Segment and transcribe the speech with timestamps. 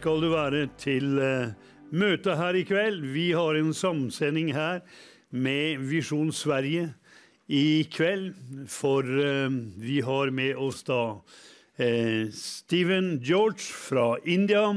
[0.00, 3.02] skal du være til møtet møte her i kveld.
[3.12, 4.78] Vi har en samsending her
[5.28, 6.86] med Visjon Sverige
[7.50, 8.30] i kveld.
[8.70, 11.18] For eh, vi har med oss da
[11.76, 14.70] eh, Steven George fra India,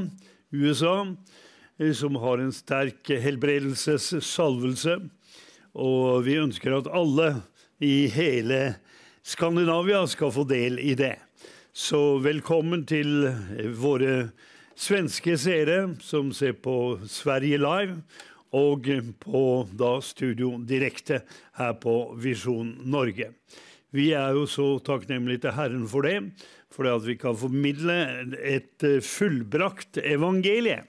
[0.51, 1.06] USA,
[1.79, 4.97] eh, som har en sterk helbredelsessalvelse.
[5.78, 7.35] Og vi ønsker at alle
[7.79, 8.73] i hele
[9.23, 11.16] Skandinavia skal få del i det.
[11.72, 14.33] Så velkommen til eh, våre
[14.79, 18.00] svenske seere som ser på Sverige Live,
[18.53, 18.85] og
[19.23, 21.23] på da studio direkte
[21.57, 23.31] her på Visjon Norge.
[23.94, 26.19] Vi er jo så takknemlige til Herren for det,
[26.73, 27.97] for at vi kan formidle
[28.41, 30.79] et eh, fullbrakt evangelie.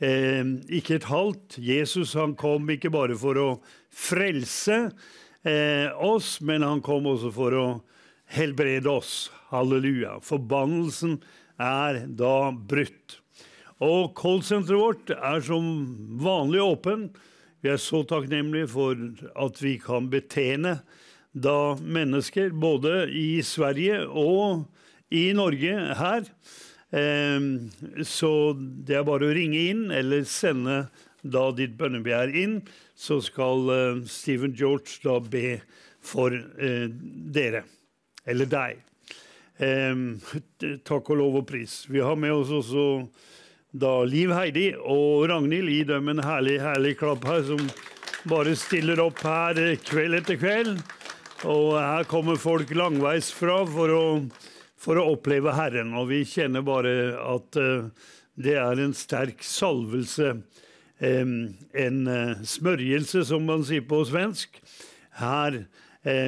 [0.00, 1.58] Eh, ikke et halvt.
[1.60, 3.48] Jesus han kom ikke bare for å
[3.92, 4.86] frelse
[5.44, 7.66] eh, oss, men han kom også for å
[8.32, 9.28] helbrede oss.
[9.50, 10.18] Halleluja.
[10.24, 11.18] Forbannelsen
[11.60, 13.18] er da brutt.
[13.80, 15.64] Og callsenteret vårt er som
[16.20, 17.08] vanlig åpen.
[17.60, 18.96] Vi er så takknemlige for
[19.40, 20.78] at vi kan betjene
[21.32, 24.66] da mennesker både i Sverige og
[25.14, 26.26] i Norge her.
[26.90, 27.38] Eh,
[28.08, 30.82] så det er bare å ringe inn eller sende
[31.20, 32.60] da ditt bønnebegjær inn,
[32.96, 35.60] så skal eh, Stephen George da be
[36.00, 36.88] for eh,
[37.32, 37.64] dere.
[38.28, 38.80] Eller deg.
[39.60, 39.92] Eh,
[40.88, 41.82] takk og lov og pris.
[41.90, 42.84] Vi har med oss også
[43.76, 45.68] da Liv Heidi og Ragnhild.
[45.68, 47.60] Gi dem en herlig, herlig klapp her, som
[48.30, 50.80] bare stiller opp her kveld etter kveld.
[51.44, 54.04] Og her kommer folk langveis fra for å,
[54.80, 55.92] for å oppleve Herren.
[56.00, 58.08] Og vi kjenner bare at eh,
[58.40, 60.38] det er en sterk salvelse.
[61.04, 61.36] eh,
[61.84, 62.00] en
[62.48, 64.56] smørjelse, som man sier på svensk,
[65.20, 65.66] her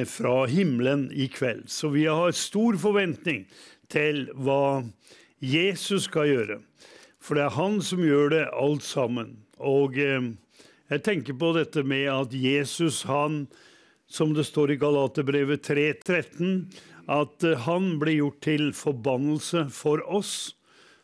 [0.05, 1.63] fra himmelen i kveld.
[1.65, 3.47] Så vi har stor forventning
[3.89, 4.83] til hva
[5.43, 6.59] Jesus skal gjøre.
[7.23, 9.37] For det er han som gjør det alt sammen.
[9.63, 10.33] Og eh,
[10.91, 13.45] jeg tenker på dette med at Jesus, han,
[14.07, 16.65] som det står i Galaterbrevet 3.13,
[17.11, 20.53] at eh, han ble gjort til forbannelse for oss.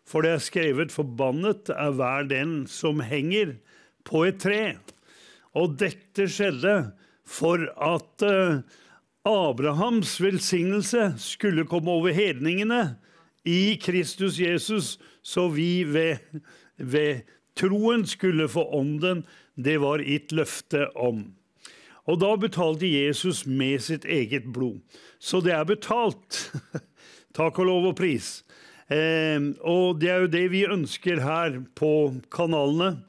[0.10, 3.60] For det er skrevet 'forbannet er hver den som henger
[4.04, 4.80] på et tre'.
[5.54, 6.92] Og dette skjedde
[7.30, 8.62] for at eh,
[9.30, 12.96] Abrahams velsignelse skulle komme over hedningene
[13.46, 16.18] i Kristus Jesus, så vi ved,
[16.78, 17.22] ved
[17.60, 19.24] troen skulle få ånden
[19.60, 21.26] det var gitt løfte om.
[22.10, 24.80] Og da betalte Jesus med sitt eget blod.
[25.20, 26.48] Så det er betalt.
[27.38, 28.40] Takk og lov og pris.
[28.90, 31.92] Eh, og det er jo det vi ønsker her på
[32.34, 33.04] kanalene,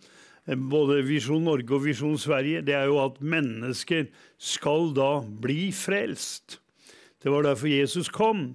[0.46, 4.08] både Visjon Norge og Visjon Sverige, det er jo at mennesker
[4.40, 6.58] skal da bli frelst.
[7.20, 8.54] Det var derfor Jesus kom,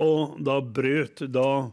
[0.00, 1.70] og da brøt da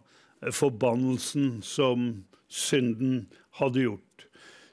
[0.56, 2.12] forbannelsen som
[2.50, 3.28] synden
[3.60, 4.28] hadde gjort.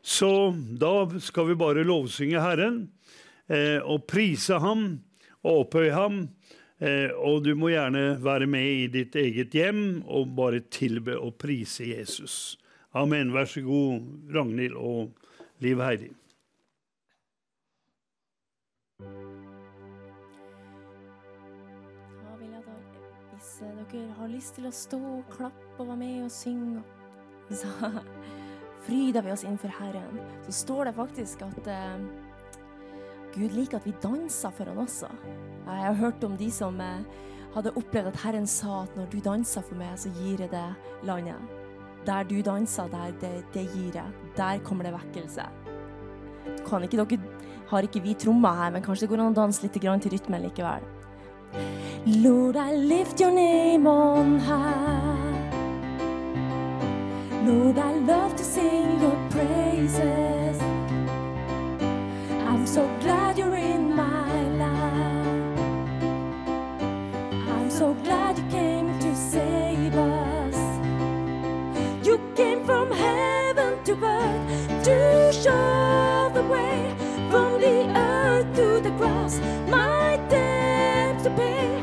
[0.07, 2.85] Så da skal vi bare lovsynge Herren
[3.51, 4.85] eh, og prise ham
[5.43, 6.21] og opphøye ham.
[6.79, 11.35] Eh, og du må gjerne være med i ditt eget hjem og bare tilbe og
[11.41, 12.55] prise Jesus.
[12.97, 13.33] Amen.
[13.35, 14.01] Vær så god,
[14.35, 15.11] Ragnhild og
[15.61, 16.09] Liv Heidi.
[23.33, 26.81] Hvis eh, dere har lyst til å stå og klappe og være med og synge,
[27.61, 27.69] så
[28.87, 30.17] fryder vi oss innenfor Herren.
[30.49, 32.01] Så står det faktisk at uh,
[33.37, 35.13] Gud liker at vi danser for han også.
[35.67, 37.05] Jeg har hørt om de som uh,
[37.59, 40.67] hadde opplevd at Herren sa at når du danser for meg, så gir jeg det
[41.05, 41.56] landet.
[42.07, 44.11] Der du danser, der det, det gir jeg.
[44.37, 45.43] Der kommer det vekkelse.
[46.69, 47.19] Kan ikke dere,
[47.69, 50.43] har ikke vi trommer her, men kanskje det går an å danse litt til rytmen
[50.43, 50.87] likevel.
[52.07, 55.27] Lord, I lift your name on high.
[57.45, 60.61] Lord, I love to sing your praises.
[62.47, 65.61] I'm so glad you're in my life.
[67.49, 68.66] I'm so glad you came
[72.67, 76.93] from heaven to earth to show the way
[77.31, 79.39] from the earth to the cross.
[79.69, 81.81] My debt to pay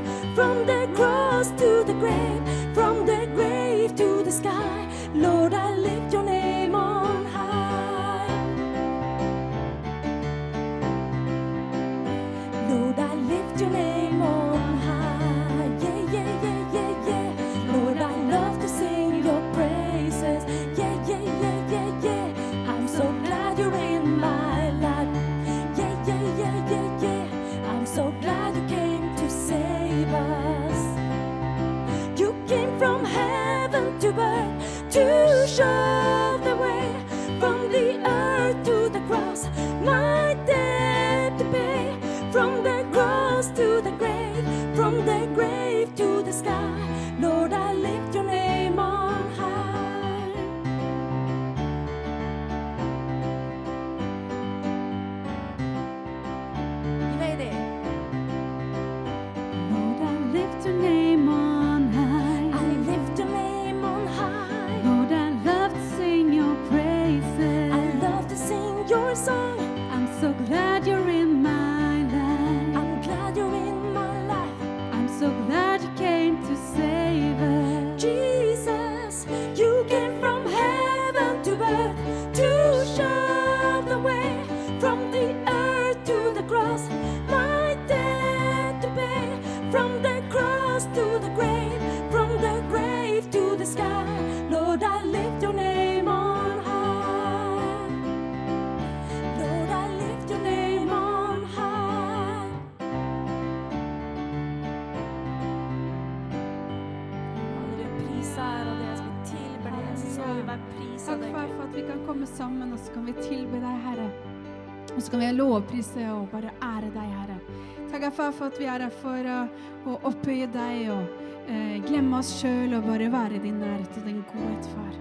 [118.38, 119.40] for at vi er her for å,
[119.88, 124.08] å opphøye deg og eh, glemme oss sjøl og bare være i din nærhet og
[124.10, 124.94] din godhet, far.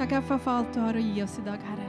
[0.00, 1.88] Takk, far, for alt du har å gi oss i dag, Herre.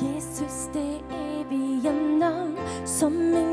[0.00, 2.56] Jesus, det evige navn
[2.88, 3.49] som ingen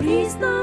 [0.00, 0.59] Please, no.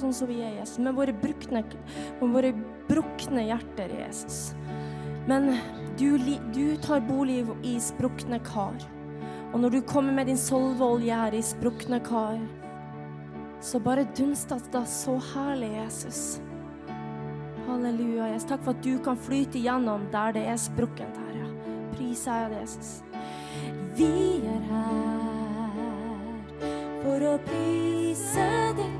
[0.00, 1.64] sånn som vi er, Jesus, med våre, brukne,
[2.20, 2.54] med våre
[2.88, 4.40] brukne hjerter, Jesus.
[5.28, 5.52] Men
[5.98, 6.18] du,
[6.54, 8.78] du tar bolig i sprukne kar.
[9.50, 12.38] Og når du kommer med din solveolje her i sprukne kar,
[13.60, 16.40] så bare dunster det så herlig, Jesus.
[17.66, 18.48] Halleluja, Jesus.
[18.48, 21.50] Takk for at du kan flyte igjennom der det er sprukkent, her, Ja.
[21.92, 23.02] Priser deg, Jesus.
[23.98, 25.60] Vi er her
[27.02, 28.99] for å prise deg.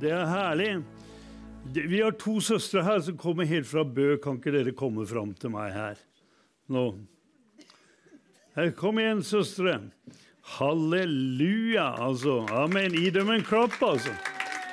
[0.00, 0.70] Det er herlig.
[1.72, 4.16] Vi har to søstre her som kommer helt fra Bø.
[4.22, 6.00] Kan ikke dere komme fram til meg her
[6.72, 6.86] nå?
[8.56, 9.78] Her, kom igjen, søstre.
[10.56, 12.38] Halleluja, altså.
[12.56, 12.94] Amen.
[12.96, 14.14] Gi dem en klapp, altså.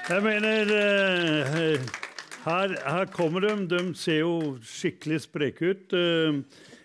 [0.09, 1.83] Jeg mener eh,
[2.45, 3.53] her, her kommer de.
[3.71, 5.97] De ser jo skikkelig spreke ut.
[5.97, 6.43] Eh,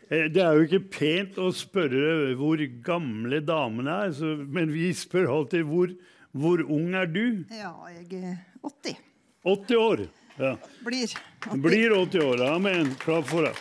[0.09, 4.15] Det er jo ikke pent å spørre hvor gamle damene er,
[4.49, 5.91] men vi spør alltid hvor,
[6.33, 7.45] hvor ung er du?
[7.51, 8.97] Ja, jeg er 80.
[9.45, 10.03] 80 år.
[10.39, 10.53] Ja.
[10.85, 11.63] Blir 80.
[11.65, 12.43] Blir 80 år.
[12.55, 12.93] Amen.
[13.01, 13.55] Klapp for det.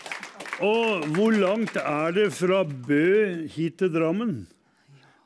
[0.61, 4.47] Og hvor langt er det fra Bø hit til Drammen?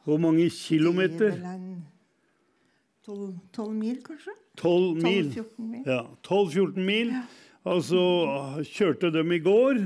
[0.05, 1.31] Hvor mange Det kilometer?
[1.31, 1.59] er
[3.05, 4.33] 12, 12 mil, kanskje?
[4.57, 5.31] 12 mil.
[5.33, 5.83] 12-14 mil.
[5.87, 7.13] Ja, 12-14 mil.
[7.65, 8.01] Altså
[8.65, 9.81] kjørte de i går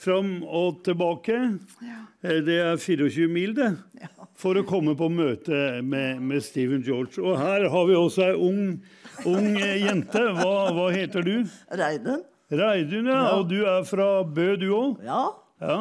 [0.00, 1.36] fram og tilbake.
[1.84, 2.00] Ja.
[2.24, 3.70] Eh, Det er 24 mil, det.
[4.00, 4.08] Ja.
[4.40, 7.20] For å komme på møte med, med Steven George.
[7.20, 8.80] Og her har vi også ei ung,
[9.28, 10.22] ung eh, jente.
[10.38, 11.34] Hva, hva heter du?
[11.76, 12.22] Reidun?
[12.50, 13.20] Reidun, ja.
[13.36, 15.04] Og du er fra Bø, du òg?
[15.06, 15.22] Ja.
[15.60, 15.76] Ja.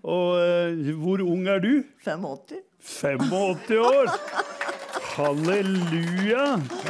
[0.00, 1.82] Og uh, hvor ung er du?
[2.06, 2.62] 85.
[2.80, 4.08] 85 år!
[5.10, 6.46] Halleluja!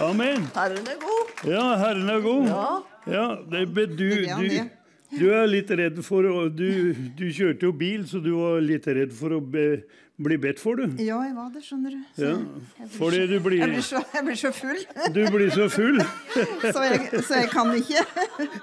[0.06, 0.46] Amen.
[0.54, 1.32] Herren er god.
[1.50, 2.46] Ja, Herren er god.
[2.46, 2.68] Ja.
[3.10, 4.70] Ja, det, men du, du.
[5.18, 9.12] Du er litt redd for du, du kjørte jo bil, så du var litt redd
[9.16, 9.82] for å be,
[10.20, 10.98] bli bedt for, du.
[11.02, 12.00] Ja, jeg var det, skjønner du.
[12.14, 12.34] Så Ja,
[12.78, 14.80] jeg blir så- du blir- jeg blir, så, jeg blir så full,
[15.14, 15.98] Du blir så full,
[16.76, 18.04] så jeg, så jeg kan ikke.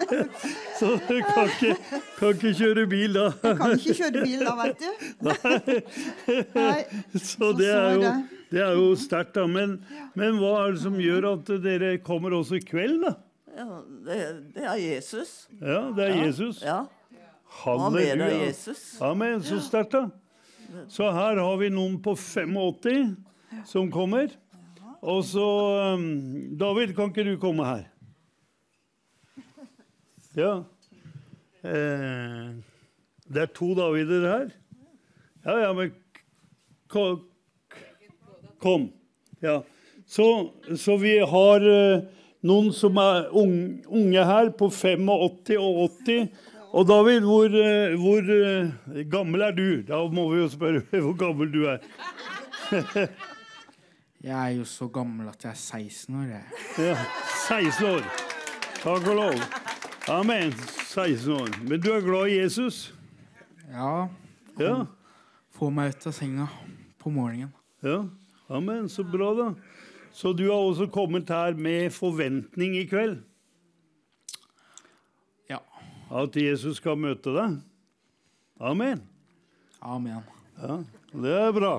[0.80, 1.76] så du kan ikke,
[2.20, 3.26] kan ikke kjøre bil da.
[3.44, 4.90] Jeg kan ikke kjøre bil da, vet du.
[6.58, 6.84] Nei.
[7.18, 8.16] Så Så det er jo, det.
[8.52, 9.48] det er jo sterkt, da.
[9.48, 9.80] Men,
[10.16, 13.16] men hva er det som gjør at dere kommer også i kveld, da?
[13.58, 13.66] Ja,
[14.06, 14.18] det,
[14.54, 15.32] det er Jesus.
[15.62, 16.60] Ja, det er Jesus.
[16.62, 16.84] Ja.
[17.58, 18.40] Ber av Halleluja.
[18.46, 18.82] Jesus.
[19.02, 19.42] Amen.
[19.44, 20.10] Så sterkt, da.
[20.92, 23.16] Så her har vi noen på 85
[23.66, 24.30] som kommer.
[25.02, 25.46] Og så
[25.96, 26.04] um,
[26.60, 27.86] David, kan ikke du komme her?
[30.38, 30.52] Ja.
[31.66, 32.52] Eh,
[33.34, 34.52] det er to Davider her.
[35.48, 35.94] Ja, ja, men
[36.92, 37.24] ko-
[38.62, 38.90] Kom.
[39.42, 39.62] Ja.
[40.06, 40.28] Så,
[40.78, 42.04] så vi har eh,
[42.44, 45.10] noen som er unge her, på 85
[45.58, 46.28] og 80.
[46.78, 49.82] Og David, hvor, eh, hvor eh, gammel er du?
[49.88, 51.80] Da må vi jo spørre hvor gammel du er.
[54.24, 56.24] Jeg er jo så gammel at jeg er 16 år.
[56.32, 56.44] Jeg.
[56.82, 56.96] Ja,
[57.48, 58.02] 16 år.
[58.82, 59.44] Takk og lov.
[60.10, 60.52] Amen.
[60.90, 61.52] 16 år.
[61.70, 62.94] Men du er glad i Jesus?
[63.72, 64.08] Ja,
[64.60, 64.74] Ja.
[65.54, 66.48] få meg ut av senga
[67.00, 67.54] på morgenen.
[67.84, 68.04] ja.
[68.50, 68.90] Amen.
[68.90, 69.48] Så bra, da.
[70.18, 73.20] Så du har også kommet her med forventning i kveld?
[75.50, 75.60] Ja.
[76.10, 77.60] At Jesus skal møte deg?
[78.58, 79.04] Amen.
[79.86, 80.24] Amen.
[80.58, 80.80] Ja,
[81.14, 81.74] det er bra.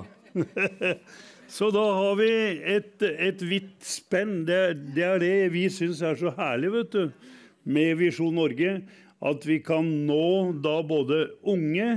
[1.56, 2.30] så da har vi
[2.76, 4.44] et, et vidt spenn.
[4.46, 4.60] Det,
[4.94, 7.32] det er det vi syns er så herlig vet du,
[7.66, 8.76] med Visjon Norge.
[9.18, 11.88] At vi kan nå da både unge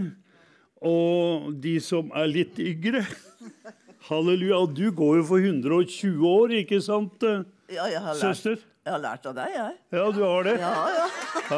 [0.81, 3.05] og de som er litt yngre.
[4.11, 4.57] Halleluja.
[4.65, 8.57] Og du går jo for 120 år, ikke sant, eh, Ja, jeg har lært, søster?
[8.85, 9.77] jeg har lært av deg, jeg.
[9.95, 10.57] Ja, du har det?
[10.59, 11.07] Ja, ja.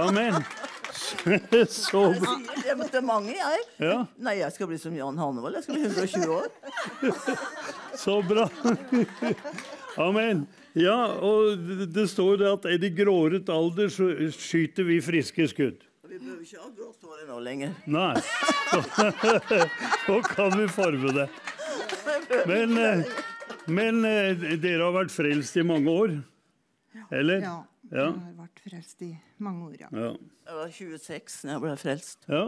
[0.04, 0.44] Amen.
[1.74, 2.34] Så bra.
[2.66, 3.64] Jeg møtte mange, jeg.
[3.82, 3.96] Ja.
[4.22, 5.56] Nei, jeg skal bli som Jan Hanevold.
[5.58, 6.48] Jeg skal bli 120 år.
[8.04, 8.46] Så bra.
[10.08, 10.46] Amen.
[10.78, 11.58] Ja, og
[11.94, 15.82] det- står det at i det gråret alder så skyter vi friske skudd.
[16.10, 17.74] Vi behøver ikke ha grått hår nå lenger.
[17.90, 18.14] Nei.
[20.06, 21.28] Så kan vi forme det.
[22.48, 23.04] Men, eh,
[23.68, 26.16] men eh, dere har vært frelst i mange år?
[27.12, 27.42] Eller?
[27.46, 27.56] Ja.
[27.94, 28.08] Ja.
[28.10, 29.12] Jeg har vært frelst i
[29.44, 29.90] mange år, ja.
[29.94, 30.12] Ja.
[30.48, 32.24] Jeg var 26 da jeg ble frelst.
[32.32, 32.44] ja.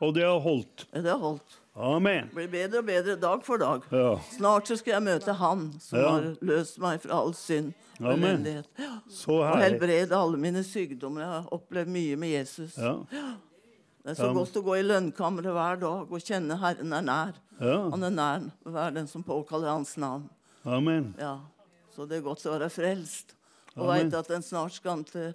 [0.00, 0.86] Og det har holdt.
[0.94, 1.56] Det har holdt.
[1.78, 2.28] Amen.
[2.30, 3.82] Det blir bedre og bedre dag for dag.
[3.94, 4.14] Ja.
[4.32, 6.08] Snart så skal jeg møte Han som Ja.
[6.10, 8.24] har løst meg fra all synd og Amen.
[8.24, 8.66] elendighet.
[8.78, 8.96] Ja.
[9.34, 11.20] Og helbrede alle mine sykdommer.
[11.20, 12.76] Jeg har opplevd mye med Jesus.
[12.78, 12.94] Ja.
[13.10, 14.32] Det er så Ja.
[14.32, 17.32] godt å gå i lønnkammeret hver dag og kjenne Herren er nær.
[17.60, 17.88] Ja.
[17.90, 20.28] Han er nær hver den som påkaller Hans navn.
[20.66, 21.14] Amen.
[21.18, 21.38] Ja.
[21.94, 23.34] Så det er godt å være frelst.
[23.78, 25.32] Og veit at en snart skal til,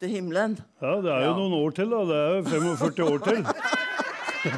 [0.00, 0.58] til himmelen.
[0.82, 1.36] Ja, det er jo Ja.
[1.36, 2.04] noen år til, da.
[2.04, 2.42] Det er jo
[2.76, 3.44] 45 år til.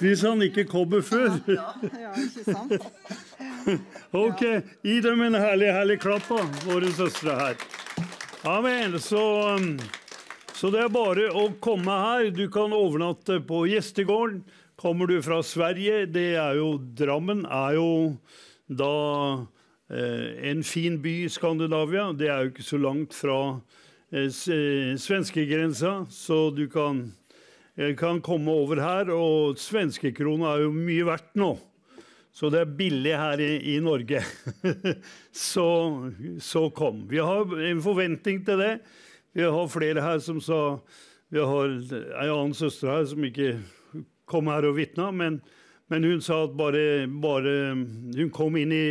[0.00, 1.30] Hvis han ikke kommer før.
[1.48, 1.72] Ja,
[2.18, 2.82] ikke sant?
[4.12, 4.40] Ok,
[4.84, 7.54] gi dem en herlig, herlig klapp, da, våre søstre her.
[8.50, 8.96] Amen.
[9.00, 9.20] Så,
[9.54, 9.78] um,
[10.62, 12.28] så det er bare å komme her.
[12.30, 14.44] Du kan overnatte på gjestegården.
[14.78, 17.88] Kommer du fra Sverige, det er jo Drammen er jo
[18.70, 18.92] da
[19.90, 22.12] eh, en fin by i Skandinavia.
[22.14, 23.40] Det er jo ikke så langt fra
[24.14, 27.08] eh, eh, svenskegrensa, så du kan,
[27.74, 29.10] eh, kan komme over her.
[29.10, 31.56] Og svenskekrona er jo mye verdt nå.
[32.30, 34.22] Så det er billig her i, i Norge.
[35.50, 35.70] så,
[36.38, 37.08] så kom.
[37.10, 38.76] Vi har en forventning til det.
[39.32, 40.78] Vi har flere her som sa
[41.32, 41.70] Vi har
[42.20, 43.54] ei annen søster her som ikke
[44.28, 45.38] kom her og vitna, men,
[45.88, 48.86] men hun sa at bare, bare hun kom inn i,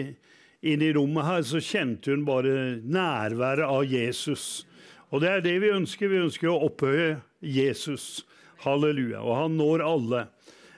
[0.65, 4.65] inn i rommet her, så kjente hun bare nærværet av Jesus.
[5.11, 6.09] Og det er det vi ønsker.
[6.09, 8.23] Vi ønsker å opphøye Jesus.
[8.65, 9.21] Halleluja.
[9.21, 10.25] Og han når alle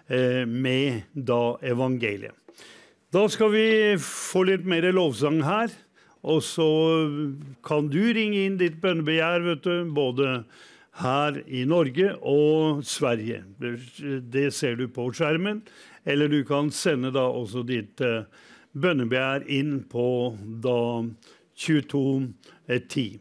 [0.08, 2.36] eh, med da evangeliet.
[3.14, 3.68] Da skal vi
[4.02, 5.72] få litt mer lovsang her.
[6.24, 6.68] Og så
[7.68, 10.44] kan du ringe inn ditt bønnebegjær, vet du, både
[11.02, 13.44] her i Norge og Sverige.
[13.60, 15.62] Det- ser du på skjermen.
[16.06, 18.24] Eller du kan sende da også ditt eh,
[18.76, 21.04] bønnebegjær inn på da
[21.56, 23.20] 2210.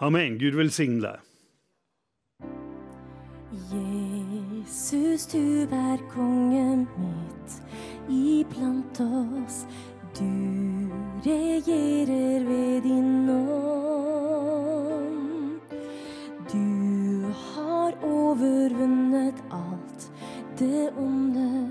[0.00, 0.38] Amen.
[0.38, 1.20] Gud velsigne deg.
[3.72, 7.60] Jesus, du er kongen mitt
[8.10, 9.64] iblant oss.
[10.18, 10.24] Du
[11.26, 13.50] regjerer ved din ånd.
[16.52, 16.68] Du
[17.32, 20.12] har overvunnet alt
[20.58, 21.70] det onde.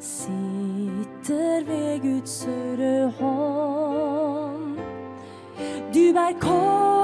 [0.00, 4.78] Sitter ved Guds øre hånd.
[5.94, 6.95] Du er konge,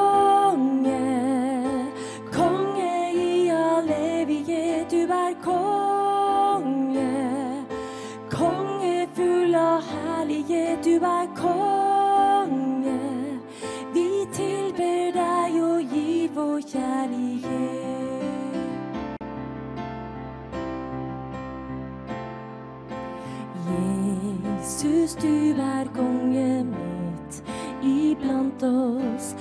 [25.13, 27.43] Jesus, du er konge mitt
[27.83, 29.35] iblant oss.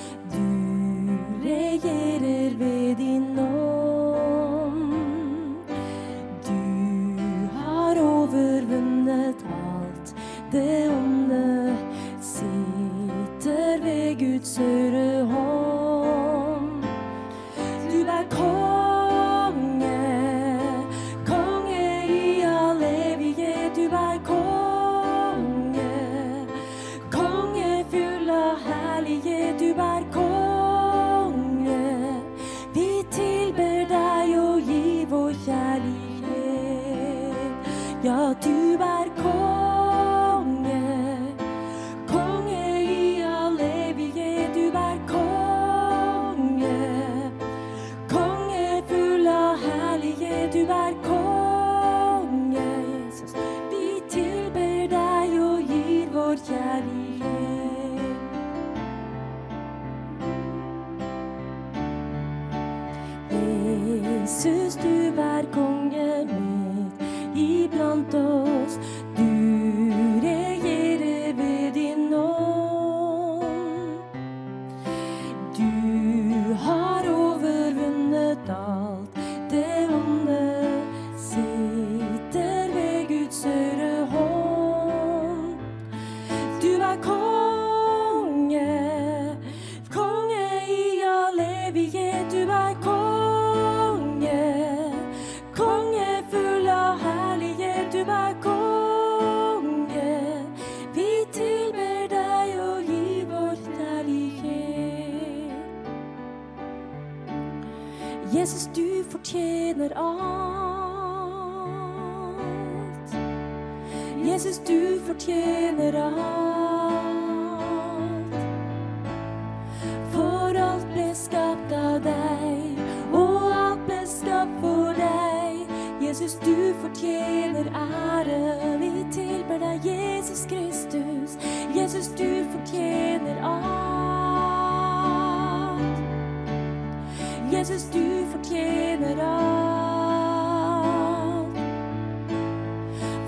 [137.61, 139.47] Jesus, du fortjener alt.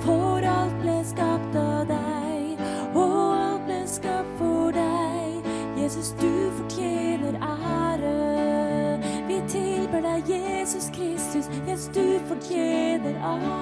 [0.02, 2.58] For alt ble skapt av deg,
[2.96, 5.38] og alt ble skapt for deg.
[5.78, 8.16] Jesus, du fortjener ære.
[9.30, 11.46] Vi tilber deg, Jesus Kristus.
[11.68, 13.54] Jesus, du fortjener alt.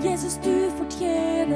[0.00, 1.53] Jesus, du fortjener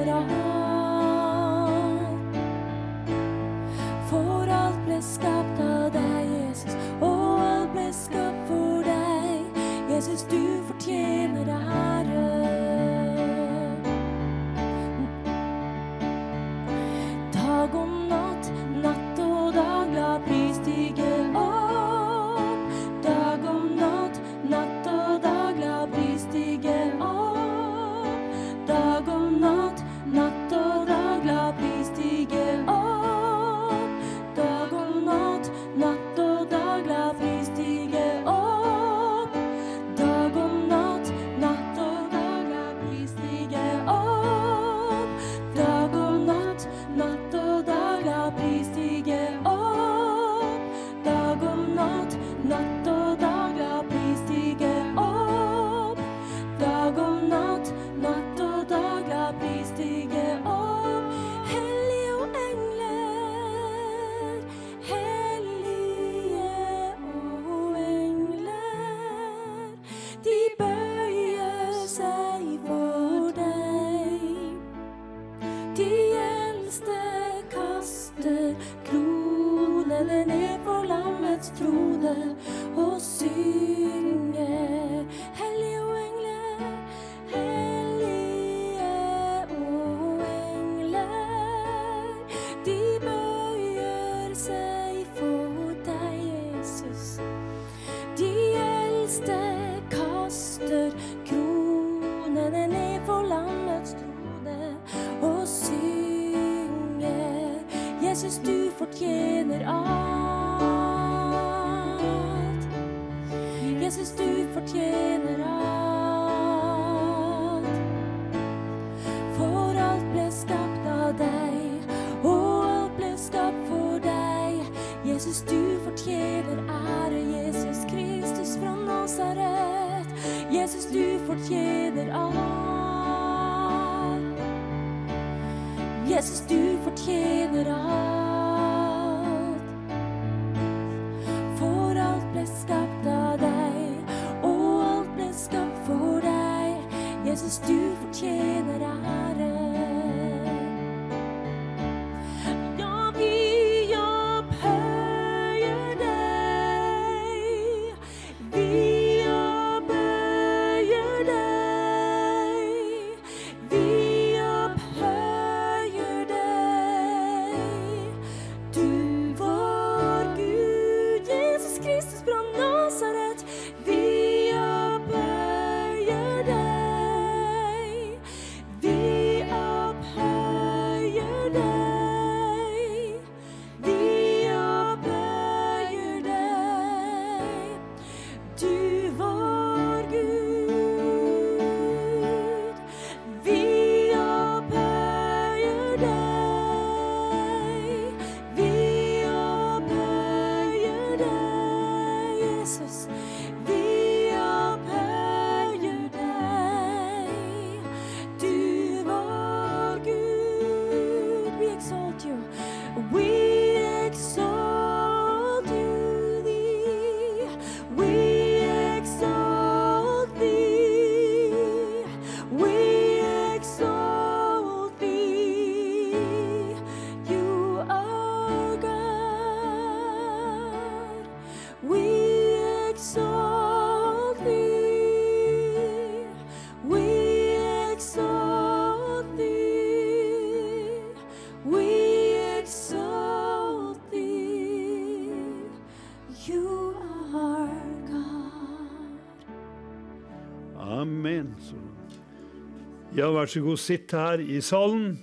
[253.18, 255.16] Ja, vær så god, sitt her i salen.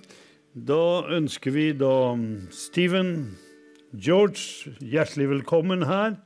[0.51, 2.11] Da ønsker vi da
[2.51, 3.37] Steven
[3.95, 6.17] George hjertelig velkommen her.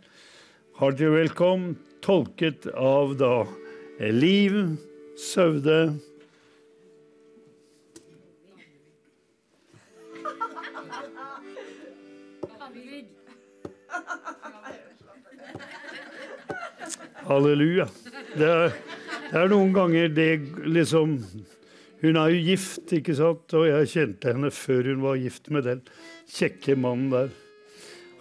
[0.79, 3.43] Hjertelig velkommen, tolket av da
[4.01, 4.55] Liv
[5.13, 5.93] Søvde.
[17.29, 17.85] Halleluja.
[18.33, 18.75] Det er,
[19.29, 20.31] det er noen ganger det
[20.65, 21.19] liksom
[22.01, 23.53] Hun er jo gift, ikke sant?
[23.59, 25.81] Og jeg kjente henne før hun var gift med den
[26.31, 27.33] kjekke mannen der.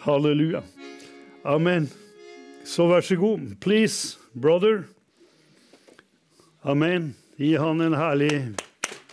[0.03, 0.65] Halleluja.
[1.47, 1.87] Amen.
[2.67, 3.55] Så vær så god.
[3.61, 4.83] Please, brother.
[6.63, 7.15] Amen.
[7.39, 8.33] Gi han en herlig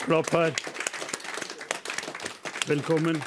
[0.02, 0.58] klapp her.
[2.66, 3.22] Velkommen.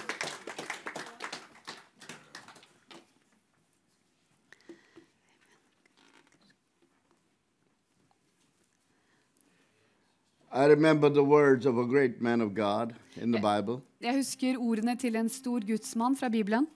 [10.58, 14.56] I remember the words of a great man of God in the Bible Jeg husker
[14.58, 16.66] ordene til en stor gudsmann fra Bibelen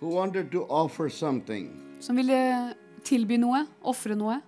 [0.00, 1.66] who wanted to offer something.
[2.00, 4.38] som ville tilby noe, ofre noe.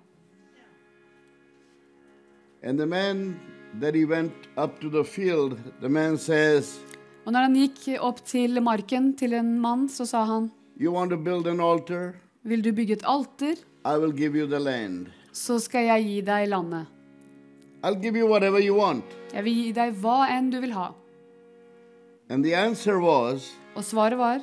[2.63, 3.37] And the man
[3.81, 6.79] that he went up to the field, the man says,
[7.27, 10.51] Og når han gikk opp til marken til en mann, så sa han,
[10.81, 12.15] You want to build an altar?
[12.45, 13.55] vil du bygge et alter,
[13.85, 15.07] I will give you the land.
[15.33, 16.87] så skal jeg gi deg landet.
[17.85, 19.05] I'll give you whatever you want.
[19.35, 20.91] Jeg vil gi deg hva enn du vil ha.
[22.29, 24.41] And the answer was, Og svaret var,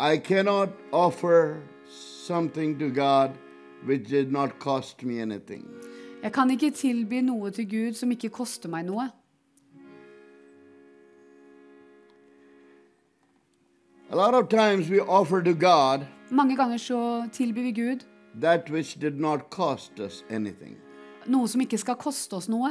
[0.00, 1.60] I cannot offer
[2.26, 3.30] something to God
[3.86, 5.64] which did not cost me anything.
[6.22, 9.08] jeg kan ikke tilby noe til Gud som ikke koster meg noe.
[14.10, 18.04] A lot of times we offer to God Mange ganger så tilbyr vi Gud
[18.38, 20.76] that which did not cost us anything.
[21.26, 22.70] noe som ikke skal koste oss noe.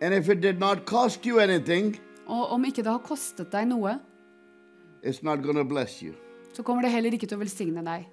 [0.00, 3.66] And if it did not cost you anything, Og om ikke det har kostet deg
[3.68, 3.98] noe,
[5.02, 6.14] it's not going to bless you.
[6.52, 8.06] så kommer det heller ikke til å velsigne deg.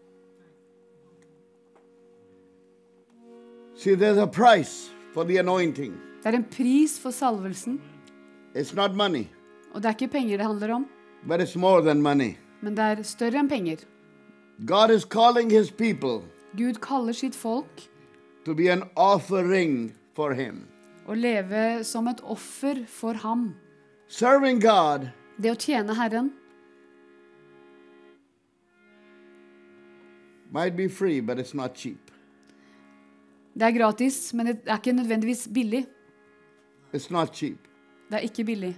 [3.76, 5.94] See, there's a price for the anointing.
[6.24, 7.80] Det er en pris for salvelsen,
[8.56, 9.28] It's not money,
[9.74, 10.86] og det er ikke penger det handler om,
[11.28, 12.38] but it's more than money.
[12.62, 13.78] men det er større enn penger.
[14.66, 16.24] God is calling his people
[16.56, 17.68] Gud kaller sitt folk
[18.46, 20.68] to be an offering for him.
[21.08, 23.56] å leve som et offer for ham.
[24.08, 26.32] Serving God Det å tjene Herren
[30.52, 32.00] might be free, but it's not cheap.
[33.58, 35.86] Det er gratis, men det er ikke nødvendigvis billig.
[36.94, 37.58] It's not cheap
[38.10, 38.76] Det er ikke billig.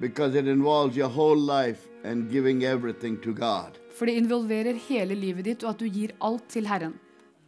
[0.00, 3.78] because it involves your whole life and giving everything to God.
[3.98, 6.94] For det involverer hele livet ditt, og at du gir alt til Herren.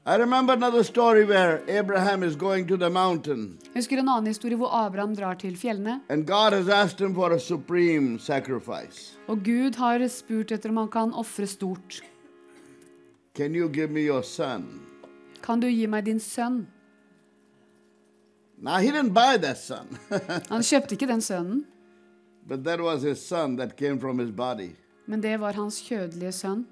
[0.04, 4.26] I remember another story where Abraham is going to the mountain Jeg husker en annen
[4.26, 9.16] historie hvor Abraham drar til fjellene, and God has asked him for a supreme sacrifice.
[9.28, 12.02] og Gud har spurt etter om han kan ofre stort.
[13.34, 14.80] Can you give me your son?
[15.42, 16.66] Kan du gi meg din sønn?
[18.58, 19.86] Now, he didn't buy that son,
[20.50, 21.64] Han kjøpte ikke den sønnen,
[22.46, 24.70] but that was his son that came from his body.
[25.06, 26.66] men det var hans kjødelige sønn.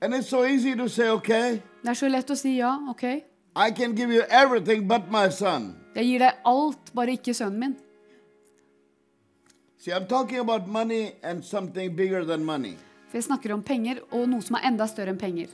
[0.00, 3.02] And it's so easy to say, okay, Det er så lett å si ja, OK,
[3.56, 5.74] I can give you everything but my son.
[5.94, 7.76] jeg gir deg alt, bare ikke sønnen min.
[9.78, 12.74] See, I'm talking about money and something bigger than money.
[13.08, 15.46] For jeg snakker om penger, og noe som er enda større enn penger.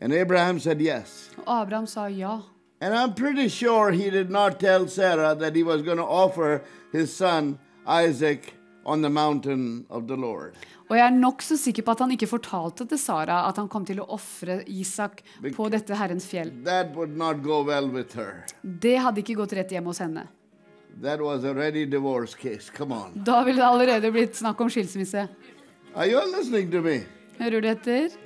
[0.00, 1.30] And Abraham said yes.
[1.46, 2.40] Og Abraham sa ja.
[2.80, 6.62] And I'm pretty sure he did not tell Sarah that he was going to offer
[6.92, 8.52] his son Isaac
[8.84, 10.56] on the mountain of the Lord.
[10.86, 13.86] Og jeg er nokså sikker på at han ikke fortalte til Sara at han kom
[13.88, 15.24] til å ofre Isak
[15.56, 16.52] på dette Herrens fjell.
[16.64, 18.44] That would not go well with her.
[18.62, 20.28] Det hadde ikke gått rett hjem hos henne.
[21.02, 22.70] That was a divorce case.
[22.70, 23.24] Come on.
[23.24, 25.28] Da ville det allerede blitt snakk om skilsmisse.
[25.94, 27.04] Are you listening to me?
[27.38, 28.25] Hører du etter?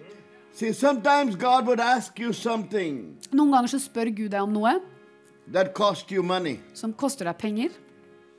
[0.53, 4.73] See, sometimes God would ask you something Noen ganger så spør Gud deg om noe
[5.53, 7.71] that cost you money, som koster deg penger.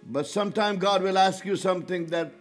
[0.03, 2.31] but sometimes God will ask you something that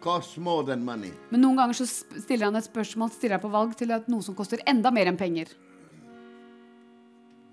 [0.00, 1.10] costs more than money.
[1.30, 4.08] Men noen ganger så sp- stiller han et spørsmål stiller deg på valg til at
[4.08, 5.46] noe som koster enda mer enn penger.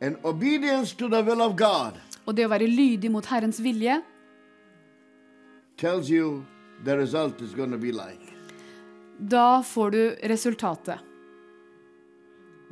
[0.02, 1.96] And obedience to the will of God
[2.28, 4.02] Og det å være lydig mot Herrens vilje
[5.78, 6.46] tells you
[6.84, 8.34] the result is going to be like.
[9.20, 11.00] Da får du resultatet.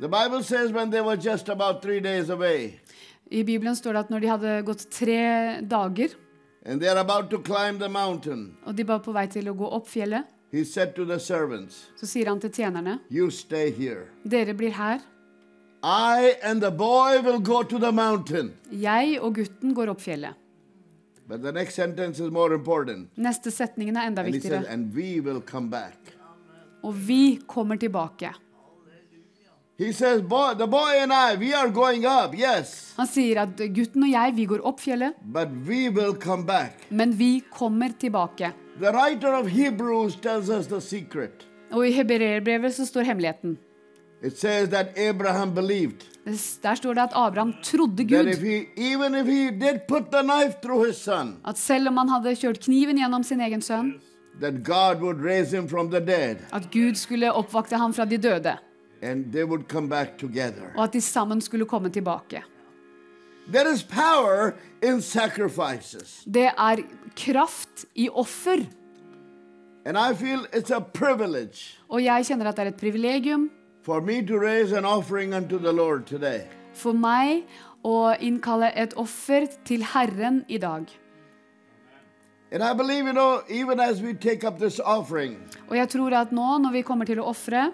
[0.00, 2.80] The Bible says when they were just about three days away,
[3.30, 6.08] I Bibelen står det at når de hadde gått tre dager,
[6.64, 8.56] And they're about to climb the mountain.
[8.66, 10.24] Og de var på vei til å gå opp fjellet.
[10.52, 14.06] He said to the servants, Så sier han til tjenerne, You stay here.
[14.28, 15.00] dere blir her.
[15.82, 18.52] I and the boy will go to the mountain.
[18.70, 20.34] Jeg og gutten går opp fjellet.
[21.28, 23.08] But the next sentence is more important.
[23.16, 24.68] Neste setningen er enda And he said, viktigere.
[24.72, 25.98] And we will come back.
[26.82, 28.32] Og vi kommer tilbake.
[29.82, 32.92] He says, boy, The boy and I, we are going up, yes.
[32.96, 36.86] Han sier at gutten og jeg, vi går opp fjellet, But we will come back.
[36.90, 38.52] men vi kommer tilbake.
[38.80, 41.46] The writer of Hebrews tells us the secret.
[41.72, 43.58] Og i Hebreerbrevet så står hemmeligheten.
[44.22, 46.04] It says that Abraham believed
[46.62, 48.26] Der står det at Abraham trodde Gud.
[48.28, 51.96] if he, even if he did put the knife through his son, At selv om
[51.96, 53.94] han hadde kjørt kniven gjennom sin egen sønn,
[54.40, 58.16] that God would raise him from the dead at Gud skulle oppvakte ham fra de
[58.18, 58.54] døde,
[59.02, 60.72] and they would come back together.
[60.76, 62.42] og at de sammen skulle komme tilbake.
[63.52, 66.22] There is power in sacrifices.
[66.34, 66.76] Det er
[67.16, 68.56] kraft i offer.
[69.84, 73.50] And I feel it's a privilege Og jeg kjenner at det er et privilegium
[73.82, 76.40] for me to raise an offering unto the Lord today.
[76.72, 77.42] for meg
[77.84, 80.86] å innkalle et offer til Herren i dag.
[82.52, 85.36] And I believe, you know, even as we take up this offering,
[85.68, 87.72] Og jeg tror at nå når vi kommer til å ofre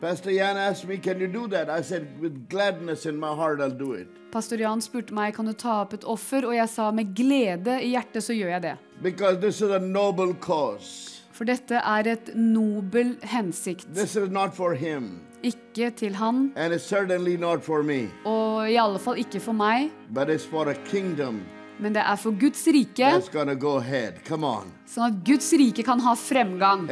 [0.00, 1.68] Pastor Jan asked me, Can you do that?
[1.68, 4.08] I said, With gladness in my heart, I'll do it.
[4.32, 7.74] Pastor Jan spurte meg kan du ta opp et offer, og jeg sa med glede
[7.82, 8.76] i hjertet så gjør jeg det.
[9.02, 11.20] Because this is a noble cause.
[11.32, 13.88] For dette er et nobel hensikt.
[13.94, 18.70] This is not for him, Ikke til han, and it's certainly not for me, og
[18.70, 21.40] i alle fall ikke for meg, but it's for a kingdom
[21.80, 26.86] men det er for Guds rike, sånn at Guds rike kan ha fremgang.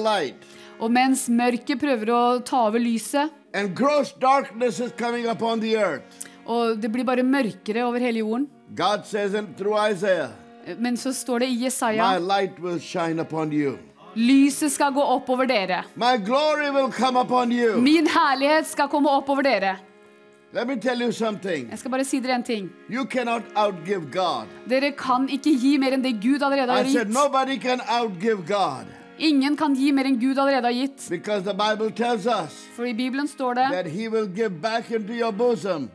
[0.00, 0.48] Light,
[0.80, 3.30] Og mens mørket prøver å ta over lyset,
[5.76, 8.48] earth, og det blir bare mørkere over hele jorden,
[9.90, 10.30] Isaiah,
[10.78, 12.18] men så står det i Jesaja
[14.14, 15.84] lyset skal gå opp over dere.
[17.78, 19.76] Min herlighet skal komme opp over dere.
[20.52, 21.68] Let me tell you something.
[21.70, 22.70] Jeg skal bare si dere en ting.
[22.90, 24.48] You cannot outgive God.
[24.68, 27.14] Dere kan ikke gi mer enn det Gud allerede har I said gitt.
[27.14, 28.86] nobody can outgive God
[29.20, 31.06] Ingen kan gi mer enn Gud allerede har gitt.
[31.10, 34.90] because the Bible tells us For i Bibelen står det that He will give back
[34.90, 35.88] into your bosom,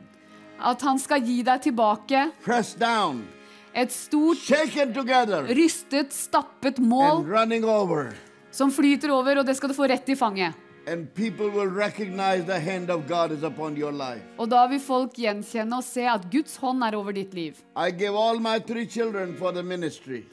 [0.64, 3.26] at han skal gi deg tilbake pressed down,
[3.74, 8.14] et stort, shaken together, rystet, stappet and mål running over.
[8.52, 10.54] som flyter over, og det skal du få rett i fanget.
[10.88, 14.22] And people will recognize the hand of God is upon your life.
[14.38, 17.54] Og da vil folk gjenkjenne og se at Guds hånd er over ditt liv.
[17.76, 20.24] I give all my three children for the ministry.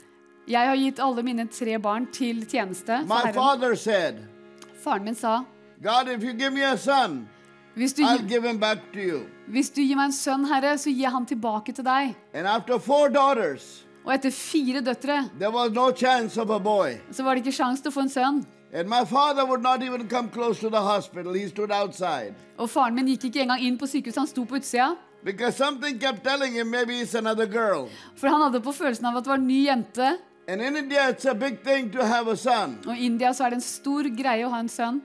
[0.49, 3.01] Jeg har gitt alle mine tre barn til tjeneste.
[3.09, 4.15] My father said,
[4.85, 5.45] Faren min sa
[5.83, 7.29] God, if you give me a son,
[7.75, 9.21] hvis du, I'll gi- give him back to you.
[9.49, 12.15] hvis du gir meg en sønn, Herre, så gir jeg han tilbake til deg.
[12.35, 16.99] And after four daughters, Og etter fire døtre there was no chance of a boy.
[17.13, 18.45] så var det ikke sjans til å få en sønn.
[18.75, 21.35] And my father would not even come close to the hospital.
[21.35, 22.35] He stood outside.
[22.57, 24.95] Og faren min gikk ikke engang inn på sykehuset, han sto på utsida.
[25.25, 27.89] Because something kept telling him maybe it's another girl.
[28.17, 30.17] For han hadde på følelsen av at det var en ny jente.
[30.49, 32.79] And in India, it's a big thing to have a son.
[32.87, 35.03] Og i India så er det en stor greie å ha en sønn.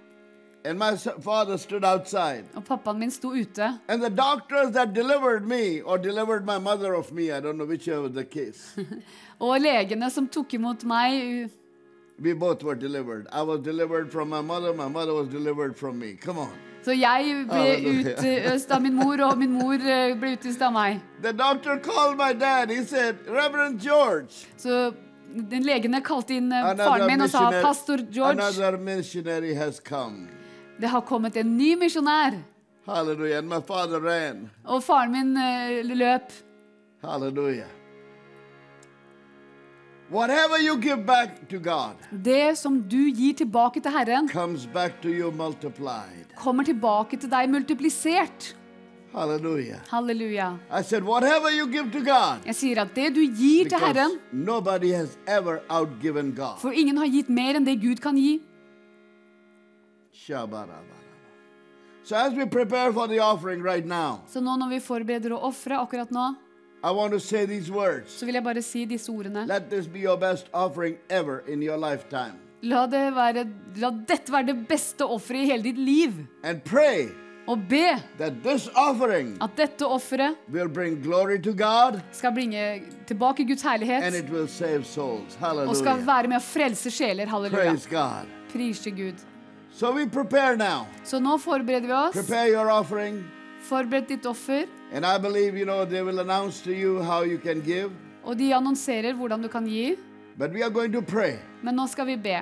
[0.65, 2.45] And my father stood outside.
[2.55, 3.79] Og pappaen min sto ute.
[3.87, 7.67] And the doctors that delivered me, or delivered my mother of me, I don't know
[9.39, 11.49] Og legene som tok imot meg
[12.19, 13.27] we both were delivered.
[13.31, 16.13] I was delivered from my mother, my mother was delivered from me.
[16.13, 16.53] Come on.
[16.85, 17.63] Så jeg ble
[17.99, 21.01] utøst av min mor, og min mor eh, ble utøst av meg.
[21.21, 22.69] The doctor called my dad.
[22.71, 24.93] He said, Reverend George, Så
[25.27, 30.29] den legene kalte inn eh, faren min og sa 'Pastor George, another missionary has come.
[30.79, 32.39] det har kommet en ny misjonær'.
[32.85, 33.39] Halleluja.
[33.39, 34.49] And my father ran.
[34.63, 36.31] Og faren min eh, løp.
[37.03, 37.67] Hallelujah.
[40.09, 45.01] Whatever you give back to God Det som du gir tilbake til Herren, comes back
[45.01, 46.31] to you multiplied.
[46.35, 48.53] kommer tilbake til deg multiplisert.
[49.13, 49.79] Hallelujah.
[49.89, 50.59] Halleluja.
[50.71, 54.19] I said, whatever you give to God, Jeg sier at det du gir til Herren,
[54.31, 56.59] nobody has ever outgiven God.
[56.61, 58.41] for ingen har gitt mer enn det Gud kan gi.
[62.03, 65.41] So as we prepare for the offering right now, Så nå når vi forbereder å
[65.49, 66.35] ofre akkurat nå,
[66.83, 68.11] I want to say these words.
[68.11, 69.45] så vil jeg bare si disse ordene.
[69.47, 72.33] Let this be your best offering ever in your lifetime.
[72.61, 76.11] La, det være, la dette være det beste offeret i hele ditt liv.
[76.43, 77.09] And pray
[77.47, 82.81] Og be that this offering at dette offeret will bring glory to God skal bringe
[83.07, 85.37] tilbake Guds and herlighet it will save souls.
[85.41, 87.25] og skal være med å frelse sjeler.
[87.25, 87.71] Halleluja.
[87.71, 88.27] Praise God.
[88.51, 89.23] Pris til Gud.
[89.71, 90.87] So we prepare now.
[91.03, 92.13] Så nå forbereder vi oss.
[92.13, 93.23] Prepare your offering.
[93.69, 94.65] Forbered ditt offer.
[94.93, 97.91] And I believe, you know, they will announce to you how you can give.
[98.23, 99.95] Og de annonserer hvordan du kan gi.
[100.37, 101.33] But we are going to pray.
[101.63, 102.37] Men nå skal vi be.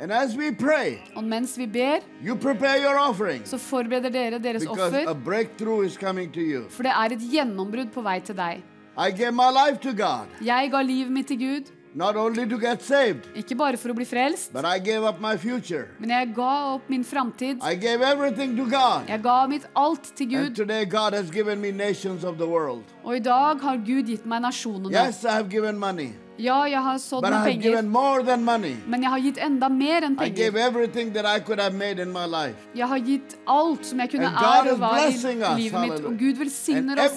[0.00, 4.38] And as we pray, Og mens vi ber, you prepare your offering så forbereder dere
[4.38, 5.14] deres because a offer.
[5.24, 6.62] breakthrough is coming to you.
[6.70, 8.62] For det er et gjennombrudd på vei til deg.
[8.98, 12.58] I gave my life to God, Jeg ga livet mitt til Gud, not only to
[12.58, 15.88] get saved, ikke bare for å bli frelst, but I gave up my future.
[15.98, 17.58] men jeg ga opp min framtid.
[17.62, 19.08] I gave everything to God.
[19.08, 22.46] Jeg ga mitt alt til And Gud, today God has given me nations of the
[22.46, 22.84] world.
[23.04, 24.92] og i dag har Gud gitt meg nasjonene.
[24.92, 28.76] Yes, I have given money, Ja, jeg har sådd med penger, more than money.
[28.86, 30.66] men jeg har gitt enda mer enn I gave penger.
[30.68, 32.56] everything that I could have made in my life.
[32.74, 37.12] Jeg har gitt alt som jeg kunne And i livet mitt og Gud velsigner oss.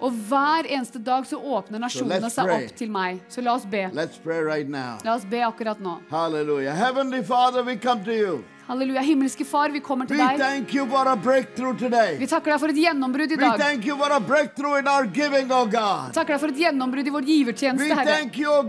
[0.00, 3.20] Og hver eneste dag så åpner nasjonene so seg opp til meg.
[3.28, 3.84] Så la oss be.
[3.92, 4.70] Right.
[5.04, 5.98] La oss be akkurat nå.
[6.10, 6.72] Halleluja.
[6.72, 8.40] Heavenly Father, we come to you.
[8.70, 9.02] Halleluja.
[9.02, 10.38] Himmelske Far, vi kommer til deg.
[12.20, 13.58] Vi takker deg for et gjennombrudd i dag.
[15.50, 16.12] oh God.
[16.14, 18.30] Takker deg for et gjennombrudd i vår givertjeneste, Herre.
[18.46, 18.62] oh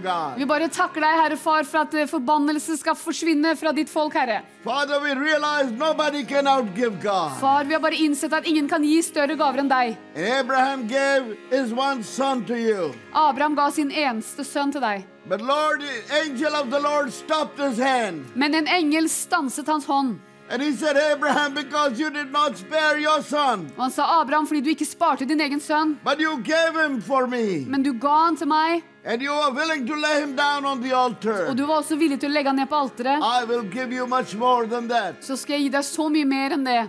[0.00, 0.38] oh.
[0.38, 4.14] Vi bare takker deg, Herre Far, for at forbannelsen forbannelse skal forsvinne fra ditt folk,
[4.14, 4.42] Herre.
[4.64, 7.36] Father, we realize nobody can outgive God.
[7.40, 9.96] Far, vi har bare innsett at ingen kan gi større gaver enn deg.
[10.16, 12.94] Abraham gave his one son to you.
[13.12, 15.04] Abraham ga sin eneste sønn til deg.
[15.26, 15.82] But Lord,
[16.24, 18.24] angel of the Lord stopped his hand.
[18.34, 20.18] Men en engel stanset hans hånd.
[20.50, 24.46] And he said, Abraham, because you did not spare your son, Og han sa, Abraham,
[24.46, 27.92] fordi du ikke sparte din egen sønn, but you gave him for me, men du
[27.94, 31.46] ga han til meg, and you are willing to lay him down on the altar,
[31.48, 33.90] og du var også villig til å legge han ned på alteret, I will give
[33.96, 35.14] you much more than that.
[35.24, 36.82] så skal jeg gi deg så mye mer enn det.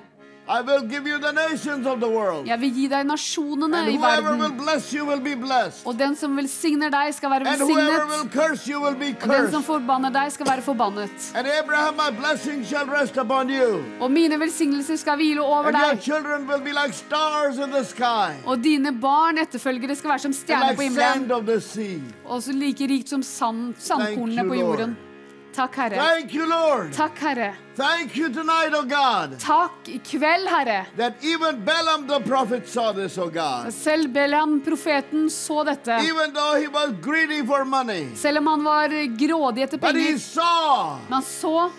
[0.48, 2.46] I will give you the nations of the world.
[2.48, 4.58] Jeg vil gi deg nasjonene And i whoever will verden.
[4.58, 5.82] bless you will be blessed.
[5.90, 8.32] Og den som velsigner deg, skal være And whoever will velsignet.
[8.34, 11.32] curse you will be Og den som forbanner deg, skal være forbannet.
[11.36, 13.82] And Abraham, my blessing shall rest upon you.
[14.00, 16.02] Og mine velsignelser skal hvile over And your deg.
[16.04, 18.38] children will be like stars in the sky.
[18.46, 21.32] Og dine barn, etterfølgere, skal være som stjerner på like sand himmelen.
[21.32, 22.00] of the sea.
[22.26, 24.90] Og så like rikt som sand, sandkornene på jorden.
[24.90, 25.15] Lord.
[25.56, 25.96] Takk, Herre.
[25.96, 26.94] Thank you, Lord.
[26.94, 27.54] Takk, Herre.
[27.76, 30.86] Thank you tonight, oh God, Takk i kveld, Herre.
[30.98, 33.72] that even Balaam the prophet saw this, oh God.
[33.74, 36.00] Selv Balaam profeten, så dette.
[36.04, 40.06] Even though he was greedy for money, Selv om han var grådig etter but he
[40.06, 40.20] penger.
[40.20, 41.72] saw Men han så,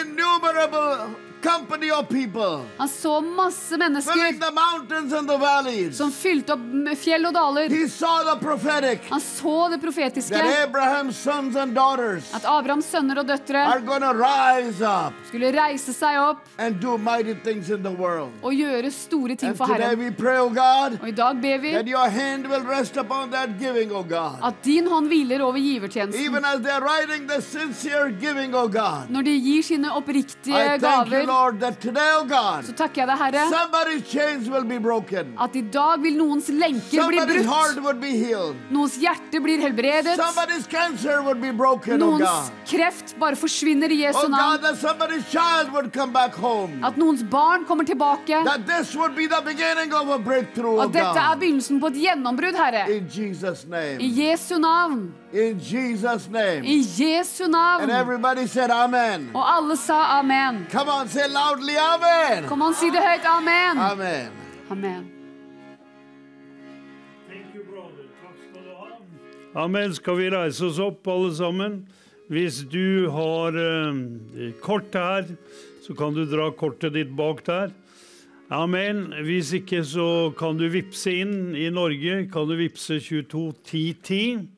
[0.00, 1.14] innumerable
[2.78, 5.96] han så masse mennesker the mountains and the valleys.
[5.96, 7.68] som fylte opp fjell og daler.
[7.68, 10.34] He saw the prophetic Han så det profetiske.
[10.34, 15.52] that Abraham's sons and daughters At Abrahams sønner og døtre are going rise up skulle
[15.52, 18.30] reise seg opp and do mighty things in the world.
[18.42, 19.98] og gjøre store ting And for Herren.
[19.98, 23.48] we pray, God, Og i dag ber vi that your hand will rest upon that
[23.58, 24.38] giving, God.
[24.44, 26.24] at din hånd hviler over givertjenesten.
[26.26, 29.08] Even as they're writing the sincere giving, God.
[29.10, 33.18] Når de gir sine oppriktige gaver, Lord, that today, oh God, så takker jeg deg,
[33.24, 35.32] Herre, somebody's chains will be broken.
[35.40, 37.84] at i dag vil noens lenker bli Somebody's heart brutt.
[37.86, 38.56] would be healed.
[38.70, 40.16] Noens hjerte blir helbredet.
[40.20, 42.50] Somebody's cancer would be broken, oh Noens God.
[42.68, 44.62] kreft bare forsvinner i Jesu Oh God, navn.
[44.66, 46.84] that somebody's child would come back home.
[46.84, 48.34] At noens barn kommer tilbake.
[48.44, 51.40] That this would be the beginning of a breakthrough, oh At dette er God.
[51.40, 52.84] begynnelsen på et gjennombrudd, Herre.
[52.98, 53.98] In Jesus' I name.
[54.20, 55.14] Jesu navn.
[55.32, 56.62] In Jesus' name.
[56.66, 57.82] I Jesu navn.
[57.84, 59.30] And everybody said, Amen.
[59.34, 60.66] Og alle sa amen.
[60.70, 62.48] Come on, say loudly, Amen.
[62.48, 63.26] Kom an, si det høyt.
[63.28, 63.78] Amen.
[63.78, 64.38] Amen.
[64.70, 65.10] Amen.
[69.54, 69.94] Amen.
[69.94, 71.82] Skal vi reise oss opp, alle sammen?
[72.32, 75.26] Hvis du har eh, kort her,
[75.84, 77.74] så kan du dra kortet ditt bak der.
[78.52, 79.10] Amen.
[79.24, 82.26] Hvis ikke, så kan du vippse inn i Norge.
[82.32, 84.48] Kan du vippse 221010.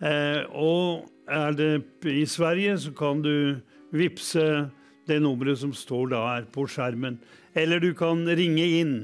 [0.00, 1.72] Eh, og er det
[2.06, 3.60] i Sverige, så kan du
[3.94, 4.70] vippse
[5.10, 7.18] det nummeret som står da her på skjermen.
[7.58, 8.94] Eller du kan ringe inn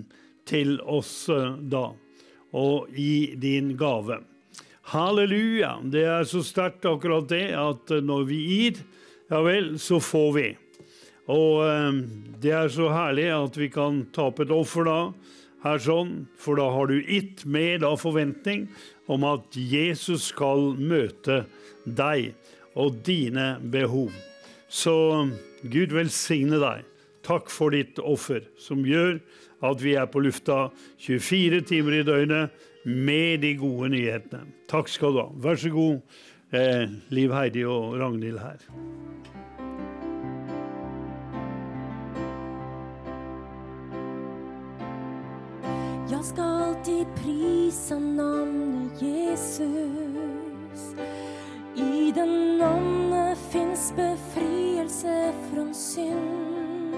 [0.47, 1.91] til oss eh, da
[2.57, 4.21] og gi din gave.
[4.93, 5.77] Halleluja!
[5.83, 8.85] Det er så sterkt akkurat det at eh, når vi gir,
[9.33, 10.47] ja vel, så får vi.
[11.33, 11.99] Og eh,
[12.43, 15.01] det er så herlig at vi kan tape et offer da,
[15.67, 18.69] her sånn, for da har du gitt med da forventning
[19.11, 21.43] om at Jesus skal møte
[21.85, 22.37] deg
[22.79, 24.15] og dine behov.
[24.69, 24.95] Så
[25.71, 26.87] Gud velsigne deg.
[27.27, 29.19] Takk for ditt offer, som gjør
[29.67, 30.69] at vi er på lufta
[31.03, 34.47] 24 timer i døgnet med de gode nyhetene.
[34.71, 35.29] Takk skal du ha.
[35.43, 36.01] Vær så god,
[36.53, 38.62] eh, Liv Heidi og Ragnhild her.
[46.11, 50.95] Jeg skal alltid prise navnet Jesus.
[51.77, 56.95] I den namnet fins befrielse fra synd.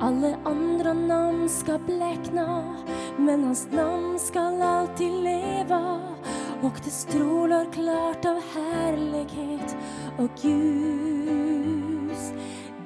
[0.00, 2.74] Alle andre navn skal blekna,
[3.16, 6.00] men hans navn skal alltid leva.
[6.62, 9.76] Och det strålar klart av härlighet
[10.18, 12.32] och ljus.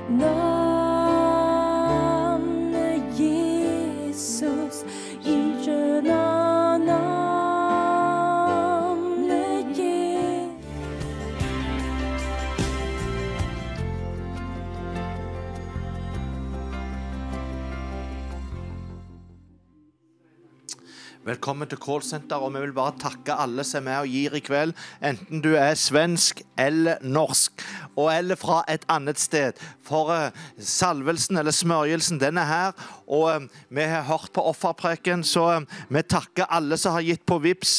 [0.09, 0.74] Namnet
[21.25, 24.41] Velkommen til callsenter, og vi vil bare takke alle som er med og gir i
[24.45, 24.75] kveld.
[25.01, 27.63] Enten du er svensk eller norsk,
[27.95, 29.59] og eller fra et annet sted.
[29.85, 32.85] For eh, salvelsen eller smørjelsen, den er her.
[33.07, 37.25] Og eh, vi har hørt på offerpreken, så eh, vi takker alle som har gitt
[37.25, 37.75] på VIPS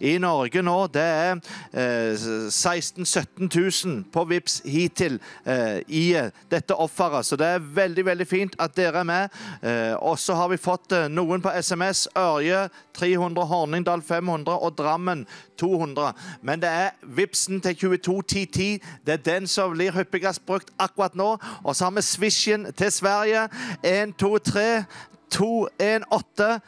[0.00, 0.76] i Norge nå.
[0.92, 1.40] Det er
[1.72, 5.18] eh, 16 000-17 000 på VIPS hittil
[5.88, 6.04] i
[6.50, 7.26] dette offeret.
[7.26, 9.36] Så det er veldig, veldig fint at dere er med.
[10.00, 12.06] Og så har vi fått noen på SMS.
[12.18, 12.66] Ørje
[12.96, 15.24] 300, Horningdal 500 og Drammen
[15.60, 16.12] 200.
[16.42, 18.82] Men det er Vipsen til 221010.
[19.06, 21.36] Det er den som blir hyppigst brukt akkurat nå.
[21.64, 23.48] Og så har vi Swishen til Sverige.
[23.84, 24.84] 1, 2, 3.
[25.30, 26.60] 218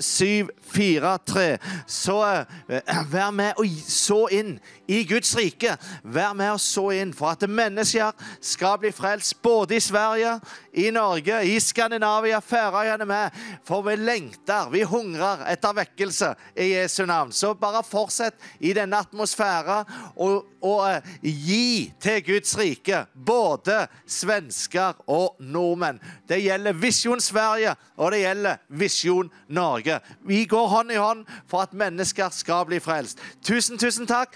[0.00, 1.58] 0743.
[1.86, 5.76] Så uh, vær med og så inn i Guds rike.
[6.02, 10.36] Vær med og så inn for at mennesker skal bli frelst både i Sverige,
[10.72, 13.36] i Norge, i Skandinavia, Færøyene med.
[13.66, 17.32] For vi lengter, vi hungrer etter vekkelse i Jesu navn.
[17.32, 25.02] Så bare fortsett i denne atmosfæren og, og eh, gi til Guds rike både svensker
[25.10, 26.00] og nordmenn.
[26.28, 30.00] Det gjelder Visjon Sverige, og det gjelder Visjon Norge.
[30.26, 33.20] Vi går hånd i hånd for at mennesker skal bli frelst.
[33.44, 34.34] Tusen, tusen takk.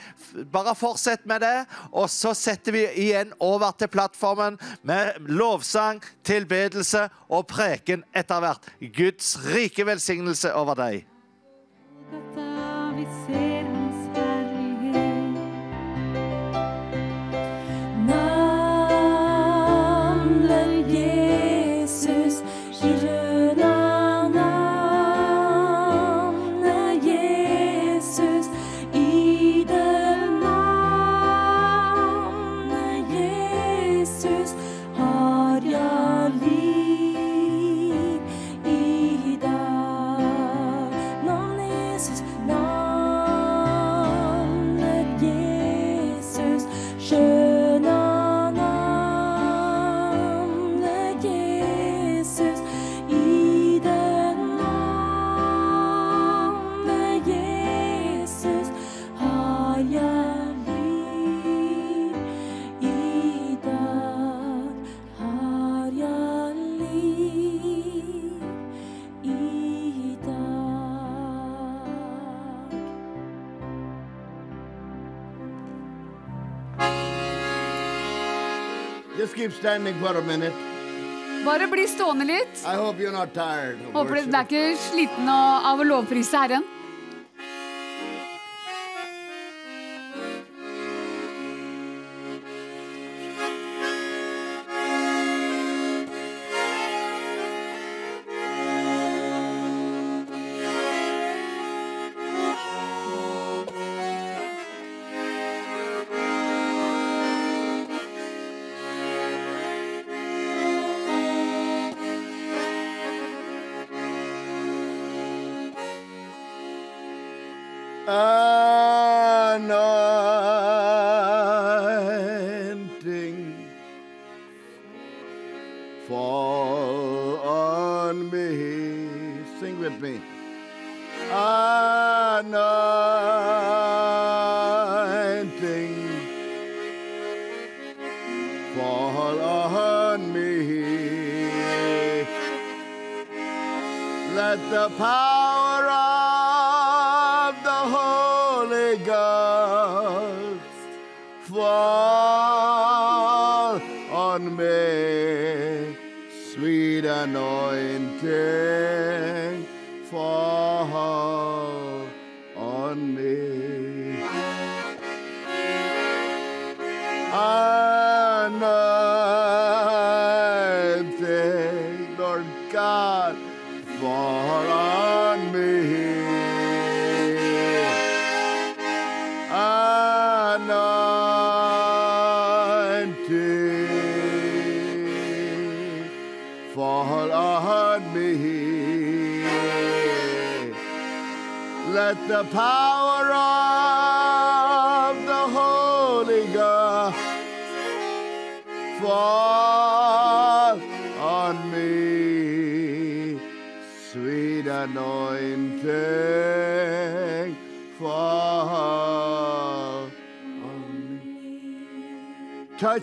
[0.53, 1.67] Bare fortsett med det.
[1.93, 8.71] Og så setter vi igjen over til plattformen med lovsang, tilbedelse og preken etter hvert.
[8.81, 11.05] Guds rike velsignelse over deg.
[79.31, 80.53] Just keep standing for a minute.
[81.45, 82.65] Bare bli stående litt.
[82.67, 83.79] I hope you're not tired.
[83.93, 86.65] Håper du er ikke sliten av av å lovprise Herren.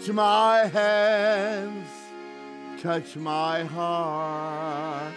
[0.08, 1.89] Touch my hands,
[2.82, 5.12] touch my heart.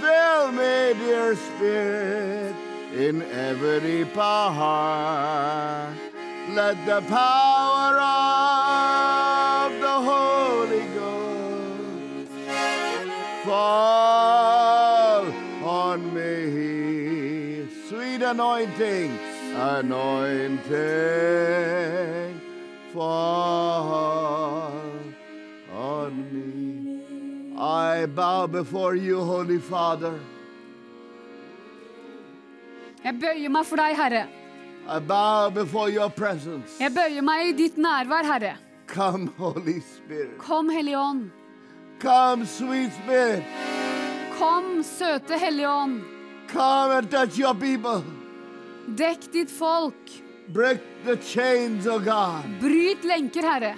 [0.00, 2.56] Fill me, dear Spirit,
[2.92, 5.94] in every part.
[6.56, 8.00] Let the power
[9.70, 12.32] of the Holy Ghost
[13.44, 15.24] fall
[15.62, 17.68] on me.
[17.88, 19.16] Sweet anointing,
[19.54, 20.66] anointing,
[22.92, 24.72] fall
[25.72, 27.56] on me.
[27.58, 30.18] I bow before you, Holy Father.
[33.04, 34.26] Jeg bøyer meg for deg, Herre.
[34.86, 36.76] I bow before your presence.
[36.80, 38.56] Jeg bøyer meg i ditt nærvær, Herre.
[38.86, 40.38] Come, Holy Spirit.
[40.38, 41.30] Kom, Hellige Ånd.
[42.00, 43.42] Come, sweet Spirit.
[44.38, 46.00] Kom, søte Hellige Ånd.
[46.48, 48.04] Come and touch your people.
[48.98, 50.12] Dekk ditt folk.
[50.48, 52.44] Break the chains, oh God.
[52.60, 53.76] Bryt lenker, Herre.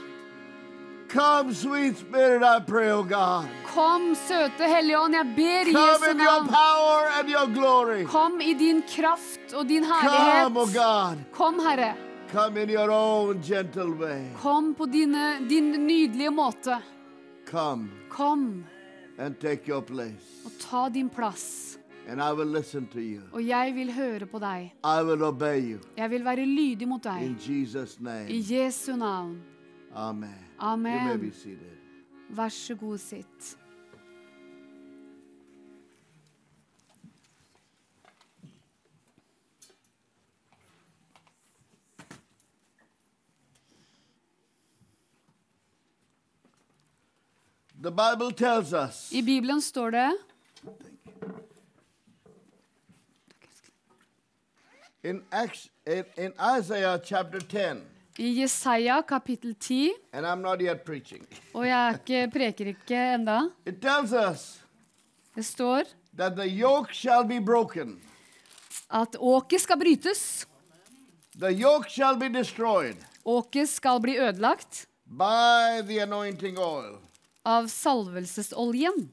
[1.09, 3.49] Come, sweet Spirit, I pray, oh God.
[3.75, 6.49] Kom, søte Hellige Ånd, jeg ber i Jesu in your navn.
[6.49, 8.05] power and your glory.
[8.05, 10.75] Kom i din kraft og din Come, oh herlighet.
[10.75, 11.19] God.
[11.33, 11.95] Kom, Herre.
[12.33, 14.27] Come in your own gentle way.
[14.43, 16.77] Kom på dine, din nydelige måte.
[17.51, 18.64] Come Kom
[19.19, 20.45] and take your place.
[20.45, 21.78] og ta din plass.
[22.09, 23.20] And I will listen to you.
[23.32, 24.72] Og jeg vil høre på deg.
[24.84, 25.78] I will obey you.
[25.96, 27.22] Jeg vil være lydig mot deg.
[27.22, 28.40] In Jesus' I.
[28.54, 29.42] Jesu navn.
[29.94, 30.44] Amen.
[30.59, 31.32] Amen.
[32.30, 33.56] Vær så god, sitt.
[47.82, 50.28] The Bible tells us I Bibelen står det
[55.05, 57.82] in, Acts, in, in Isaiah chapter 10,
[58.18, 63.40] i Jesaja kapittel 10, and I'm not yet preaching, og jeg ikke, preker ikke enda.
[63.66, 64.61] it tells us
[65.36, 65.82] Det står
[66.16, 68.01] that the yoke shall be broken,
[68.90, 70.46] at åket skal brytes.
[71.38, 76.99] the yoke shall be destroyed Åket skal bli ødelagt by the anointing oil.
[77.44, 79.12] av salvelsesoljen.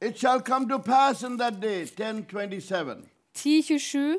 [0.00, 3.04] It shall come to pass in that day, 1027,
[3.34, 4.18] 1027.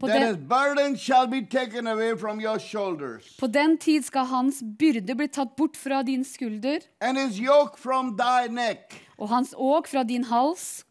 [0.00, 4.04] På that his den, burden shall be taken away from your shoulders, på den tid
[4.04, 9.00] skal hans byrde bli tatt bort fra din skulder, and his yoke from thy neck,
[9.18, 10.84] og hans åk fra din hals.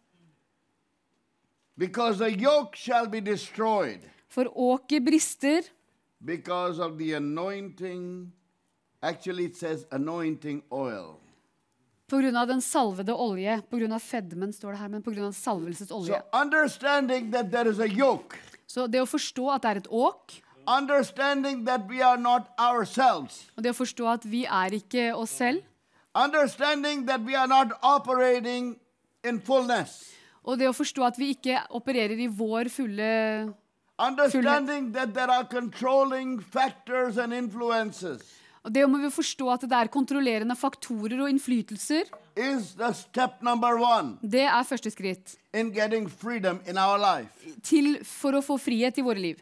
[1.77, 3.99] because the yoke shall be destroyed
[4.29, 5.61] For åket brister
[6.25, 8.31] because of the anointing.
[9.01, 11.19] Actually, it says anointing oil.
[12.07, 13.61] på grunn av den salvede olje.
[13.69, 17.69] På grunn av fedmen, står det her, men på grunn av So, understanding that there
[17.69, 18.37] is a yoke,
[18.73, 23.43] Så det å forstå at det er et åk, understanding that we are not ourselves,
[23.53, 25.61] og det å forstå at vi er ikke oss selv,
[26.17, 28.73] understanding that we are not operating
[29.23, 29.99] in fullness,
[30.41, 33.11] og det å forstå at vi ikke opererer i vår fulle
[33.99, 38.25] understanding that there are controlling factors and influences
[38.63, 42.07] Og det må vi forstå at det er kontrollerende faktorer og innflytelser.
[44.23, 45.35] Det er første skritt
[47.63, 49.41] til for å få frihet i våre liv.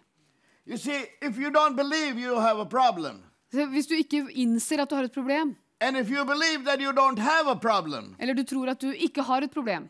[0.76, 4.96] See, if you don't believe you have a problem, hvis du ikke innser at du
[4.96, 8.44] har et problem, and if you believe that you don't have a problem, eller du
[8.44, 9.90] tror at du ikke har et problem,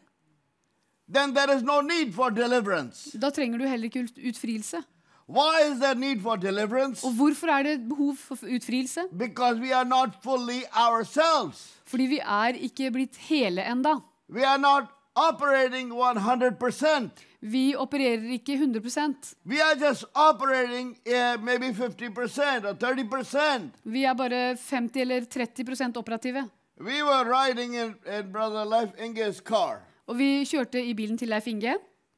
[1.12, 3.12] then there is no need for deliverance.
[3.20, 4.84] da trenger du heller ikke utfrielse.
[5.32, 7.04] Why is there need for deliverance?
[7.08, 9.02] Og hvorfor er det behov for utfrielse?
[9.18, 11.62] Because we are not fully ourselves.
[11.86, 13.94] Fordi vi er ikke blitt hele enda.
[14.30, 14.84] We are not
[15.16, 17.10] operating 100%.
[17.42, 23.70] Vi opererer ikke 100% We are just operating uh, maybe 50% or 30%.
[23.84, 26.44] Vi er bare 50 eller 30 operative.
[26.80, 31.28] We were riding in, in Brother Leif Inge's car, Og vi kjørte i bilen til
[31.30, 31.76] Leif Inge.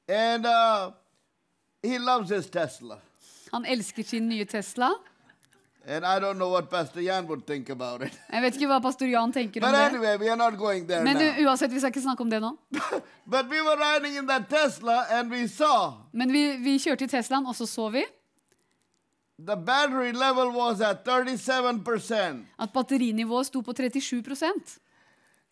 [0.07, 0.91] and uh,
[1.83, 2.97] he loves his Tesla.
[3.51, 4.91] Han elsker sin nye Tesla.
[5.85, 8.13] And I don't know what Pastor Jan would think about it.
[8.31, 9.85] Jeg vet ikke hva pastor Jan tenker om But det.
[9.91, 11.23] anyway, we are not going there Men now.
[11.23, 12.53] u- uansett, vi skal ikke snakke om det nå.
[13.33, 17.07] But we were riding in that Tesla, and we saw Men vi, vi kjørte i
[17.07, 18.03] Teslaen, og så så vi
[19.39, 24.23] the battery level was at 37%, at batterinivået sto på 37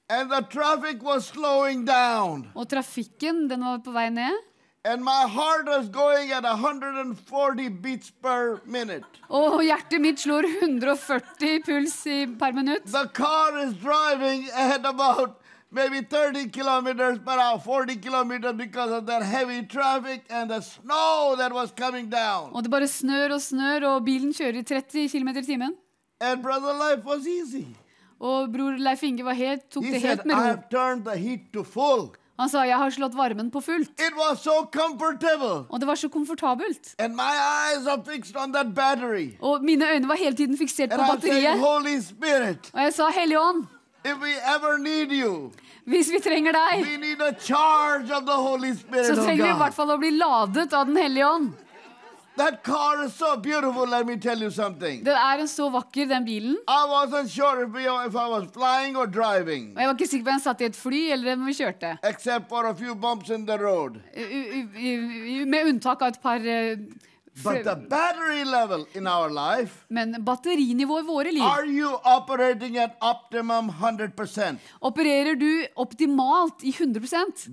[0.10, 2.48] and the traffic was slowing down.
[2.56, 4.38] Og trafikken den var på vei ned.
[4.84, 9.06] And my heart is going at 140 beats per minute.
[9.30, 12.88] Og hjertet mitt slår 140 puls i, per minutt.
[12.90, 15.38] The car is driving at about
[15.70, 21.36] maybe 30 kilometers per hour, 40 kilometers because of that heavy traffic and the snow
[21.38, 22.50] that was coming down.
[22.52, 25.78] Og det bare snør og snør, og bilen kjører i 30 km i timen.
[26.20, 27.68] And brother life was easy.
[28.18, 30.36] Og bror Leif Inge var helt, tok He det said, helt med
[31.22, 31.38] I
[31.78, 32.12] ro.
[32.42, 33.92] Han sa 'jeg har slått varmen på fullt'.
[34.08, 35.66] It was so comfortable.
[35.70, 36.96] Og det var så komfortabelt.
[36.98, 39.30] And my eyes are fixed on that battery.
[39.42, 41.60] Og mine øyne var hele tiden fiksert på saying, batteriet.
[41.60, 43.68] Holy Spirit, Og jeg sa 'Hellige ånd,
[44.06, 45.52] if we ever need you,
[45.86, 49.50] hvis vi trenger deg, we need a charge of the Holy Spirit så trenger vi
[49.50, 51.52] i hvert fall å bli ladet av Den hellige ånd'.
[52.38, 55.04] That car is so beautiful, let me tell you something.
[55.04, 56.56] Det er en så vakker, den bilen.
[56.68, 60.08] I wasn't sure if, we, if I was flying or driving, Og jeg var ikke
[60.08, 61.98] sikker på om jeg satt i et fly eller om vi kjørte.
[62.10, 64.00] except for a few bumps in the road.
[64.16, 66.78] U med unntak av et par eh,
[67.44, 72.78] But the battery level in our life, Men batterinivået i våre liv are you operating
[72.78, 74.58] at optimum 100%?
[74.82, 77.00] Opererer du optimalt i 100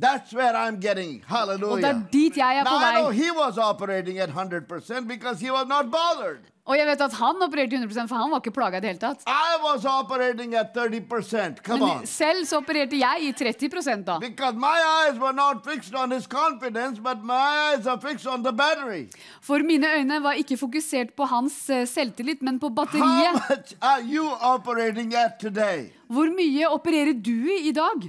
[0.02, 1.24] That's where I'm getting.
[1.30, 3.16] Og det er dit jeg er på Now I know vei.
[3.16, 6.40] he was operating at 100% because he was not bothered.
[6.68, 9.00] Og jeg vet at han opererte 100% for han var ikke plaga i det hele
[9.00, 9.22] tatt.
[9.24, 11.62] I was operating at 30%.
[11.64, 12.02] Come on.
[12.02, 14.18] Men selv så opererte jeg i 30 da.
[14.20, 18.42] Because my eyes were not fixed on his confidence, but my eyes are fixed on
[18.44, 19.08] the battery.
[19.40, 23.40] For mine øyne var ikke fokusert på hans eh, selvtillit, men på How batteriet.
[23.50, 25.88] much are you operating at today?
[26.08, 28.04] Hvor mye opererer du i i dag?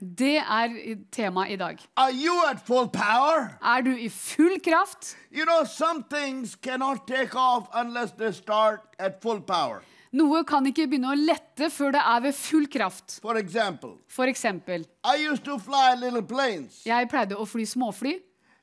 [0.00, 0.76] Det er
[1.12, 1.82] temaet i dag.
[2.00, 5.16] Er du i full kraft?
[5.30, 5.64] You know.
[10.08, 13.18] Noe kan ikke begynne å lette før det er ved full kraft.
[13.20, 13.98] For eksempel.
[14.08, 14.86] For eksempel,
[16.88, 18.16] jeg pleide å fly småfly.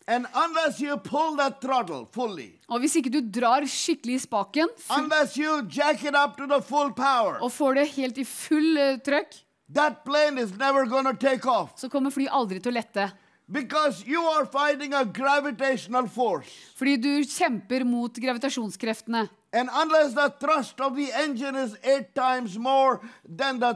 [0.08, 4.70] And unless you pull that throttle fully, Og hvis ikke du drar skikkelig i spaken
[4.78, 8.24] full, unless you jack it up to the full power, og får det helt i
[8.24, 9.34] full uh, trøkk,
[9.74, 13.12] that plane is never going to take off så kommer fly aldri til å lette.
[13.48, 16.50] because you are fighting a gravitational force.
[16.76, 19.28] Fordi du kjemper mot gravitasjonskreftene.
[19.56, 23.72] And unless the thrust of the engine is eight times more than the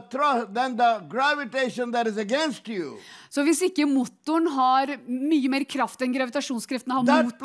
[0.52, 2.98] than the gravitation that is against you,
[3.30, 7.38] Så hvis ikke motoren har mye mer kraft enn gravitasjonskreftene har mot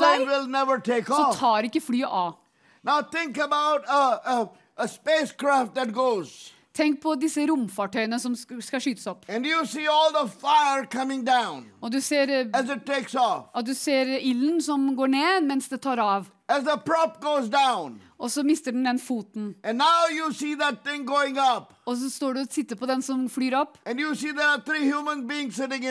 [0.88, 2.36] deg, så tar ikke flyet av.
[2.84, 8.82] Now think about a, a, a spacecraft that goes, Tenk på disse romfartøyene som skal
[8.82, 9.24] skytes opp.
[9.30, 10.84] and you see all the fire
[11.24, 13.46] down Og du ser, eh, as it takes off.
[13.56, 16.28] at du ser ilden som går ned mens det tar av.
[16.48, 19.56] As the prop goes down, Og så mister den den foten.
[19.64, 22.86] and now you see that thing going up, Og så står du og sitter på
[22.86, 23.78] den som flyr opp.
[23.86, 25.86] and you see there are three human beings sitting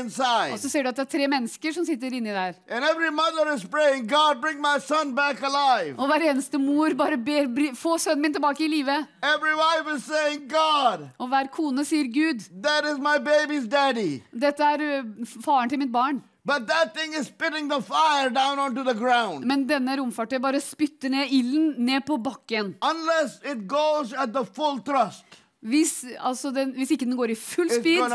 [0.52, 2.52] Og så ser du at det er tre mennesker som sitter inni der.
[2.68, 5.98] And every mother is praying, God, bring my son back alive.
[5.98, 9.06] Og hver eneste mor bare ber få sønnen min tilbake i live.
[9.22, 14.22] Every wife is saying, God, Og hver kone sier Gud, that is my baby's daddy.
[14.40, 15.02] dette er
[15.44, 16.22] faren til mitt barn.
[16.46, 19.46] But that thing is spitting the fire down onto the ground.
[19.48, 22.74] Men denne romfartøyet bare spytter ned ilden ned på bakken.
[22.84, 25.24] Unless it goes at the full thrust,
[25.64, 28.12] Hvis, altså den, hvis ikke den går i full speed,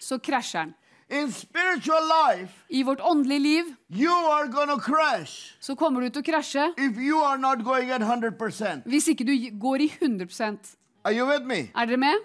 [0.00, 0.74] så krasjer den.
[1.10, 6.18] In spiritual life, I vårt åndelige liv you are going crash så kommer du til
[6.18, 8.82] å krasje if you are not going at 100%.
[8.86, 11.70] hvis ikke du går i 100% Are you with me?
[11.76, 12.18] Er dere med?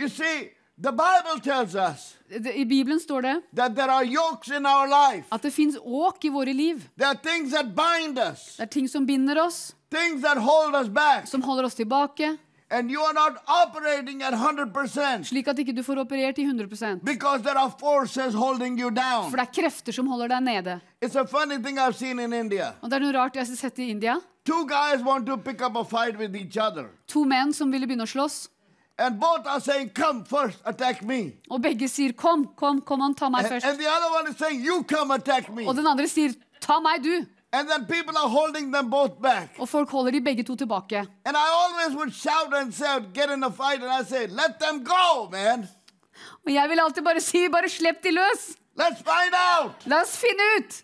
[0.00, 0.50] You see,
[0.80, 5.26] the Bible tells us I Bibelen står det that there are yokes in our life.
[5.32, 6.88] at det fins åk i våre liv.
[6.96, 10.74] There are things that bind us, Det er ting som binder oss, things that hold
[10.74, 11.26] us back.
[11.26, 12.38] som holder oss tilbake,
[12.70, 17.00] And you are not operating at 100% slik at ikke du får operert i 100%
[17.02, 19.30] because there are forces holding you down.
[19.30, 20.80] For det er krefter som holder deg nede.
[21.00, 22.74] It's a funny thing I've seen in India.
[22.82, 24.18] Og det er noe rart jeg har sett i India.
[24.44, 26.90] Two guys want to pick up a fight with each other.
[27.08, 28.48] To menn som ville begynne å slåss.
[28.98, 31.32] And both are saying, Come first, attack me.
[31.50, 33.66] Og begge sier 'kom, kom, kom han, ta meg And, først'.
[33.70, 35.66] and the other one is saying, You come attack me.
[35.68, 37.26] Og den andre sier 'ta meg, du'.
[37.52, 39.56] And then people are holding them both back.
[39.58, 40.98] Og folk holder de begge to tilbake.
[41.24, 43.82] And I always would shout and say, Get in a fight.
[43.82, 45.68] And I say, Let them go, man.
[46.46, 48.56] Og jeg vil alltid bare si 'bare slipp de løs'.
[48.78, 50.82] Let's find out La oss finne ut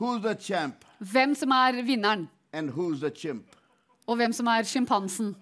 [0.00, 3.44] who's the champ hvem som er vinneren, and who's the chimp.
[4.06, 5.36] og hvem som er sjimpansen.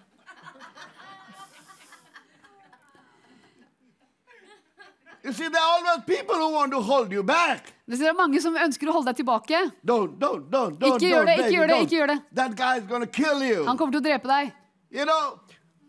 [5.23, 7.73] You see, there are always people who want to hold you back.
[7.87, 9.59] Det er mange som ønsker å holde deg tilbake.
[9.87, 10.97] Don't, don't, don't, don't.
[10.97, 12.17] Ikke gjør det, ikke gjør det, ikke gjør det.
[12.35, 13.63] That guy is gonna kill you.
[13.67, 14.51] Han kommer til å drepe deg.
[14.91, 15.39] You know,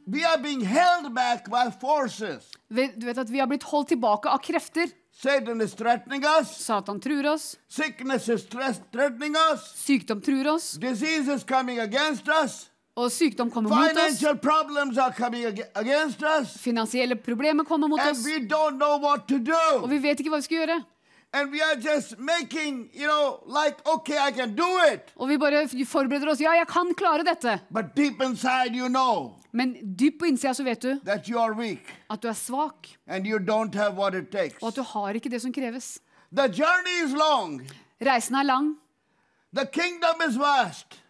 [0.07, 2.47] we are being held back by forces.
[2.70, 4.95] Du vet at Vi har blitt holdt tilbake av krefter.
[5.14, 6.55] Satan is threatening us.
[6.59, 7.57] Satan truer oss.
[7.68, 9.66] Sickness is threatening us.
[9.78, 10.72] Sykdom truer oss.
[10.78, 12.68] Disease is coming against us.
[12.95, 14.20] Og sykdom kommer mot oss.
[16.62, 18.22] Finansielle problemer kommer mot oss.
[19.82, 20.76] Og vi vet ikke hva vi skal gjøre.
[22.18, 24.14] Making, you know, like, okay.
[25.16, 26.40] Og vi bare forbereder oss.
[26.40, 27.61] Ja, jeg kan klare dette.
[28.74, 31.01] You know Men dypt på innsida så vet du
[31.55, 35.99] weak at du er svak, og at du har ikke det som kreves.
[38.03, 38.76] Reisen er lang.
[39.55, 41.03] The kingdom is vast.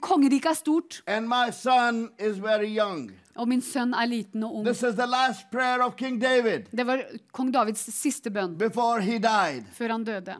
[0.00, 3.10] Kongeriket er stort, And my son is very young.
[3.36, 4.64] og min sønn er liten og ung.
[4.64, 7.02] This is the last prayer of King David Det var
[7.32, 9.64] kong Davids siste bønn before he died.
[9.72, 10.36] før han døde.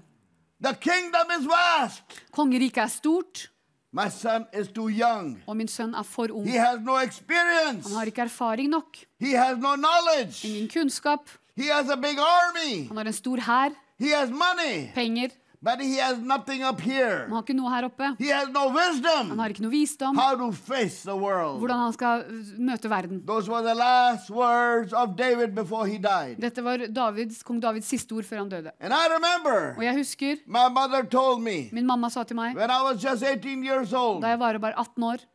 [0.64, 2.02] The kingdom is vast.
[2.32, 3.50] Kongeriket er stort,
[3.92, 5.42] My son is too young.
[5.46, 6.48] og min sønn er for ung.
[6.48, 7.88] He has no experience.
[7.88, 10.48] Han har ikke erfaring nok, He has no knowledge.
[10.48, 11.28] ingen kunnskap.
[11.56, 12.88] He has a big army.
[12.88, 14.88] Han har en stor hær, He has money.
[14.94, 15.28] penger.
[15.66, 17.24] But he has nothing up here.
[17.26, 18.10] Han har ikke noe her oppe.
[18.20, 20.14] He has no Han har ikke noe visdom.
[20.16, 21.58] how to face the world.
[21.58, 23.22] Hvordan han skal uh, møte verden.
[23.26, 26.38] Those were the last words of David before he died.
[26.40, 28.70] Dette var Davids, kong Davids siste ord før han døde.
[28.80, 32.54] And I remember Og jeg husker my mother told me min mamma sa til meg
[32.54, 34.22] when I was just 18 years old.
[34.22, 35.26] da jeg var bare 18 år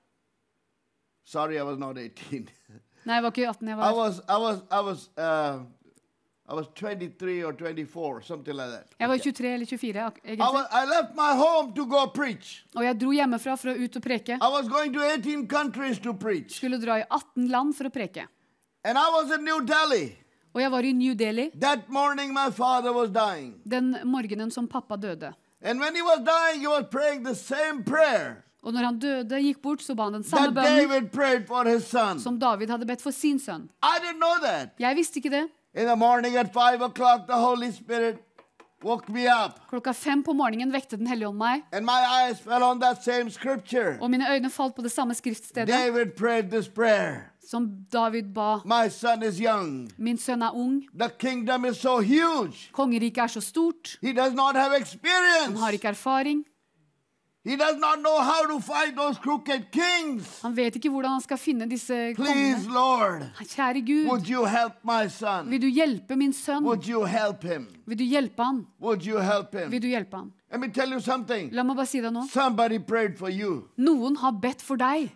[1.25, 2.47] Sorry, I was not 18.
[3.05, 5.59] Nei, jeg var ikke 18, jeg I var, was, I was, I was, uh,
[6.51, 8.87] I was 23 or 24, something like that.
[8.99, 12.65] jeg var 23 eller 24 ak- I, was, I left my home to go preach.
[12.75, 14.35] Og jeg dro hjemmefra for å ut og preke.
[14.35, 16.57] I was going to 18 countries to preach.
[16.57, 18.27] Skulle dra i 18 land for å preke.
[18.83, 20.17] And I was in New Delhi.
[20.51, 23.61] Og jeg var i New Delhi That morning, my father was dying.
[23.63, 25.33] den morgenen som pappa døde.
[25.61, 29.39] And when he was dying, he was praying the same prayer Og når han døde,
[29.41, 33.69] gikk bort, så ba han den samme bønnen som David hadde bedt for sin sønn.
[33.81, 34.75] I didn't know that.
[34.77, 35.47] Jeg visste ikke det.
[35.73, 38.17] In the morning at five o'clock, the Holy Spirit
[38.83, 39.59] woke me up.
[39.69, 43.03] Klokka fem på morgenen vekte Den hellige ånd meg, And my eyes fell on that
[43.03, 43.97] same scripture.
[44.01, 48.57] og mine øyne falt på det samme skriftstedet David prayed this prayer som David ba.
[48.65, 49.91] My son is young.
[49.97, 50.83] Min sønn er ung.
[50.99, 52.69] The kingdom is so huge.
[52.73, 53.97] Kongeriket er så stort.
[54.01, 55.73] He does not have Han har experience.
[55.73, 56.43] ikke erfaring.
[60.43, 63.31] Han vet ikke hvordan han skal finne disse Please, kongene.
[63.41, 65.49] Kjære Gud, would you help my son?
[65.49, 66.63] vil du hjelpe min sønn?
[66.63, 67.65] Would you help him?
[67.87, 68.67] Vil du hjelpe han?
[68.79, 69.71] Would you help him?
[69.71, 70.31] Vil du hjelpe han?
[70.51, 71.49] Let me tell you something.
[71.51, 72.01] La meg bare si.
[73.17, 73.67] For you.
[73.77, 75.09] Noen har bedt for deg.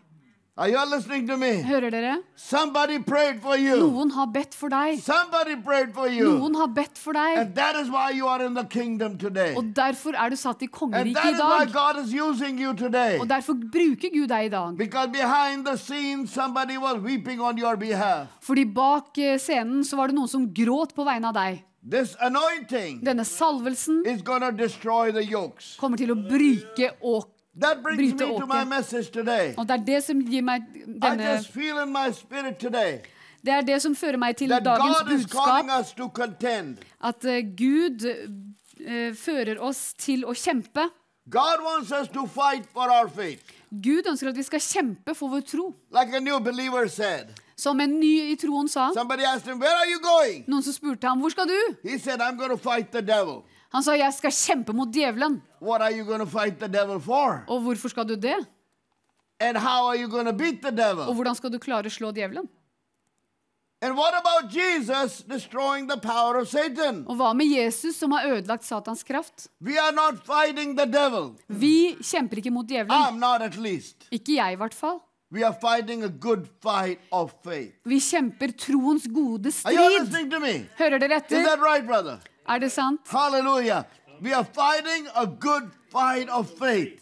[0.55, 2.11] Hører dere?
[2.37, 3.75] Somebody prayed for you.
[3.75, 5.01] Noen har bedt for deg.
[5.03, 6.29] Somebody prayed for you.
[6.31, 7.39] Noen har bedt for deg.
[7.41, 9.51] And that is why you are in the kingdom today.
[9.59, 11.73] Og derfor er du satt i And kongeriket i dag.
[11.73, 13.19] God is using you today.
[13.19, 14.77] Og derfor bruker Gud deg i dag.
[14.77, 18.31] Because behind the scenes, somebody was weeping on your behalf.
[18.39, 21.65] Fordi bak eh, scenen så var det noen som gråt på vegne av deg.
[21.85, 25.75] This anointing Denne salvelsen is going destroy the yokes.
[25.77, 27.34] kommer til å bryke åk.
[27.61, 29.53] That brings me to my message today.
[29.57, 32.99] Og det er det som gir meg I just feel in my spirit today
[33.45, 35.79] Det er det som fører meg til that dagens God budskap.
[35.79, 36.77] us to contend.
[37.03, 40.89] At eh, Gud uh, fører oss til å kjempe.
[41.29, 43.41] God wants us to fight for our faith.
[43.69, 45.73] Gud ønsker at vi skal kjempe for vår tro.
[45.93, 47.33] Like a new believer said.
[47.55, 48.89] Som en ny i troen sa.
[48.89, 50.43] Him, Where are you going?
[50.47, 51.75] Noen som spurte ham hvor skal du?
[51.83, 53.45] He said, I'm going to fight the devil.
[53.75, 55.41] Han sa jeg skal kjempe mot djevelen.
[55.59, 57.41] What are you going to fight the devil for?
[57.51, 58.37] Og hvorfor skal du det?
[59.43, 62.13] And how are you going to beat the Og hvordan skal du klare å slå
[62.15, 62.47] djevelen?
[63.81, 67.03] And what about Jesus destroying the power of Satan?
[67.05, 69.49] Og hva med Jesus som har ødelagt Satans kraft?
[69.59, 71.35] We are not fighting the devil.
[71.49, 72.95] Vi kjemper ikke mot djevelen.
[72.95, 74.07] I'm not at least.
[74.09, 75.01] Ikke jeg, i hvert fall.
[75.31, 77.75] We are fighting a good fight of faith.
[77.83, 79.75] Vi kjemper troens gode strid.
[80.79, 81.43] Hører dere Is etter?
[81.43, 82.21] that right, brother?
[82.47, 83.01] Er det sant?
[83.09, 83.83] Halleluja!
[84.21, 87.01] We are fighting a good fight of faith.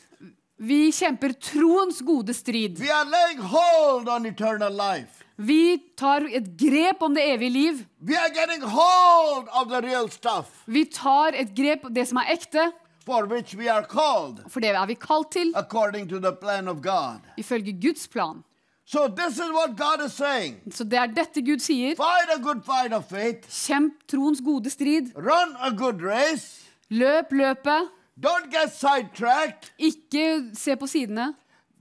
[0.58, 2.80] Vi kjemper troens gode strid.
[2.80, 5.20] We are laying hold on eternal life.
[5.36, 7.82] Vi tar et grep om det evige liv.
[8.08, 12.18] We are getting hold of the real stuff Vi tar et grep om det som
[12.22, 12.72] er ekte,
[13.06, 16.68] for which we are called for det er vi kalt til according to the plan
[16.68, 17.20] of God.
[17.38, 18.44] ifølge Guds plan.
[18.86, 21.96] So, this is what God is saying Så det er dette Gud sier.
[21.96, 25.12] fight a good fight of faith, Kjemp troens gode strid.
[25.16, 27.90] run a good race, Løp løpet.
[28.20, 31.34] don't get sidetracked, Ikke se på sidene.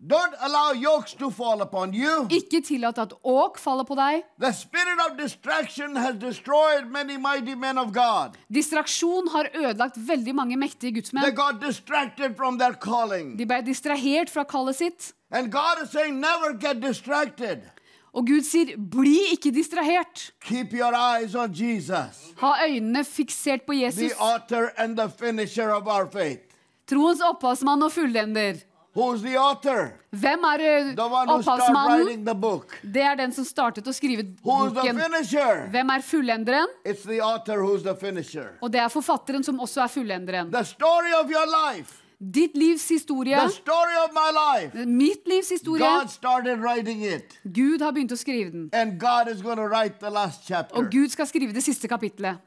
[0.07, 2.26] don't allow yokes to fall upon you.
[2.30, 4.22] Ikke tillat at åk faller på deg.
[4.40, 8.36] The spirit of distraction has destroyed many mighty men of God.
[8.53, 11.34] Distraksjon har ødelagt veldig mange mektige They gudsmenn.
[11.36, 13.36] got distracted from their calling.
[13.38, 15.12] De ble distrahert fra kallet sitt.
[15.33, 17.59] And God is saying, never get distracted.
[18.12, 20.30] Og Gud sier, bli ikke distrahert.
[20.45, 25.70] Keep your eyes on Jesus, Ha øynene fiksert på Jesus, the author and the finisher
[25.70, 26.43] of our faith.
[26.87, 28.61] troens opphavsmann og fullender.
[28.95, 29.95] Who's the author?
[30.11, 32.03] Hvem er eh, The one opphavsmannen?
[32.05, 32.76] writing the book.
[32.85, 35.01] Det er den som startet å skrive Who's boken.
[35.01, 35.68] finisher?
[35.70, 36.66] Hvem er fullenderen?
[36.85, 37.20] It's the
[37.57, 38.49] who's the.
[38.61, 40.53] Og det er forfatteren som også er fullenderen.
[40.53, 45.48] The story of your life, Ditt livs historie, the story of my life, mitt livs
[45.48, 47.40] historie, God started writing it.
[47.42, 48.68] Gud har begynt å skrive den.
[48.72, 50.76] And God is going to write the last chapter.
[50.78, 52.38] Og Gud skal skrive det siste kapitlet.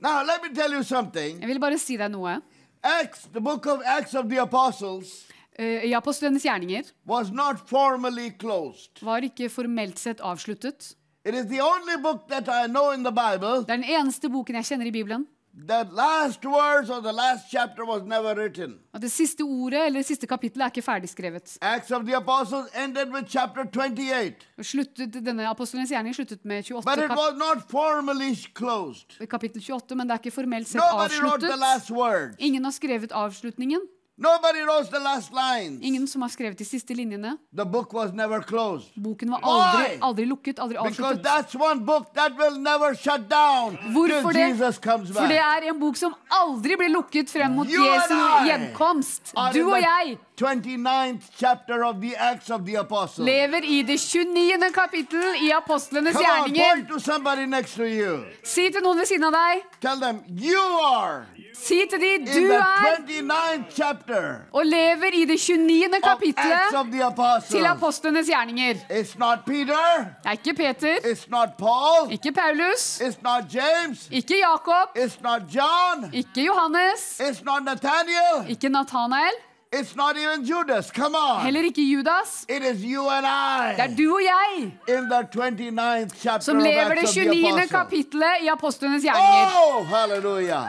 [0.00, 1.38] Now, let me tell you something.
[1.40, 2.40] Jeg vil bare si deg noe.
[2.82, 5.12] Acts, the book of Acts of the Apostles,
[5.58, 8.98] uh, I apostlenes gjerninger was not formally closed.
[9.00, 10.96] var ikke formelt sett avsluttet.
[11.24, 14.28] It is the only book that I know in the Bible Det er den eneste
[14.28, 15.24] boken jeg kjenner i Bibelen.
[15.68, 18.78] That last words or the last chapter was never written.
[18.94, 21.58] At det siste ordet eller det siste kapittelet er ikke ferdigskrevet.
[21.62, 26.62] Acts of the Apostles ended with chapter 28, Og Sluttet, denne apostelens gjerning sluttet med
[26.64, 29.18] 28 but it was not formally closed.
[29.30, 31.58] kapittel 28, men det er ikke formelt sett Nobody wrote the avsluttet.
[31.60, 32.34] last word.
[32.38, 33.80] Ingen har skrevet avslutningen.
[34.16, 35.82] Nobody wrote the last lines.
[35.82, 37.32] Ingen som har skrevet de siste linjene.
[37.56, 38.92] The book was never closed.
[38.94, 41.22] Boken var aldri, aldri lukket, aldri Because avsluttet.
[41.24, 44.44] that's one book that will never shut down Hvorfor det?
[44.54, 48.14] Jesus comes For det er en bok som aldri blir lukket frem mot Jesu
[48.46, 49.34] gjenkomst.
[49.52, 53.26] Du og jeg 29th chapter of the Acts of the Apostles.
[53.28, 54.72] lever i det 29.
[54.74, 56.64] kapittel i apostlenes Come on, gjerninger.
[56.74, 58.24] point to somebody next to you.
[58.44, 59.62] Si til noen ved siden av deg.
[59.80, 65.10] Tell them, you are Si til de in du the er 29th chapter og lever
[65.14, 65.86] i det 29.
[65.86, 67.48] of Acts kapittelet of the Apostles.
[67.50, 68.74] til apostlenes gjerninger.
[68.90, 69.86] It's not Peter.
[70.22, 72.10] Det er ikke Peter, It's not Paul.
[72.12, 74.08] ikke Paulus, It's not James.
[74.10, 76.10] ikke Jakob, It's not John.
[76.12, 78.50] ikke Johannes, It's not Nathaniel.
[78.50, 79.32] ikke Nathanael,
[79.80, 80.90] It's not even Judas.
[80.90, 81.40] Come on.
[81.44, 82.46] heller ikke Judas.
[82.48, 83.26] It is you and
[83.76, 87.68] Det er du og jeg in the 29th chapter som lever det 29.
[87.70, 89.56] Kapittelet i apostlenes gjerninger.
[89.62, 90.62] Oh, halleluja!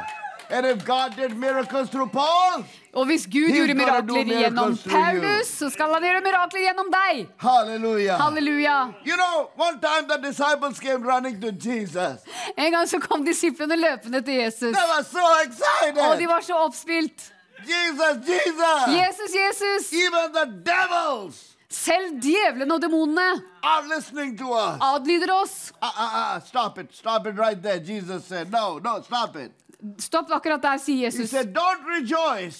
[0.49, 4.77] And if God did miracles through Paul, Og hvis Gud gjorde mirakler gjennom.
[4.89, 7.25] Paulus, så skal han gjøre mirakler gjennom deg.
[7.43, 8.15] Halleluja.
[8.21, 8.77] Halleluja.
[9.05, 12.23] You know, one time the disciples came running to Jesus.
[12.57, 16.53] En gang så kom disiplene løpende til Jesus, They were so og de var så
[16.53, 17.34] oppspilt.
[17.63, 18.85] Jesus, Jesus.
[18.87, 19.93] Jesus, Jesus!
[19.93, 25.71] Even the devils Selv djevlene og demonene adlyder oss.
[25.81, 26.93] Uh, uh, uh, stop it.
[26.93, 27.79] Stop it right there.
[27.79, 29.51] Jesus said, No, no, stop it.
[29.99, 31.29] Stopp akkurat der, sier Jesus.
[31.31, 31.83] said, Don't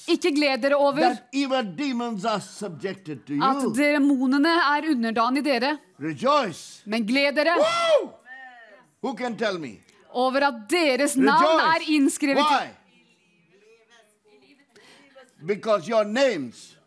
[0.08, 5.78] Ikke gled dere over that even demons are subjected to at demonene er underdanig dere,
[6.00, 6.84] Rejoice.
[6.86, 8.12] men gled dere Woo!
[9.02, 9.80] Who can tell me?
[10.16, 12.70] over at deres navn er innskrevet Why?
[15.46, 16.78] Because your names,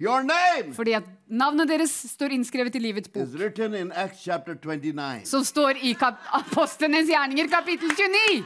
[0.00, 3.28] your name Fordi at navnet deres står innskrevet i livets bok.
[3.80, 4.28] in Acts
[4.62, 5.24] 29.
[5.24, 8.44] Som står i kap Apostlenes gjerninger, kapittel 29.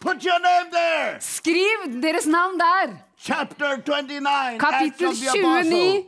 [0.00, 1.20] Put your name there.
[1.20, 2.96] Skriv deres navn der.
[3.18, 5.70] Chapter 29, Kapittel of the Apostle.
[5.70, 6.04] 29,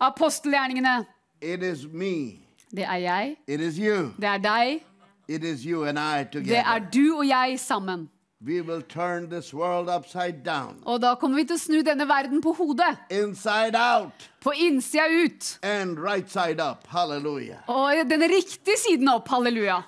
[0.00, 1.06] apostelgjerningene.
[1.40, 2.44] It is me.
[2.70, 4.12] Det er jeg, It is you.
[4.16, 4.80] det er deg,
[5.28, 8.08] It is you and I det er du og jeg sammen.
[8.40, 12.06] We will turn this world upside down, Og da kommer vi til å snu denne
[12.06, 12.96] verden på hodet.
[13.10, 15.58] inside out, På innsida ut.
[15.62, 16.86] and right side up.
[16.86, 17.58] Hallelujah.
[17.68, 19.26] Og den riktige siden opp.
[19.28, 19.82] Halleluja.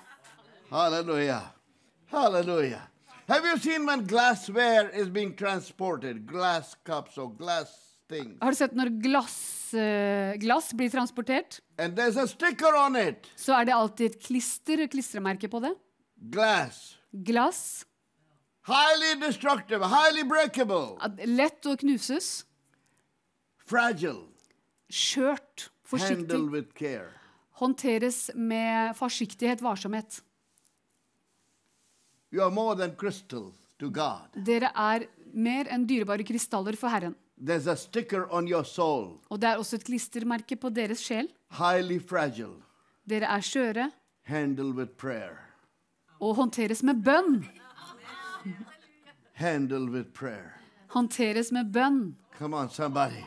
[0.69, 1.39] Halleluja.
[2.11, 2.81] Halleluja.
[3.29, 6.27] Have you seen when glassware is being transported?
[6.27, 7.69] Glass cups or glass
[8.09, 8.37] things.
[8.41, 11.61] Har du sett når glass, eh, glass blir transportert?
[11.79, 13.29] And there's a sticker on it.
[13.37, 15.73] Så er det alltid et klister, klistremerke på det.
[16.29, 16.97] Glass.
[17.23, 17.85] Glass.
[18.63, 22.43] Highly destructive, highly breakable, Lett å knuses.
[23.65, 24.27] fragile.
[24.91, 25.69] Skjørt.
[25.83, 27.01] Forsiktig.
[27.59, 30.21] Håndteres med forsiktighet, varsomhet.
[34.45, 37.15] Dere er mer enn dyrebare krystaller for Herren.
[37.37, 39.19] There's a sticker on your soul.
[39.31, 41.27] Og det er også et klistermerke på deres sjel.
[41.57, 42.61] Highly fragile.
[43.07, 43.89] Dere er skjøre
[44.29, 45.39] Handled with prayer.
[46.21, 47.41] og håndteres med bønn.
[49.33, 50.57] Handled with prayer.
[50.87, 52.15] Håndteres med bønn.
[52.39, 53.23] Come on, somebody.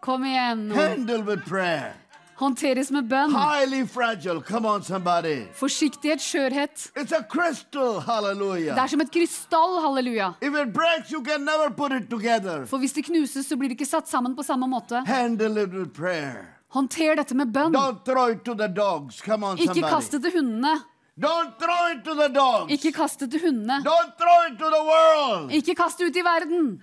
[0.00, 0.68] Kom igjen.
[0.68, 0.74] nå.
[0.74, 1.94] Handled with prayer.
[2.36, 3.32] Håndteres med bønn.
[3.32, 4.42] Highly fragile.
[4.42, 5.46] Come on, somebody.
[5.54, 6.90] Forsiktighet, skjørhet.
[6.96, 8.02] It's a crystal.
[8.04, 10.34] Det er som et krystall, halleluja.
[10.42, 12.66] If it breaks, you can never put it together.
[12.66, 15.00] For hvis det knuses, så blir det ikke satt sammen på samme måte.
[15.06, 16.44] Handle it with prayer.
[16.68, 17.72] Håndter dette med bønn.
[17.74, 19.22] Don't throw it to the dogs.
[19.22, 20.76] Come on, Ikke kast det til hundene.
[21.20, 22.72] Don't throw it to the dogs.
[22.72, 23.78] Ikke kast det til hundene.
[23.84, 25.52] Don't throw it to the world.
[25.52, 26.82] Ikke kast det ut i verden.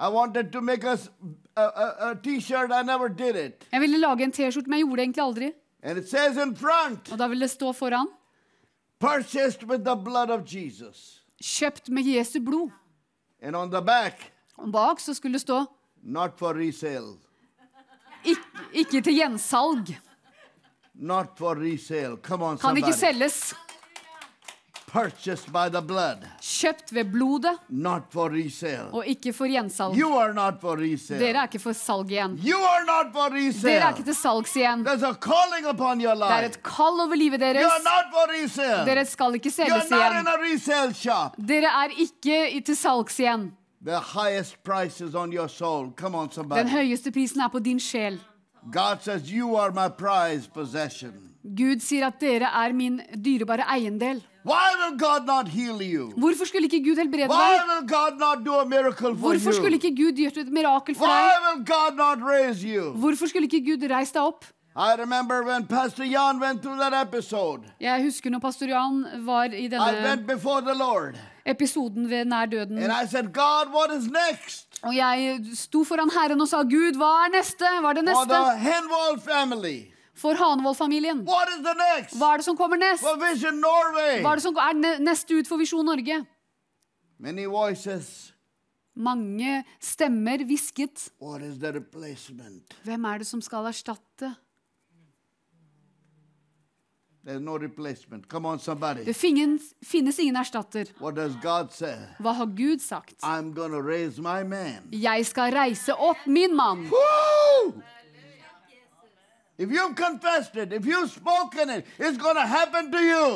[0.00, 1.10] I wanted to make us
[1.56, 2.14] a, a, a.
[2.14, 3.66] I never did it.
[3.72, 5.52] Jeg ville lage en T-skjorte, men jeg gjorde det egentlig aldri.
[5.82, 8.06] And it says in front, Og da ville det stå foran
[9.00, 11.22] purchased with the blood of Jesus.
[11.42, 12.70] kjøpt med Jesu blod.
[13.42, 15.64] And on the back, Og bak så skulle det stå
[16.02, 17.16] not for resale.
[18.24, 18.42] ikke,
[18.72, 19.96] ikke til gjensalg.
[21.00, 22.16] Not for resale.
[22.22, 23.54] Come on, Kan ikke selges.
[24.92, 28.88] Purchased by the blood, Kjøpt ved blodet not for resale.
[28.92, 29.94] og ikke for gjensalg.
[29.96, 31.20] You are not for resale.
[31.20, 32.34] Dere er ikke for salg igjen.
[32.42, 33.92] You are not for Dere er resale.
[33.94, 34.82] ikke til salgs igjen.
[34.88, 36.46] There's a calling upon your Det er life.
[36.46, 37.64] et kall over livet You deres.
[37.70, 38.84] are not for resale.
[38.90, 40.20] Dere skal ikke selges not igjen.
[40.20, 41.36] in a resale shop.
[41.48, 43.52] Dere er ikke i- til salgs igjen.
[43.86, 45.92] The highest price is on your soul.
[45.96, 48.18] Come on, Den høyeste prisen er på din sjel.
[48.70, 51.30] God says, You are my prized possession.
[51.42, 54.20] Gud sier at dere er min dyrebare eiendel.
[54.42, 56.12] Why will God not heal you?
[56.16, 57.60] Hvorfor skulle ikke Gud helbrede deg?
[57.68, 61.06] will God not do a miracle for Hvorfor skulle ikke Gud gjort et mirakel for
[61.06, 61.32] deg?
[61.46, 62.92] will God not raise you?
[62.92, 64.44] Hvorfor skulle ikke Gud reist deg opp?
[64.76, 67.62] I remember when Pastor Jan went through that episode.
[67.80, 72.24] Jeg husker når pastor Jan var i I denne went before the Lord episoden ved
[72.24, 72.78] nær døden.
[72.78, 74.69] and I said, God, what is next?
[74.88, 77.68] Og jeg sto foran Herren og sa, Gud, hva er neste?
[77.82, 78.38] Hva er det neste?
[80.20, 80.36] For
[81.80, 82.16] next?
[82.16, 83.04] Hva er det som kommer nest?
[83.04, 86.20] Hva er det som er neste ut for Visjon Norge?
[87.20, 87.46] Many.
[89.00, 91.10] Mange stemmer hvisket.
[92.84, 94.32] Hvem er det som skal erstatte?
[97.24, 97.58] There's no.
[98.28, 98.58] Come on.
[99.04, 100.86] Det finnes, finnes ingen erstatter.
[100.98, 101.96] What does God say?
[102.18, 103.22] Hva har Gud sagt?
[103.22, 104.88] I'm going to raise my man.
[104.92, 106.86] Jeg skal reise opp min mann.
[109.58, 109.66] It.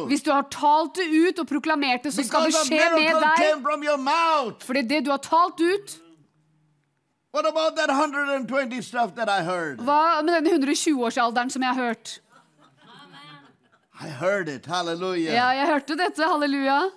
[0.09, 3.21] Hvis du har talt det ut og proklamert det, så skal det Because skje med
[3.21, 3.37] deg.
[3.37, 4.65] came from your mouth.
[4.65, 6.01] For det du har talt ut.
[7.35, 9.81] What about that 120 stuff that I heard?
[9.81, 12.21] Hva med den 120-årsalderen som jeg har hørt?
[14.01, 14.67] I heard it.
[14.67, 15.33] Hallelujah.
[15.35, 16.23] Ja, jeg hørte dette.
[16.27, 16.91] Halleluja.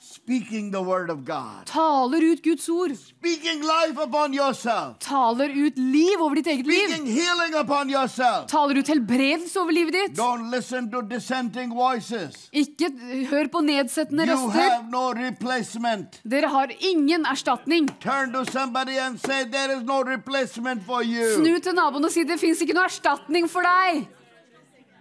[0.00, 1.66] Speaking the word of God.
[1.66, 2.94] Taler ut Guds ord.
[2.96, 4.98] Speaking life upon yourself.
[5.00, 6.88] Taler ut liv over ditt eget liv.
[6.88, 8.46] Speaking healing upon yourself.
[8.50, 10.16] Taler ut helbredelse over livet ditt.
[10.16, 12.48] Don't listen to dissenting voices.
[12.52, 12.90] Ikke
[13.30, 14.60] hør på nedsettende You røster.
[14.60, 16.20] have no replacement.
[16.24, 17.88] Dere har ingen erstatning.
[18.00, 21.34] Turn to somebody and say, There is no replacement for you.
[21.36, 24.06] Snu til naboen og si det fins ikke noe erstatning for deg.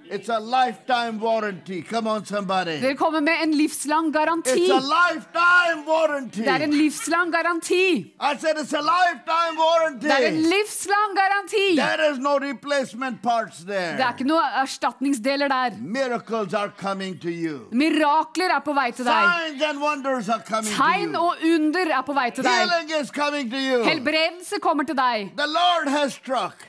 [0.09, 1.81] It's a lifetime warranty.
[1.81, 2.79] Come on, somebody.
[2.79, 4.51] Dere kommer med en livslang garanti.
[4.51, 6.41] It's a lifetime warranty.
[6.41, 8.13] Det er en livslang garanti.
[8.19, 10.07] I said it's a lifetime warranty.
[10.07, 11.75] Det er en livslang garanti.
[11.75, 13.97] There is no replacement parts there.
[13.97, 15.77] Det er ikke noe erstatningsdeler der.
[15.81, 17.67] Miracles are coming to you.
[17.71, 19.27] Mirakler er på vei til deg.
[19.27, 21.25] Signs and wonders are coming Tegn to you.
[21.25, 22.63] og under er på vei til deg.
[22.63, 23.83] Healing is coming to you.
[23.83, 25.31] Helbredelse kommer til deg.
[25.37, 26.66] The Lord has struck.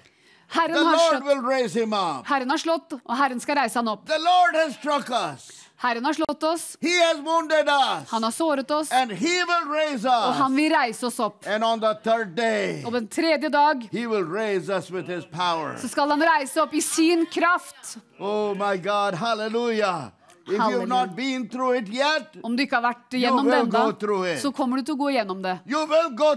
[0.49, 2.27] Herren har slått.
[2.27, 4.07] Herren har slått og Herren skal reise han opp.
[4.07, 5.49] The Lord has struck us.
[5.81, 7.21] Herren har slått oss, He has
[7.69, 8.11] us.
[8.11, 11.47] han har såret oss, And he will raise og han vil reise oss opp.
[11.47, 15.25] And on the third day, Og den tredje dag he will raise us with his
[15.25, 15.77] power.
[15.79, 17.99] så skal han reise opp i sin kraft.
[18.19, 20.11] Oh my God, hallelujah.
[20.49, 24.41] If you've not been through it yet, Om du ikke har vært gjennom det ennå,
[24.41, 25.59] så kommer du til å gå gjennom det.
[25.67, 26.35] you will go.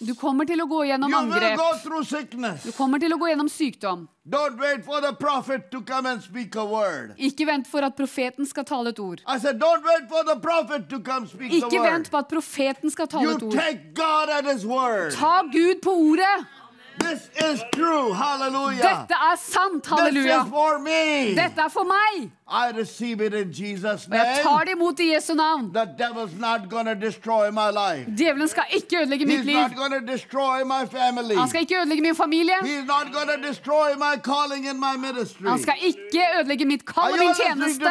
[0.00, 1.56] Du kommer til å gå gjennom You will angrep.
[1.56, 2.56] go.
[2.64, 4.08] Du kommer til å gå gjennom sykdom.
[4.24, 5.12] Don't wait for the
[5.72, 7.14] to come and speak a word.
[7.18, 9.20] Ikke vent for at profeten skal tale et ord.
[9.40, 10.36] Said, don't wait for the
[10.88, 13.52] to come speak Ikke vent på at profeten skal tale You et ord.
[13.52, 15.12] take God at his word.
[15.12, 16.46] Ta Gud på ordet.
[16.98, 18.12] This is true.
[18.12, 18.82] Hallelujah.
[18.82, 19.82] Dette er sant.
[19.84, 20.44] This Halleluja.
[20.44, 21.34] is for me.
[21.34, 22.30] Dette er for meg.
[22.48, 25.70] I receive it in Jesus' Og jeg tar det imot i Jesu navn.
[25.72, 28.06] The devil's not gonna destroy my life.
[28.16, 29.56] Djevelen skal ikke ødelegge mitt He's liv.
[29.56, 31.34] not gonna destroy my family.
[31.34, 32.54] Han skal ikke ødelegge min familie.
[32.62, 35.48] He's not gonna destroy my calling in my ministry.
[35.48, 37.90] Han skal ikke ødelegge mitt kall og min tjeneste.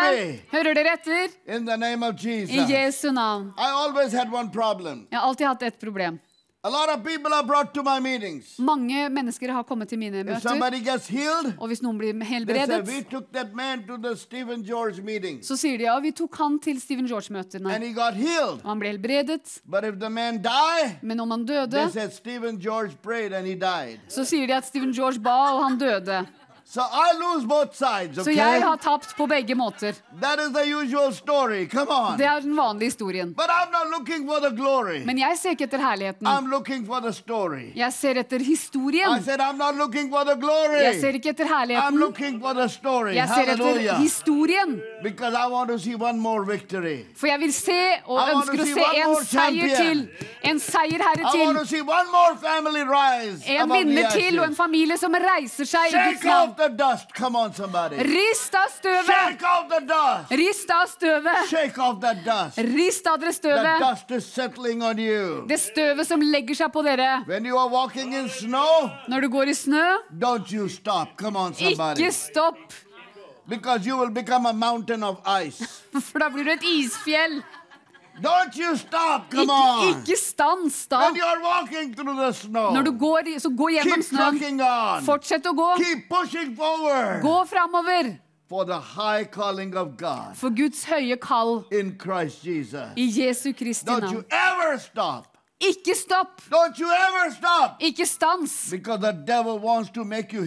[0.51, 1.27] Hører dere etter?
[1.55, 3.53] In the name of I Jesu navn.
[3.57, 5.07] I always had one problem.
[5.11, 6.19] Jeg har alltid hatt ett problem.
[6.63, 8.59] A lot of people are brought to my meetings.
[8.59, 13.31] Mange mennesker har kommet til mine møter, healed, og hvis noen blir helbredet, We took
[13.33, 16.77] that man to the Stephen George meeting så sier de ja, vi tok han til
[16.81, 18.61] Stephen George-møtene, and he got healed.
[18.61, 19.61] og han ble helbredet.
[19.65, 23.97] But if the man die, Men om han døde, said George prayed and he died.
[24.07, 26.27] så sier de at Stephen George ba, og han døde.
[26.71, 29.93] So I lose both sides, Så jeg har tapt på begge måter.
[30.21, 31.67] That is the usual story.
[31.69, 32.17] Come on.
[32.17, 33.33] Det er den vanlige historien.
[33.33, 35.03] But I'm not looking for the glory.
[35.05, 36.27] Men jeg ser ikke etter herligheten.
[36.27, 37.73] I'm looking for the story.
[37.75, 39.23] Jeg ser etter I historien.
[39.23, 40.79] said, I'm not looking for the glory.
[40.83, 41.99] Jeg ser ikke etter I'm herligheten.
[41.99, 43.15] looking for the story.
[43.15, 44.81] Jeg ser etter historien.
[45.03, 47.03] Because I want to see one more victory.
[47.17, 50.07] For jeg vil se og I ønsker å se en seier champion.
[50.07, 50.27] til.
[50.43, 51.67] En seierherre I want to til.
[51.67, 53.43] see one more family rise.
[53.59, 56.60] En vinner til og en familie som reiser seg i Guds Shake navn.
[56.61, 57.13] The dust.
[57.13, 57.97] Come on, somebody.
[58.07, 59.07] Rist av støvet!
[59.09, 60.31] Shake off the dust.
[60.41, 61.49] Rist av støvet!
[61.49, 62.57] Shake off the dust.
[62.75, 63.79] Rist av dere The støvet!
[63.85, 65.45] dust is settling on you.
[65.49, 67.09] Det støvet som legger seg på dere.
[67.27, 69.83] When you are walking in snow, Når du går i snø,
[70.19, 71.17] don't you stop.
[71.17, 72.01] Come on, somebody.
[72.01, 72.57] ikke stopp!
[73.47, 75.65] Because you will become a mountain of ice.
[76.11, 77.41] For da blir du et isfjell.
[78.21, 79.29] Don't you stop.
[79.31, 79.87] Come on.
[79.89, 80.99] ikke stans da.
[81.05, 84.61] When you're walking through the snow, Når du går, så gå gjennom keep snøen.
[84.61, 85.03] on.
[85.05, 85.69] Fortsett å gå.
[85.77, 88.17] Keep pushing forward Gå framover
[88.49, 92.89] for the high calling of God for Guds høye kall in Christ Jesus.
[92.97, 94.13] i Jesu Kristi Don't navn.
[94.13, 95.30] you ever stop.
[95.61, 96.41] Ikke stopp!
[96.49, 97.77] Don't you ever stop.
[97.79, 98.51] Ikke stans!
[98.71, 100.41] The devil wants to make you.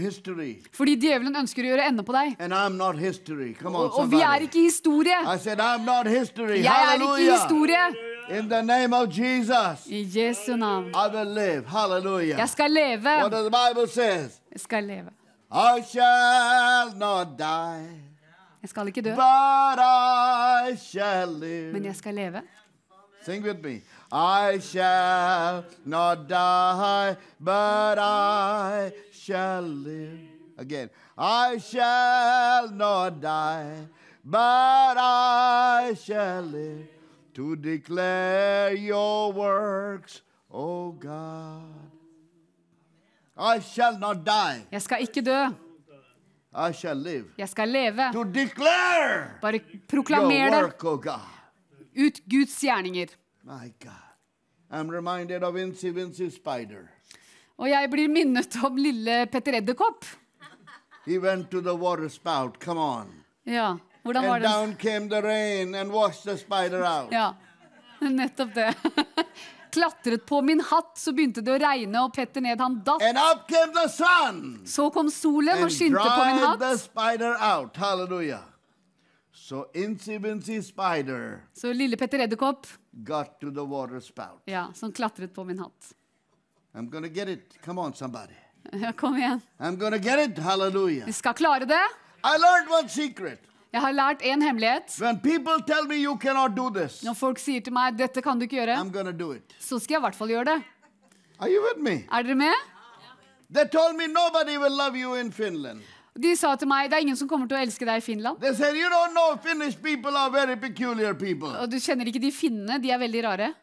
[0.73, 2.35] Fordi djevelen ønsker å gjøre ende på deg.
[2.39, 3.55] And I'm not history.
[3.55, 5.15] Come on, Og, og vi er ikke historie.
[5.23, 6.63] I said, I'm not history.
[6.65, 7.87] Jeg er ikke historie.
[8.31, 10.89] In the name of Jesus, I Jesu navn.
[10.95, 11.65] I will live.
[11.67, 12.39] Hallelujah.
[12.39, 13.03] Jeg skal leve.
[13.21, 14.41] What does the Bible says?
[14.53, 15.11] Jeg skal leve.
[15.53, 18.01] I shall not die,
[18.63, 21.73] Jeg skal ikke dø, but I shall live.
[21.73, 22.43] men jeg skal leve.
[23.25, 23.81] Sing with me.
[24.13, 30.21] I shall not die, but I shall live.
[30.59, 30.89] Again.
[31.19, 33.87] I shall not die,
[34.25, 36.87] but I shall live
[37.35, 41.63] to declare your works, O God.
[43.37, 45.45] I shall not die, Jeg skal ikke dø,
[46.55, 48.13] I shall live jeg skal leve.
[48.13, 50.79] to declare Bare your proklamer det
[52.07, 53.07] ut Guds gjerninger.
[53.45, 53.93] My God.
[54.71, 56.89] I'm reminded of Incy Wincy Spider.
[57.59, 60.05] Og jeg blir minnet om lille Petter Edderkopp.
[61.07, 62.59] He went to the water spout.
[62.65, 63.11] Come on.
[63.45, 64.49] Ja, hvordan var And det?
[64.51, 67.13] down came the rain and washed the spider out.
[67.13, 67.33] Ja,
[68.01, 68.75] nettopp det.
[69.75, 73.03] Klatret på min hatt, så begynte det å regne, og Petter ned, han datt.
[73.03, 76.61] And up came the sun Så kom solen og skinte på min hatt.
[76.63, 77.77] the spider out.
[77.77, 78.45] Hallelujah.
[79.33, 82.67] So Incy Wincy Spider Så lille Petter Edderkopp,
[83.05, 84.43] got to the water spout.
[84.45, 85.93] ja, som klatret på min hatt.
[86.75, 87.59] I'm gonna get it.
[87.65, 88.35] Come on, somebody.
[88.97, 89.41] Kom igjen.
[89.59, 90.39] I'm gonna get it.
[90.39, 91.07] Hallelujah.
[91.07, 91.85] Vi skal klare det.
[92.25, 93.41] I learned one secret.
[93.73, 94.97] Jeg har lært en hemmelighet.
[95.01, 98.39] When people tell me you cannot do this, Når folk sier til meg 'dette kan
[98.39, 99.55] du ikke gjøre', I'm going do it.
[99.61, 100.63] så skal jeg i hvert fall gjøre det.
[101.41, 102.07] Are you with me?
[102.13, 102.55] Er dere med?
[103.51, 105.83] They told me nobody will love you in Finland.
[106.15, 108.39] De sa til meg 'det er ingen som kommer til å elske deg i Finland'.
[108.41, 111.49] They said, You don't know Finnish people are very peculiar people.
[111.49, 113.55] Og du kjenner ikke de finnene, de er veldig rare.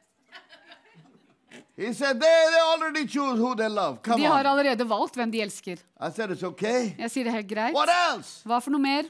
[1.77, 4.01] He said, They, they already choose who they love.
[4.03, 4.45] Come De har on.
[4.51, 5.77] allerede valgt hvem de elsker.
[5.99, 6.93] I said, It's okay.
[6.99, 7.73] Jeg sier det helt greit.
[7.73, 8.43] What else?
[8.45, 9.07] Hva for noe mer?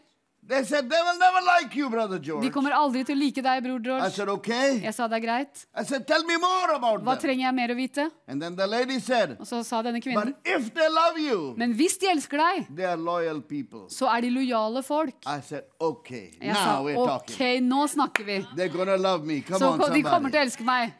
[0.51, 3.61] They said, They will never like you, Brother De kommer aldri til å like deg,
[3.63, 4.09] bror I George.
[4.17, 4.79] said, Okay.
[4.83, 5.61] Jeg sa det er greit.
[5.79, 7.21] I said, Tell me more about Hva them.
[7.23, 8.09] trenger jeg mer å vite?
[8.27, 11.53] And then the lady said, Og så sa denne kvinnen But if they love you,
[11.57, 13.85] Men hvis de elsker deg, they are loyal people.
[13.87, 15.15] så er de lojale folk.
[15.25, 16.31] I said, Okay.
[16.41, 17.69] Jeg sa Now we're OK, talking.
[17.71, 18.39] nå snakker vi.
[18.57, 19.39] They're gonna love me.
[19.41, 20.31] Come Så on, de kommer somebody.
[20.31, 20.93] til å elske meg.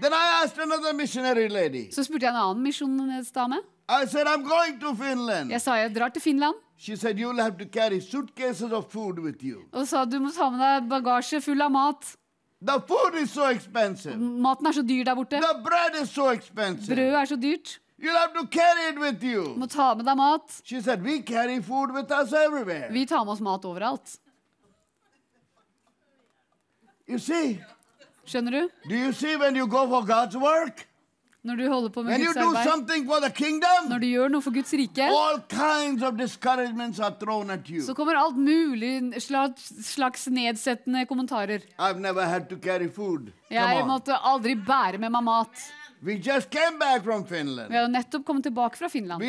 [0.00, 1.88] Then I asked another missionary lady.
[1.92, 3.60] Så spurte jeg en annen misjonsdame.
[3.88, 5.50] I said, I'm going to Finland.
[5.50, 6.54] Jeg sa jeg drar til Finland.
[6.82, 9.68] She said, You'll have to carry suitcases of food with you.
[9.72, 12.08] Og sa du må ta med deg bagasje full av mat.
[12.60, 14.16] The food is so expensive.
[14.18, 15.38] Maten er så dyr der borte.
[15.38, 16.96] The bread is so expensive.
[16.96, 17.78] Brødet er så dyrt.
[18.02, 20.58] You'll have to carry it with Du må ta med deg mat.
[20.64, 22.90] She said, We carry food with us everywhere.
[22.90, 24.18] Vi tar med oss mat overalt.
[27.06, 27.60] You see?
[28.26, 28.68] Skjønner du?
[28.88, 30.88] Do you see when you go for God's work?
[31.42, 32.68] Når du holder på med When Guds arbeid.
[32.70, 37.00] something for the kingdom, Når du gjør noe for Guds rike, all kinds of discouragements
[37.00, 37.82] are thrown at you.
[37.82, 41.60] så kommer alt mulig slags, nedsettende kommentarer.
[41.78, 43.32] I've never had to carry food.
[43.50, 45.70] Jeg måtte aldri bære med meg mat.
[46.02, 49.22] We just came back from Vi har nettopp kommet tilbake fra Finland.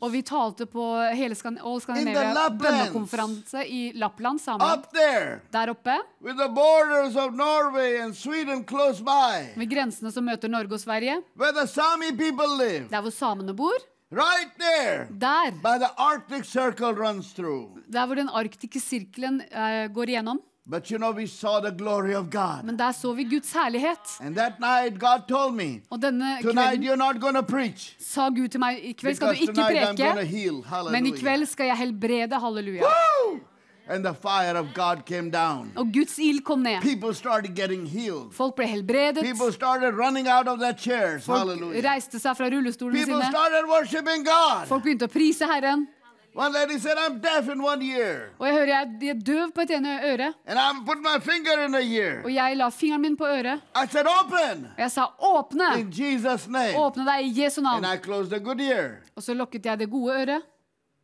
[0.00, 4.84] Og vi talte på hele Skan All Scandinavia bønnekonferanse i Lappland, sammen.
[4.92, 10.24] There, Der oppe, with the borders of Norway and Sweden close by, ved grensene som
[10.24, 12.88] møter Norge og Sverige, live.
[12.90, 13.72] der hvor samene bor,
[14.12, 17.76] Right there, der, by the Arctic Circle runs through.
[17.92, 22.14] der hvor den arktiske sirkelen uh, går igjennom, But you know, we saw the glory
[22.14, 22.64] of God.
[22.64, 24.20] Men der så vi Guds herlighet.
[24.20, 27.96] And that night, God told me, Og denne tonight you're not going to preach.
[27.98, 31.06] sa Gud til meg i kveld skal du ikke tonight I'm going to preke, men
[31.06, 32.38] i kveld skal jeg helbrede.
[32.38, 32.82] Halleluja.
[32.82, 33.40] Woo!
[33.88, 35.72] And the fire of God came down.
[35.76, 36.80] Og Guds ild kom ned.
[36.82, 38.30] People started getting healed.
[38.32, 39.24] Folk ble helbredet.
[39.24, 41.24] People started running out of their chairs.
[41.24, 41.82] Folk Hallelujah.
[41.90, 43.32] reiste seg fra rullestolene People sine.
[43.32, 44.68] started worshiping God.
[44.68, 45.88] Folk begynte å prise Herren.
[46.34, 48.30] One lady said, I'm deaf in one ear.
[48.38, 50.32] Og jeg hører jeg er døv på et ene øre.
[50.46, 52.22] And I'm putting my finger in the ear.
[52.24, 53.60] Og jeg la fingeren min på øret.
[53.76, 55.80] I said, Open Og jeg sa åpne!
[55.80, 56.76] in Jesus' name.
[56.76, 57.84] Åpne deg i Jesu And navn.
[57.84, 59.02] I closed the good ear.
[59.16, 60.42] Og så lukket jeg det gode øret.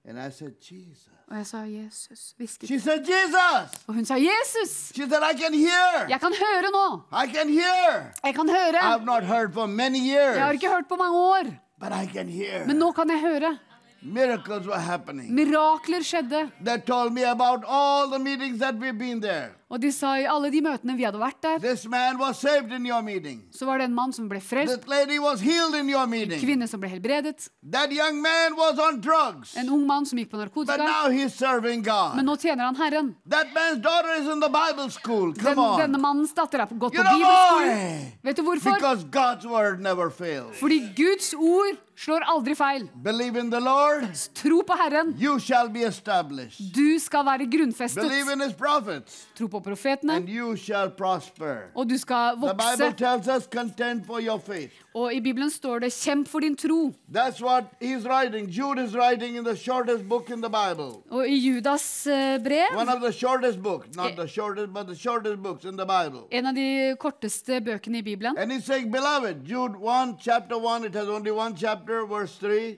[0.09, 1.09] And I said, Jesus.
[1.31, 2.21] Og jeg sa Jesus.
[2.37, 2.67] Hvisket.
[2.69, 3.85] She said, Jesus.
[3.87, 4.71] Og hun sa Jesus!
[4.95, 6.07] She said, I can hear.
[6.09, 7.01] Jeg kan høre nå!
[7.13, 8.15] I can hear.
[8.25, 8.81] Jeg kan høre!
[8.95, 11.45] I've not heard for many Jeg har ikke hørt på mange år,
[11.81, 12.65] but I can hear.
[12.67, 13.59] men nå kan jeg høre.
[14.03, 15.31] Miracles were happening.
[15.35, 16.51] Mirakler skjedde.
[16.63, 19.55] They told me about all the meetings that we've been there.
[19.71, 22.73] Og de sa i alle de møtene vi hadde vært der, This man was saved
[22.73, 23.43] in your meeting.
[23.53, 26.41] så var det en mann som ble frelst, This lady was healed in your meeting.
[26.41, 30.31] kvinne som ble helbredet, That young man was on drugs, en ung mann som gikk
[30.31, 30.79] på but narkotika.
[30.79, 33.17] now he's serving Men nå tjener han Herren.
[33.29, 35.33] That man's daughter is in the Bible school.
[35.33, 35.79] Den, Come on.
[35.81, 37.99] denne mannens datter er på- gått You på know bibelskolen.
[37.99, 38.13] why?
[38.25, 38.73] Vet du hvorfor?
[38.75, 40.57] Because God's word never fails.
[40.57, 42.89] Fordi Guds ord slår aldri feil.
[43.05, 45.15] Believe in the Lord, Tro på Herren.
[45.21, 46.61] you shall be established.
[46.75, 48.03] Du skal være grunnfestet.
[48.03, 51.71] Believe in his prophets, Tro på profetene, and you shall prosper.
[51.75, 52.97] og du skal The Bible vokse.
[52.97, 54.73] tells us contend for your faith.
[54.95, 56.93] Og i Bibelen står det 'kjemp for din tro'.
[57.13, 58.49] That's what he's writing.
[58.51, 61.03] Jude is writing in the shortest book in the Bible.
[61.11, 64.97] Og i Judas eh, brev, One of the shortest books, not the shortest, but the
[64.97, 66.21] shortest books in the Bible.
[66.33, 70.85] en av de korteste bøkene i Bibelen, And he's saying, Beloved, Jude 1, chapter 1,
[70.85, 72.77] it has only one chapter, verse 3.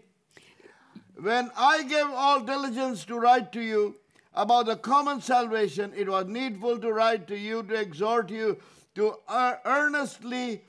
[1.22, 3.94] When I gave all diligence to write to you
[4.34, 8.56] about the common salvation, it was needful to write to you to exhort you
[8.94, 9.14] to
[9.64, 10.62] earnestly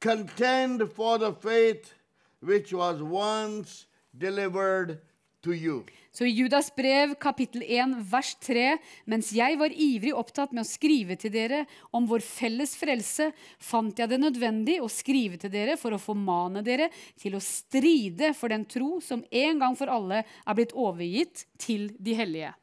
[0.00, 1.94] contend for the faith
[2.40, 3.86] which was once
[4.16, 4.98] delivered
[5.42, 5.84] to you.
[6.12, 10.66] Så i Judas brev kapittel 1 vers 3 Mens jeg var ivrig opptatt med å
[10.66, 11.60] skrive til dere
[11.94, 16.64] om vår felles frelse, fant jeg det nødvendig å skrive til dere for å formane
[16.66, 16.90] dere
[17.20, 21.92] til å stride for den tro som en gang for alle er blitt overgitt til
[21.98, 22.54] de hellige.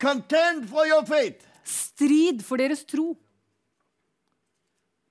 [0.00, 1.46] Contend for your faith.
[1.64, 3.16] Strid for deres tro.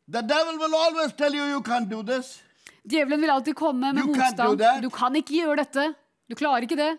[0.10, 2.42] The devil will always tell you you can't do this.
[2.84, 4.82] Djevelen vil alltid komme med You motstand.
[4.82, 5.94] Du kan ikke gjøre dette.
[6.30, 6.98] Du klarer ikke det.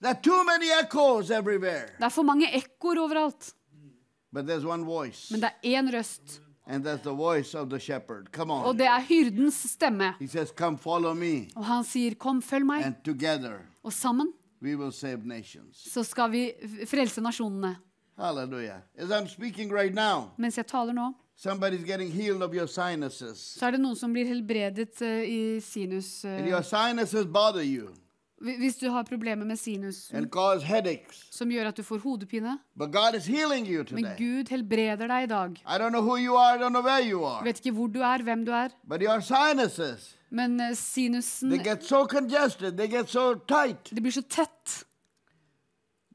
[0.00, 1.88] There are too many echoes everywhere.
[1.98, 3.54] Det er for mange ekkoer overalt.
[4.32, 7.78] But there's one voice, Men det er én røst, and that's the voice of the
[7.80, 8.28] shepherd.
[8.32, 8.64] Come on.
[8.64, 10.12] og det er hyrdens stemme.
[10.20, 12.84] He says, Come follow me, Og han sier, 'Kom, følg meg'.
[12.84, 14.32] and together Og sammen
[14.62, 15.76] we will save nations.
[15.92, 16.52] så skal vi
[16.86, 17.76] frelse nasjonene.
[19.28, 23.38] Speaking right now, Mens jeg taler nå, somebody's getting healed of your sinuses.
[23.58, 26.24] så er det noen som blir helbredet uh, i sinus.
[26.24, 27.88] And your sinuses bother you
[28.42, 30.10] hvi- hvis du har problemer med sinus
[30.62, 31.28] headaches.
[31.30, 32.58] som gjør at du får hodepine.
[32.76, 34.04] But God is healing you Men.
[34.18, 35.50] Gud helbreder deg i dag.
[35.66, 37.44] I don't know who you are, I don't know where you Du are.
[37.44, 41.58] vet ikke hvor du er, hvem du er, But your sinuses, men eh, sinusen they
[41.58, 44.84] get so congested, they get so tight Det blir så tett,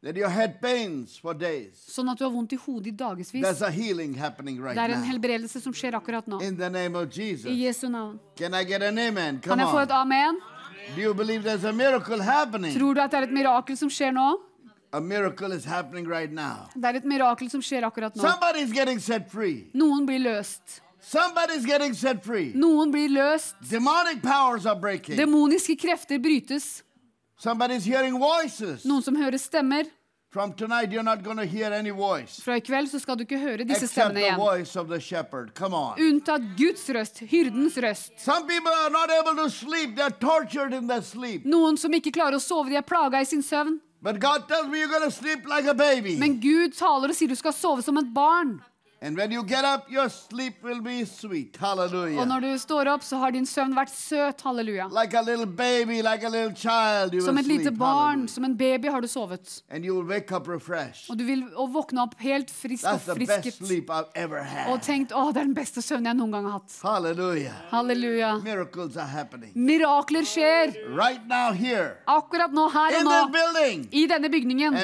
[0.03, 1.79] that your head pains for days.
[1.89, 3.31] sånn at du har vondt i hodet i dagevis.
[3.31, 5.07] There's a healing happening right Det er en now.
[5.11, 6.41] helbredelse som skjer akkurat nå.
[6.43, 7.45] In the name of Jesus.
[7.47, 8.19] I Jesu navn.
[8.35, 9.39] Can I get an amen?
[9.39, 10.39] Kan Come jeg få et amen?
[10.95, 12.73] Do you believe there's a miracle happening?
[12.77, 14.33] Tror du at det er et mirakel som skjer nå?
[14.91, 16.67] A miracle is happening right now.
[16.75, 18.21] Det er et mirakel som skjer akkurat nå.
[18.21, 19.69] Somebody's getting set free.
[19.73, 20.81] Noen blir løst.
[21.03, 22.53] Somebody's getting set free.
[22.55, 23.55] Noen blir løst.
[23.69, 25.17] Demonic powers are breaking.
[25.19, 26.81] Demoniske krefter brytes.
[27.37, 28.85] Somebody's hearing voices.
[28.85, 29.89] Noen som hører stemmer.
[30.31, 33.21] From tonight, you're not going to hear any voice Fra i kveld så skal du
[33.21, 34.39] ikke høre disse except stemmene the igjen.
[34.39, 35.51] voice of the shepherd.
[35.53, 35.99] Come on.
[36.01, 38.15] Unntatt Guds røst, hyrdens røst.
[38.17, 39.93] Some people are not able to sleep.
[39.95, 41.45] They're tortured in their sleep.
[41.45, 43.77] Noen som ikke klarer å sove, de er plaga i sin søvn.
[44.01, 46.15] But God tells me you're going to sleep like a baby.
[46.17, 48.57] Men Gud taler og sier du skal sove som et barn.
[49.03, 51.57] And when you get up, your sleep will be sweet.
[51.61, 52.25] Og Hallelujah.
[52.25, 54.41] når du står opp, så har din søvn vært søt.
[54.45, 54.85] Halleluja.
[54.95, 57.79] Like a little baby, like a little child, you Som et lite sleep.
[57.79, 58.29] barn, Hallelujah.
[58.29, 59.61] som en baby har du sovet.
[61.09, 61.43] Og du vil
[61.73, 64.71] våkne opp helt frisk og That's best frisket.
[64.71, 66.71] Og tenkt å, det er den beste søvnen jeg noen gang har hatt.
[67.73, 68.39] Halleluja.
[69.13, 69.51] Happening.
[69.55, 71.27] Mirakler skjer Right
[72.07, 73.67] akkurat nå, her in og nå.
[73.91, 74.79] I denne bygningen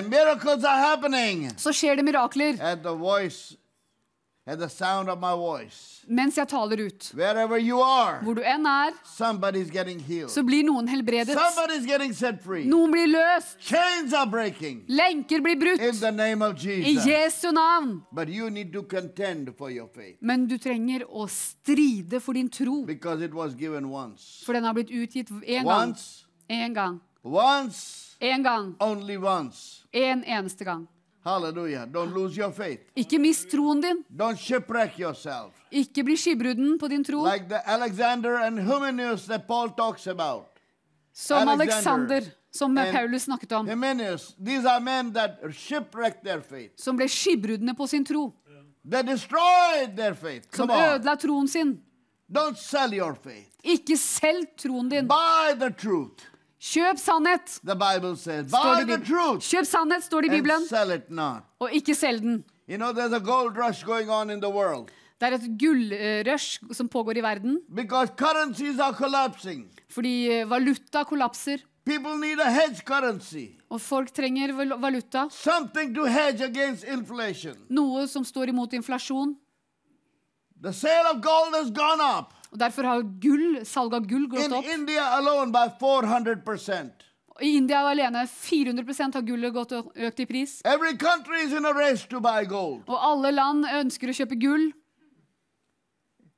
[1.55, 2.59] så skjer det mirakler.
[2.59, 3.55] At the voice
[4.49, 6.01] at the sound of my voice.
[6.07, 7.11] mens jeg taler ut.
[7.13, 10.31] Wherever you are, Hvor du enn er, somebody's getting healed.
[10.33, 11.35] så blir noen helbredet.
[11.37, 12.63] Somebody's getting set free.
[12.65, 13.59] Noen blir løst.
[13.59, 15.99] Chains are breaking Lenker blir in brutt.
[15.99, 18.01] the name of I Jesu navn.
[18.11, 22.49] But you need to contend for your faith Men du trenger å stride for din
[22.49, 22.83] tro.
[22.85, 24.41] because it was given once.
[24.45, 25.89] For den har blitt utgitt én gang.
[25.89, 26.99] Once, En gang.
[27.23, 28.75] once, En gang.
[28.81, 29.83] only once.
[29.93, 30.87] En eneste gang.
[31.25, 31.85] Hallelujah.
[31.85, 32.79] Don't lose your faith.
[32.95, 34.03] Ikke mist troen din.
[34.15, 35.53] Don't shipwreck yourself.
[35.71, 37.23] Ikke bli skibrudden på din tro.
[37.25, 40.45] Like the Alexander and Hymenius that Paul talks about.
[41.13, 42.15] Som Alexander.
[42.15, 43.67] Alexander, som Paulus snakket om.
[43.67, 46.71] Hymenius, these are men that shipwrecked their faith.
[46.75, 48.33] Som ble skibruddene på sin tro.
[48.89, 50.47] They destroyed their faith.
[50.55, 51.81] Som Come ødela troen sin.
[52.31, 53.49] Don't sell your faith.
[53.63, 55.07] Ikke selg troen din.
[55.07, 56.23] Buy the truth.
[56.59, 57.59] Kjøp sannhet.
[57.63, 59.39] Bibelen.
[59.39, 60.65] Kjøp sannhet, står det i Bibelen.
[60.67, 61.43] sell it not.
[61.59, 62.43] Og ikke selg den.
[62.67, 66.59] You know, there's a gold rush going on in the world Det er et gullrush
[66.73, 67.61] som pågår i verden.
[67.73, 69.65] because currencies are collapsing.
[69.89, 71.57] Fordi eh, valuta kollapser.
[71.85, 75.27] People need a hedge currency, Og folk trenger valuta.
[75.31, 77.55] something to hedge against inflation.
[77.69, 79.35] Noe som står imot inflasjon.
[80.61, 84.45] The sale of gold has gone up Og Derfor har gull, salget av gull gått
[84.45, 84.65] in opp.
[84.65, 87.05] India alone by 400%.
[87.41, 90.61] I India alene 400% har gullet gått økt i pris.
[90.65, 92.83] Every country is in a race to buy gold.
[92.87, 94.71] Og alle land ønsker å kjøpe gull.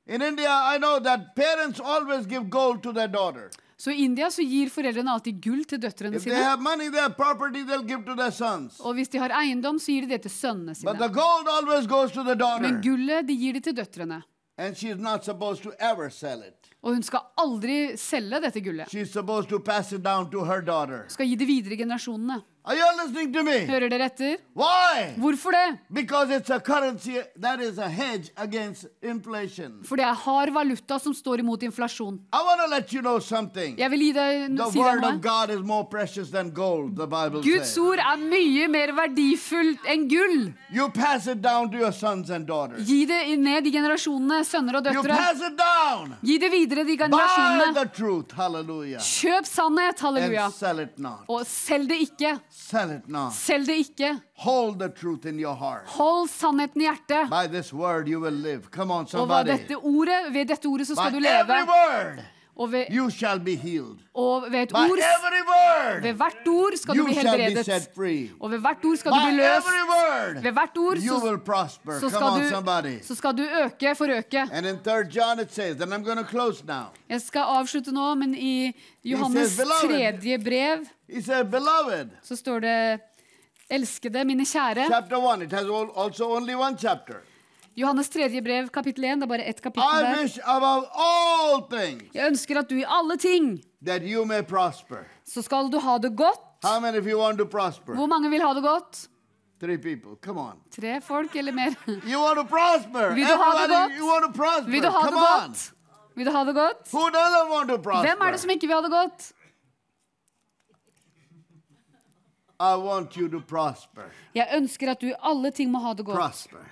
[0.05, 3.49] In India, I know that parents always give gold to their daughter.
[3.77, 6.57] Så i India så gir foreldrene alltid gull til døtrene If sine.
[6.61, 8.79] money, property, give to their sons.
[8.79, 10.93] Og hvis de har eiendom, så gir de det til sønnene sine.
[11.09, 12.35] gold goes to the.
[12.61, 14.21] Men gullet de gir de til døtrene.
[14.61, 16.67] And she's not supposed to ever sell it.
[16.83, 18.91] Og hun skal aldri selge dette gullet.
[18.93, 20.99] She's supposed to pass it down to her daughter.
[21.09, 22.41] Skal gi det videre generasjonene.
[22.63, 23.65] Are you listening to me?
[23.65, 24.35] Hører dere etter?
[24.53, 25.15] Why?
[25.17, 25.77] Hvorfor det?
[25.89, 29.79] Because it's a currency that is a hedge against inflation.
[29.83, 32.19] For det er hard valuta som står imot inflasjon.
[32.31, 33.79] I want to let you know something.
[33.79, 35.21] Jeg vil gi deg, The si deg word of noe.
[35.25, 37.77] God is more precious than gold, the Bible Guds says.
[37.81, 40.51] ord er mye mer verdifullt enn gull.
[40.69, 42.85] You pass it down to your sons and daughters.
[42.87, 45.17] Gi det ned i generasjonene, sønner og You døtre.
[45.17, 46.13] pass it down.
[46.21, 47.73] Gi det videre Buy generasjonene.
[47.73, 48.35] the truth.
[48.37, 48.99] Hallelujah.
[49.01, 50.45] Kjøp sannhet, halleluja.
[50.45, 51.25] And sell it not.
[51.27, 52.37] Og selg det ikke.
[52.51, 53.31] Sell it not.
[53.33, 54.11] Selg det ikke.
[54.43, 55.87] Hold the truth in your heart.
[55.95, 57.29] Hold sannheten i hjertet.
[57.31, 58.69] By this word you will live.
[58.71, 61.67] Come on, Og dette ordet, ved dette ordet så By skal du every leve.
[61.67, 62.23] word
[62.55, 63.97] Og ved, you shall be healed.
[64.13, 68.31] og ved et ord, word ved hvert ord skal du bli helbredet.
[68.39, 69.67] Og ved hvert ord skal du bli løst.
[69.93, 71.03] word Ved hvert ord så,
[71.99, 74.47] så, skal on, du, så skal du øke, forøke.
[74.51, 76.91] And in 3 John it says, and I'm going to close now.
[77.09, 82.59] Jeg skal avslutte nå, men i Johannes says, tredje brev He said, Beloved, så står
[82.59, 82.99] det
[83.69, 84.87] Elskede, mine kjære.
[84.87, 85.65] chapter 1, it has
[85.97, 87.15] also only one chapter.
[87.75, 89.15] Johannes tredje brev, kapittel 1.
[89.19, 90.21] Det er bare ett kapittel der.
[90.21, 94.97] wish above all things Jeg ønsker at du i alle ting that you may prosper.
[95.25, 96.39] så skal du ha det godt.
[96.63, 97.93] How many of you want to prosper?
[97.93, 99.07] Hvor mange vil ha det godt?
[99.59, 100.11] Three people.
[100.21, 100.57] Come on.
[100.71, 101.69] Tre folk eller mer?
[102.11, 103.13] You want to prosper.
[103.13, 103.91] Vil du ha det godt?
[106.15, 106.87] Vil du ha det godt?
[108.01, 109.31] Hvem er det som ikke vil ha det godt?
[109.31, 109.33] I
[110.73, 111.97] want you to prosper.
[114.35, 116.17] Jeg ønsker at du i alle ting må ha det godt.
[116.19, 116.65] Prosper.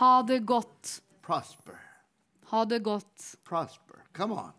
[0.00, 1.00] Ha det godt.
[1.22, 1.78] Prosper.
[2.52, 3.34] Ha det godt.
[3.44, 4.04] Prosper.
[4.14, 4.52] Come on.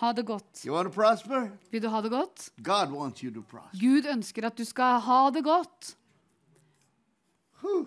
[0.00, 0.64] Ha det godt.
[0.66, 1.50] You want to prosper?
[1.70, 2.48] Vil du ha det godt?
[2.64, 3.78] God wants you to prosper.
[3.80, 5.96] Gud ønsker at du skal ha det godt.
[7.62, 7.86] Whew.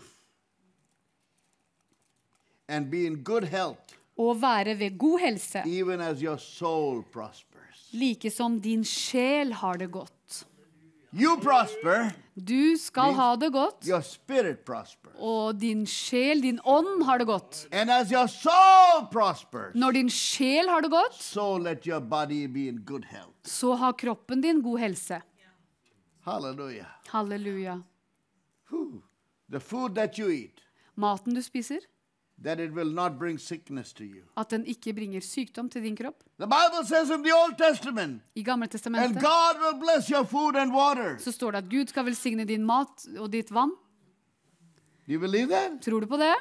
[2.70, 7.90] And be in good health, Og være ved god helse, even as your soul prospers.
[7.92, 10.46] like som din sjel har det godt.
[11.14, 15.14] You prosper, Du skal ha det godt, your spirit prospers.
[15.20, 17.68] og din sjel, din ånd, har det godt.
[17.72, 22.46] And as your soul prospers, Når din sjel har det godt, so let your body
[22.48, 23.30] be in good health.
[23.46, 25.22] så har kroppen din god helse.
[26.26, 26.86] Halleluja.
[27.10, 27.82] Halleluja.
[29.52, 30.60] The food that you eat,
[30.96, 31.80] Maten du spiser,
[32.44, 34.24] that it will not bring sickness to you.
[34.38, 36.24] at den ikke bringer sykdom til din kropp.
[36.40, 40.24] The Bible says in the Old Testament, I Gamle and testamentet God will bless your
[40.26, 41.18] food and water.
[41.18, 43.72] så står det at Gud skal velsigne din mat og ditt vann.
[45.08, 45.82] Do you believe that?
[45.82, 46.34] Tror du på det?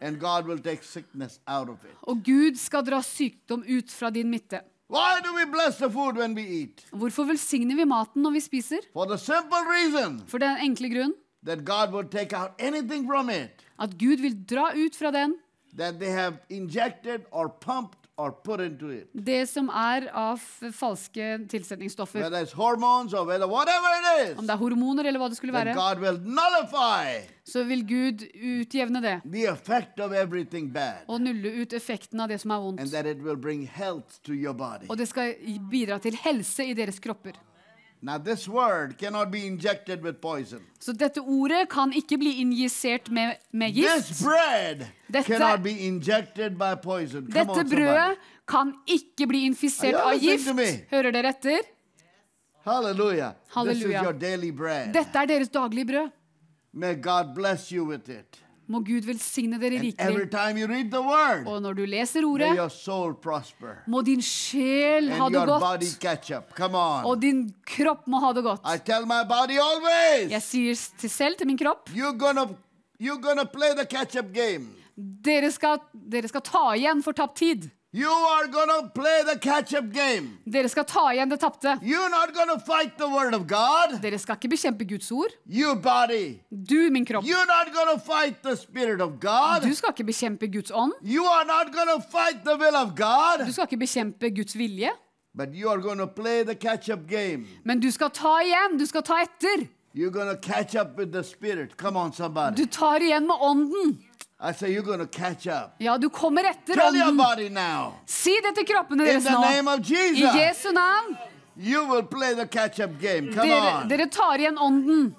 [0.00, 1.90] And God will take sickness out of it.
[2.02, 4.60] Og Gud skal dra sykdom ut fra din midte.
[4.90, 6.84] Why do we bless the food when we eat?
[6.92, 8.84] Hvorfor velsigner vi maten når vi spiser?
[8.92, 11.14] For the simple reason For den enkle grunn
[11.46, 15.34] that God will take out anything from it at Gud vil dra ut fra den
[17.36, 17.48] or
[18.16, 18.30] or.
[19.12, 20.38] Det som er av
[20.72, 22.44] falske tilsetningsstoffer, Whether
[24.38, 25.74] om det er hormoner eller hva det skulle være,
[27.44, 29.16] så vil Gud utjevne det
[31.08, 32.80] og nulle ut effekten av det som er vondt.
[34.90, 35.34] Og det skal
[35.70, 37.34] bidra til helse i deres kropper.
[40.80, 44.22] Så dette ordet kan ikke bli injisert med, med This gift.
[44.24, 47.24] bread Dette- cannot be injected by poison.
[47.32, 50.48] Come Dette brødet kan ikke bli infisert av gift.
[50.90, 51.60] Hører dere etter?
[52.64, 53.32] Halleluja.
[53.32, 54.02] This is Halleluja.
[54.02, 54.92] your daily bread.
[54.92, 56.10] Dette er deres daglige brød.
[56.72, 58.40] May God bless you with it.
[58.66, 60.14] Må Gud velsigne dere rikelig.
[61.46, 62.48] Og når du leser ordet,
[63.86, 65.60] må din sjel ha det godt.
[67.04, 68.64] Og din kropp må ha det godt.
[70.30, 71.88] Jeg sier til selv til min kropp
[74.96, 77.64] dere skal, dere skal ta igjen for tapt tid.
[77.96, 80.38] You are gonna play the catch-up game.
[80.50, 81.76] Dere skal ta igjen det tapte.
[81.80, 84.00] You're not gonna fight the word of God.
[84.02, 85.30] Dere skal ikke bekjempe Guds ord.
[85.46, 86.40] You body.
[86.50, 87.22] Du, min kropp.
[87.24, 89.62] You're not gonna fight the spirit of God.
[89.62, 90.92] Du skal ikke bekjempe Guds ånd.
[91.06, 92.98] You are not gonna fight the will of
[93.46, 94.90] Du skal ikke bekjempe Guds vilje.
[95.32, 97.46] But you are gonna play the catch-up game.
[97.64, 98.78] Men du skal ta igjen.
[98.78, 99.68] Du skal ta etter.
[99.94, 101.76] You're gonna catch up with the spirit.
[101.76, 102.56] Come on, somebody.
[102.56, 103.98] Du tar igjen med ånden.
[104.44, 104.56] Up.
[105.78, 107.16] Ja, du kommer etter ånden.
[108.06, 109.30] Si det til kroppene deres nå.
[110.20, 111.16] I Jesu navn.
[111.56, 112.02] Dere,
[113.88, 115.14] dere tar igjen ånden.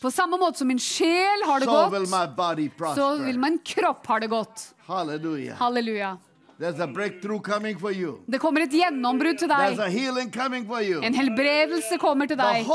[0.00, 2.08] På samme måte som min sjel har det godt,
[2.94, 4.68] så vil min kropp ha det godt.
[4.86, 5.54] Halleluja.
[5.58, 6.16] Halleluja.
[6.58, 8.18] There's a breakthrough coming for you.
[8.26, 9.86] Det kommer et gjennombrudd til There's deg.
[9.86, 11.00] a healing coming for you.
[11.02, 12.66] En helbredelse kommer til deg.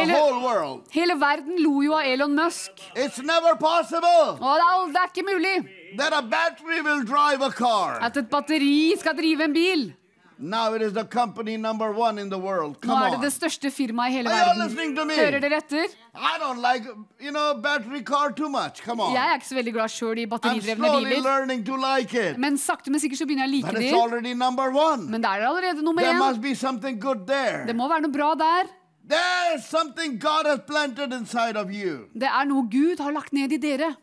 [0.00, 0.82] Hele- whole world.
[0.90, 2.72] Hele verden lo jo av Elon Musk.
[2.96, 5.56] It's never possible Og det er, det er ikke mulig
[5.98, 7.98] that a battery will drive a car.
[8.00, 9.92] at et batteri skal drive en bil.
[10.38, 12.74] Now it is the company number one in the world.
[12.82, 14.62] Nå er det det største firmaet i hele Are verden.
[14.64, 15.14] listening to me?
[15.14, 15.84] Hører dere etter?
[16.16, 16.84] I don't like,
[17.20, 18.82] you know, battery car too much.
[18.82, 19.12] Come on.
[19.14, 21.22] Jeg er ikke så veldig glad sjøl i batteridrevne biler.
[21.22, 22.38] learning to like it.
[22.38, 23.94] Men sakte, men sikkert så begynner jeg å like it's de.
[24.00, 25.06] already number one.
[25.10, 27.62] Men det er allerede nummer There must be something good there.
[27.66, 28.66] Det må være noe bra der.
[29.08, 32.08] There's something God has planted inside of you.
[32.14, 33.96] Det er noe Gud har lagt ned i dere.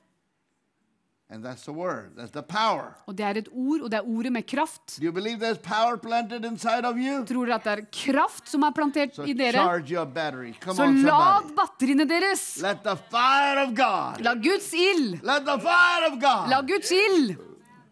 [1.31, 2.15] And that's the word.
[2.17, 2.95] That's the power.
[3.07, 4.97] Og det er et ord, og det er ordet med kraft.
[4.99, 7.23] Do you believe there's power planted inside of you?
[7.26, 9.51] Tror dere at det er kraft som er plantert So i dere?
[9.53, 10.53] charge your battery.
[10.59, 11.53] Come Så on, somebody.
[11.55, 12.57] batteriene deres.
[12.61, 16.17] Let the fire of God, La Guds ild, let the fire of
[16.49, 17.35] la Guds ild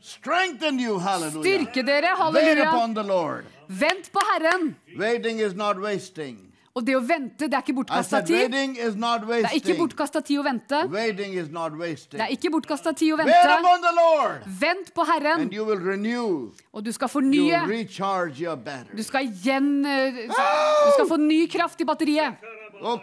[0.01, 0.97] strengthen you.
[0.99, 1.43] Hallelujah.
[1.65, 2.01] styrke dere.
[2.01, 2.67] Wait Halleluja.
[2.73, 3.45] upon the Lord.
[3.69, 4.75] Vent på Herren.
[4.97, 6.46] Waiting is not wasting.
[6.77, 8.51] Og det å vente, det er ikke bortkasta tid.
[8.53, 8.59] Det
[9.49, 10.81] er ikke bortkasta tid å vente.
[10.91, 13.33] Det er ikke bortkasta tid å vente.
[14.61, 17.63] Vent på Herren, og du skal fornye.
[18.93, 20.21] Du skal igjen eh,
[20.85, 22.37] Du skal få ny kraft i batteriet.
[22.79, 23.01] Oh.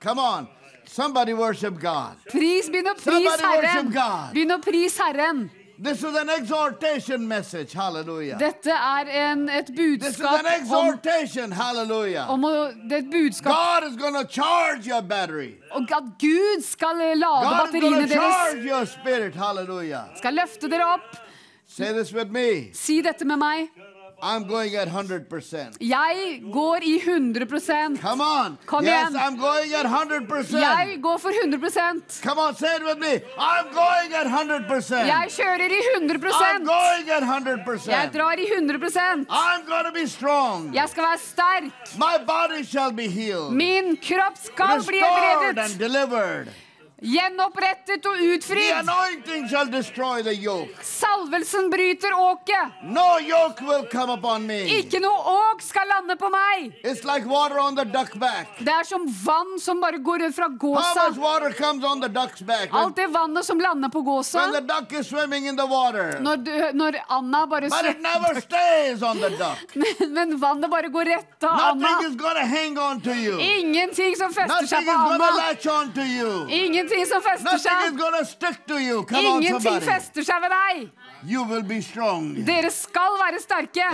[0.00, 0.48] Come on.
[0.88, 2.16] Somebody worship God.
[2.30, 3.90] Pris, Begynn å prise Herren.
[4.32, 5.50] Begynn å prise Herren.
[5.78, 7.72] This is an exhortation message.
[7.74, 8.38] Hallelujah.
[8.38, 11.52] Dette er en, et budskap an om.
[11.52, 12.30] Hallelujah.
[12.32, 12.52] om å,
[12.88, 15.56] Det er et budskap God is going charge your battery.
[15.74, 18.64] om at Gud skal lade God is batteriene deres.
[18.64, 19.34] your spirit.
[19.34, 20.06] Hallelujah.
[20.16, 21.16] Skal løfte dere opp.
[21.66, 22.70] Say this with me.
[22.72, 23.68] Si dette med meg.
[24.22, 25.76] I'm going at 100%.
[25.80, 28.58] Jeg går i 100 Come on.
[28.64, 29.20] Kom yes, igjen.
[29.20, 30.58] I'm going at 100%.
[30.58, 33.20] Jeg går for 100 Come on, say it with me.
[33.38, 35.06] I'm going at 100%.
[35.06, 36.18] Jeg kjører i I'm 100
[36.64, 37.90] going at 100%.
[37.90, 40.74] Jeg drar i 100 I'm gonna be strong.
[40.74, 41.98] Jeg skal være sterk.
[41.98, 45.78] My body shall be healed, Min kropp skal bli and helbredet.
[45.78, 46.65] delivered.
[47.02, 48.72] Gjenopprettet og The utfridd.
[48.78, 50.72] anointing shall destroy the yoke.
[50.82, 52.72] Salvelsen bryter åket.
[52.82, 54.62] No yoke will come upon me.
[54.78, 55.18] Ikke noe
[55.52, 56.72] åk skal lande på meg.
[56.82, 58.48] It's like water on the duck back.
[58.58, 61.08] Det er som vann som bare går fra How gåsa.
[61.08, 62.72] much water comes on the duck's back?
[62.72, 64.38] When, Alt det vannet som lander på gåsa.
[64.40, 66.16] when the duck is swimming in the water.
[66.20, 69.76] Når, du, når Anna bare But it svømmer never stays on the duck.
[69.76, 71.74] men, men vannet bare går rett av Anna.
[71.74, 73.38] Nothing is going hang on to you.
[73.40, 75.30] Ingenting som fester Nothing seg på Anna.
[75.36, 76.46] latch on to you.
[76.86, 77.72] Ingenting som fester seg.
[79.42, 80.84] Ingenting fester seg ved deg.
[81.26, 82.34] You will be strong.
[82.46, 83.86] Dere skal være sterke.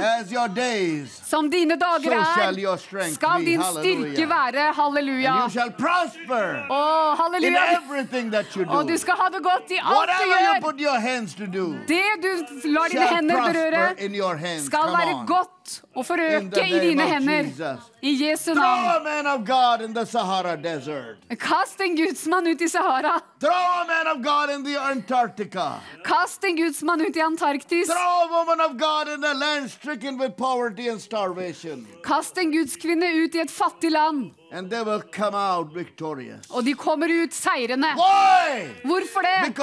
[0.54, 4.72] Days, Som dine dager so er, your skal din styrke være.
[4.76, 5.32] Halleluja.
[5.32, 7.62] And you shall prosper Å, in halleluja.
[7.78, 10.60] everything that you Og du skal ha det godt i alt Whatever du gjør.
[10.60, 15.26] put your hands to do Det du lar dine hender berøre, skal Come være on.
[15.26, 17.44] godt og forøke i dine hender.
[17.48, 17.88] Jesus.
[18.02, 18.84] I Jesu navn.
[18.96, 21.16] a man of God in the Sahara Desert.
[21.38, 23.20] Kast en gudsmann ut i Sahara.
[23.40, 25.80] Throw a man of God in the Antarctica.
[26.04, 27.86] Kast en gudsmann ut i Antarktis.
[27.86, 31.86] Throw a woman of God in a land stricken with poverty and starvation.
[32.04, 34.32] Kast en gudskvinne ut i et fattig land.
[34.52, 36.44] And they will come out victorious.
[36.50, 37.88] Og de kommer ut seirende.
[37.96, 38.68] Why?
[38.84, 39.56] Hvorfor det?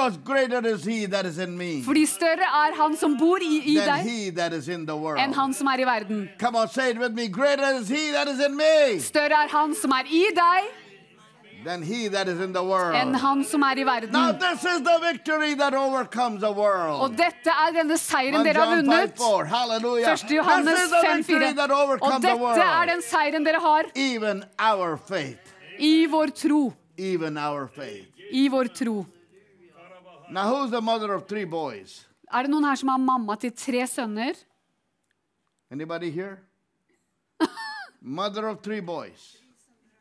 [1.84, 4.10] Fordi større er han som bor i, i deg,
[5.22, 6.28] enn han som er i verden.
[6.42, 10.70] On, me Større er han som er i deg,
[11.64, 13.16] than he that is in the enn world.
[13.16, 14.38] han som er i Now, verden.
[14.38, 18.86] this is the victory that overcomes the Og dette er denne seieren dere har vunnet.
[18.86, 19.18] 5 vunnet.
[19.18, 19.44] 4.
[19.46, 20.12] Hallelujah.
[20.12, 20.28] 1.
[20.30, 21.54] Johannes This is the 5, victory 4.
[21.54, 25.52] that Og overcomes the dette er den seieren dere har Even our faith.
[25.78, 26.72] i vår tro.
[26.98, 28.08] Even our faith.
[28.32, 29.06] I vår tro.
[30.30, 32.06] Now, who's the mother of three boys?
[32.32, 34.34] Er det noen her som har mamma til tre sønner?
[35.70, 36.38] Anybody here?
[38.00, 39.36] mother of three boys.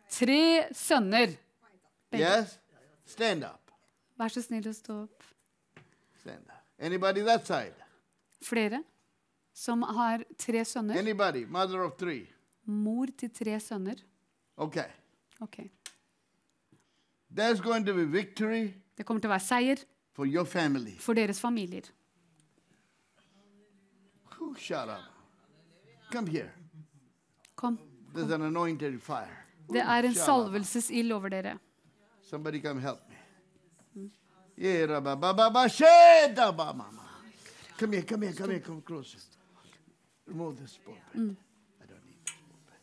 [0.10, 1.36] Tre sønner.
[2.18, 2.58] Yes?
[3.06, 3.72] Stand up.
[4.18, 5.24] Vær så snill å stå opp.
[6.22, 6.64] Stand up.
[6.80, 7.76] Anybody that side?
[8.42, 8.84] Flere
[9.54, 10.98] som har tre sønner.
[10.98, 11.46] Anybody?
[11.46, 12.28] Mother of three.
[12.66, 14.02] Mor til tre sønner.
[14.58, 14.88] Okay.
[15.42, 15.60] Ok.
[17.32, 19.84] There's going to be victory Det kommer til å være seier
[20.14, 20.96] for your family.
[21.00, 21.84] for deres familier.
[24.38, 25.04] Whew, shut up.
[26.12, 26.52] Come here.
[27.56, 27.78] Kom.
[28.14, 29.46] There's an anointed fire.
[29.72, 30.26] Det er en Shut up.
[30.26, 31.58] salvelsesild over dere.
[32.30, 33.16] Somebody come help me.
[37.78, 39.18] Come here, come here, come here, come closer.
[40.28, 41.02] Remove this pulpit.
[41.18, 41.36] Mm.
[41.82, 42.82] I don't need this pulpit.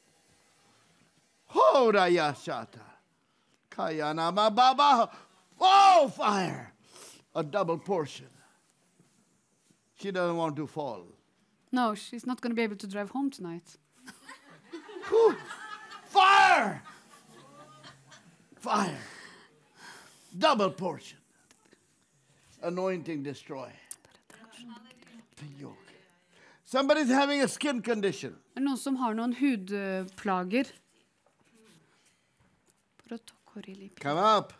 [1.94, 2.80] Hoda ya shata.
[3.70, 5.10] Kayana ma baba.
[5.60, 6.72] Oh, fire.
[7.36, 8.26] A double portion.
[10.00, 11.06] She doesn't want to fall.
[11.70, 13.76] No, she's not going to be able to drive home tonight.
[16.08, 16.82] Fire!
[18.56, 18.98] Fire.
[20.38, 21.18] Double portion.
[22.62, 23.70] Anointing destroy.
[25.58, 25.76] Yoke.
[26.64, 28.36] Somebody's having a skin condition.
[28.56, 30.66] Er det noen som har noen hudplager?
[34.00, 34.52] Come up.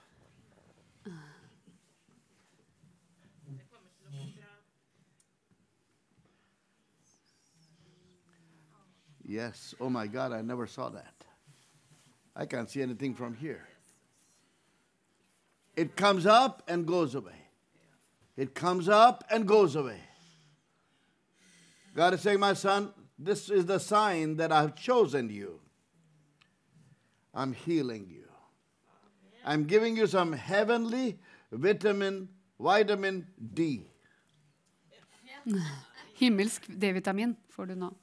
[9.25, 9.75] Yes.
[9.81, 11.25] Oh my God, I never saw that.
[12.37, 13.67] I can't see anything from here.
[15.77, 17.33] It comes up and goes away.
[18.37, 20.01] It comes up and goes away.
[21.95, 25.61] God is saying, My son, this is the sign that I've chosen you.
[27.35, 28.25] I'm healing you.
[29.45, 31.19] I'm giving you some heavenly
[31.53, 32.29] vitamin,
[32.59, 33.91] vitamin D.
[36.19, 37.95] Himmelsk D-vitamin får du nå.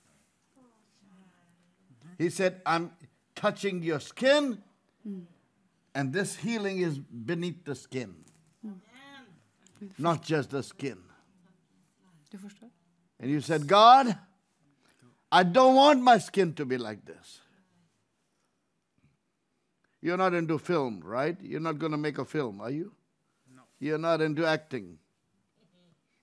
[2.18, 2.92] He said, I'm
[3.36, 4.62] touching your skin,
[5.08, 5.26] mm.
[5.96, 8.16] And this healing is beneath the skin,
[9.98, 10.98] not just the skin.
[12.32, 12.70] Du forstår?
[13.20, 14.18] And you said, God,
[15.32, 17.40] I don't want my skin to be like this.
[20.02, 21.38] You're not into film, right?
[21.42, 22.92] You're not going to make a film, are you?
[23.56, 23.62] No.
[23.80, 24.98] You're not into acting.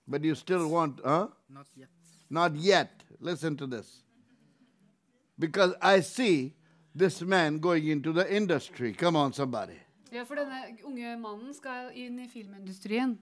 [0.07, 1.29] But you still want, huh?
[1.49, 1.89] Not yet.
[2.29, 3.03] Not yet.
[3.21, 4.03] Listen to this.
[5.39, 6.55] Because I see
[6.95, 8.93] this man going into the industry.
[8.93, 9.79] Come on, somebody.
[10.12, 13.19] Ja, for denne unge mannen skal inn i filmindustrien.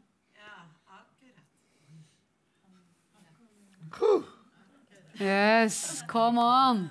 [5.21, 6.91] Yes, come on.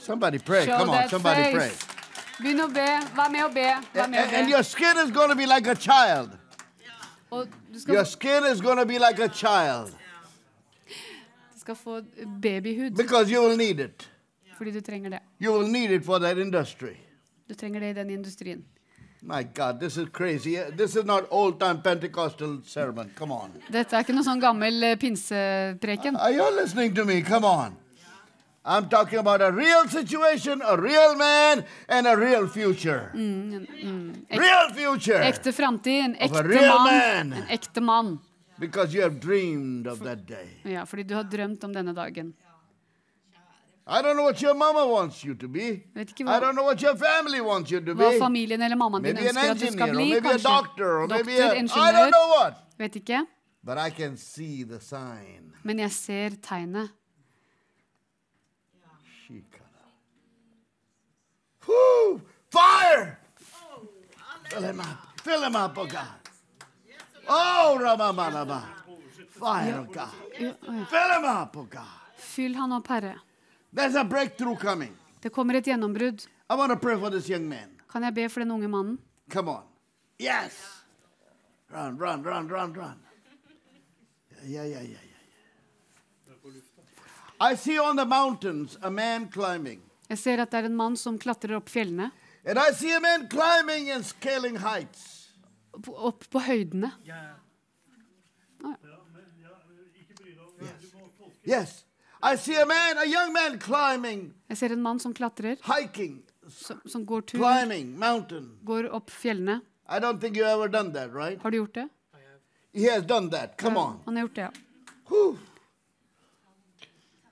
[0.00, 0.66] Somebody pray.
[0.66, 1.70] Show Come on, somebody somebody pray.
[2.38, 2.88] Begynn å be.
[3.14, 3.68] Vær med å be.
[3.92, 6.36] Vær And, med å and your skin is going to be like a child.
[7.86, 9.92] Your skin is going to be like a child
[11.58, 12.02] du skal få
[12.40, 14.08] babyhud because you will need it.
[14.58, 15.20] Fordi du trenger det.
[15.40, 16.96] You will need it for that industry.
[17.48, 18.64] Du trenger det i den industrien.
[19.20, 20.56] My God, this is crazy.
[20.76, 23.10] This is not old time Pentecostal sermon.
[23.18, 23.50] Come on.
[23.70, 26.18] Dette er ikke noe sånn gammel eh, pinsepreken.
[26.22, 27.22] Are you listening to me?
[27.26, 27.74] Come on.
[28.64, 33.10] I'm talking about a real situation, a real man, and a real future.
[33.14, 35.22] Real future.
[35.24, 36.84] Ekte framtid, en ekte mann.
[36.84, 37.32] man.
[37.32, 38.18] En ekte mann.
[38.58, 40.48] Because you have dreamed of that day.
[40.62, 42.34] Ja, fordi du har drømt om denne dagen.
[43.90, 45.82] I don't know what your mama wants you to be.
[45.94, 48.18] Vet ikke I hva, don't know what your family wants you to hva be.
[48.18, 50.04] familien eller mammaen din Maybe ønsker at du skal bli.
[50.12, 51.88] maybe a Kanskje doctor, or maybe doktor, ingeniør.
[51.88, 52.54] I don't know what.
[52.78, 53.26] Vet ikke.
[53.64, 55.52] But I can see the sign.
[55.62, 56.88] Men jeg ser tegnet.
[61.66, 62.20] Whoo!
[62.50, 63.18] Fire!
[64.50, 65.20] Fill him up.
[65.20, 66.20] Fill him up, oh God.
[67.28, 68.62] Oh, Ramamanaba.
[69.28, 70.14] Fire, oh God.
[70.88, 71.84] Fill him up, oh God.
[72.16, 73.14] Fyll han opp, Herre.
[73.70, 76.26] Det kommer et gjennombrudd.
[77.88, 78.98] Kan jeg be for den unge mannen?
[79.32, 79.64] Come on.
[80.18, 80.56] Yes.
[81.70, 82.98] Run, run, run, run, run.
[84.44, 84.98] Yeah, yeah, yeah.
[87.40, 89.80] I see on the mountains a man climbing.
[90.08, 92.10] Jeg ser at det er en mann som klatrer opp fjellene.
[92.44, 95.28] And I see a man climbing and scaling heights.
[95.74, 96.90] Opp, opp på høydene.
[97.06, 97.36] Yeah.
[98.64, 98.98] Ah, ja.
[101.44, 101.84] yes.
[101.84, 101.87] man,
[102.22, 107.38] a young man climbing, Jeg ser en mann som klatrer, hiking, som, som går tur,
[107.38, 108.58] climbing mountain.
[108.64, 109.60] går opp fjellene.
[109.88, 111.40] I don't think you ever done that, right?
[111.42, 111.88] Har du gjort det?
[112.74, 113.56] He has done that.
[113.56, 114.00] Come on.
[114.04, 114.50] Han har gjort det, ja.
[115.08, 115.38] Whew.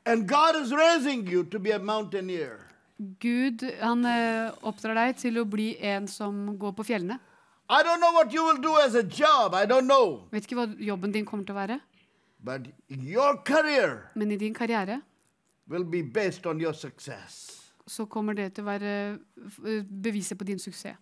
[0.06, 2.60] And God is raising you to be a mountaineer.
[3.20, 7.18] Gud han eh, oppdrar deg til å bli en som går på fjellene.
[7.68, 9.52] I don't know what you will do as a job.
[9.54, 10.22] I don't know.
[10.32, 11.80] Vet ikke hva jobben din kommer til å være,
[14.14, 15.01] men i din karriere
[15.68, 17.62] will be based on your success.
[17.86, 19.18] så kommer det til å være
[19.66, 20.97] eh, beviset på din suksess.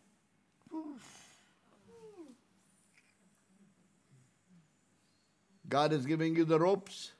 [5.68, 7.12] God is giving you the ropes.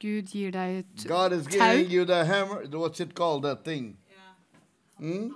[0.00, 1.50] Gud gir deg et God is tau.
[1.58, 2.66] giving you the hammer.
[2.68, 3.42] What's it called?
[3.42, 3.96] That thing.
[4.98, 5.28] Hmm?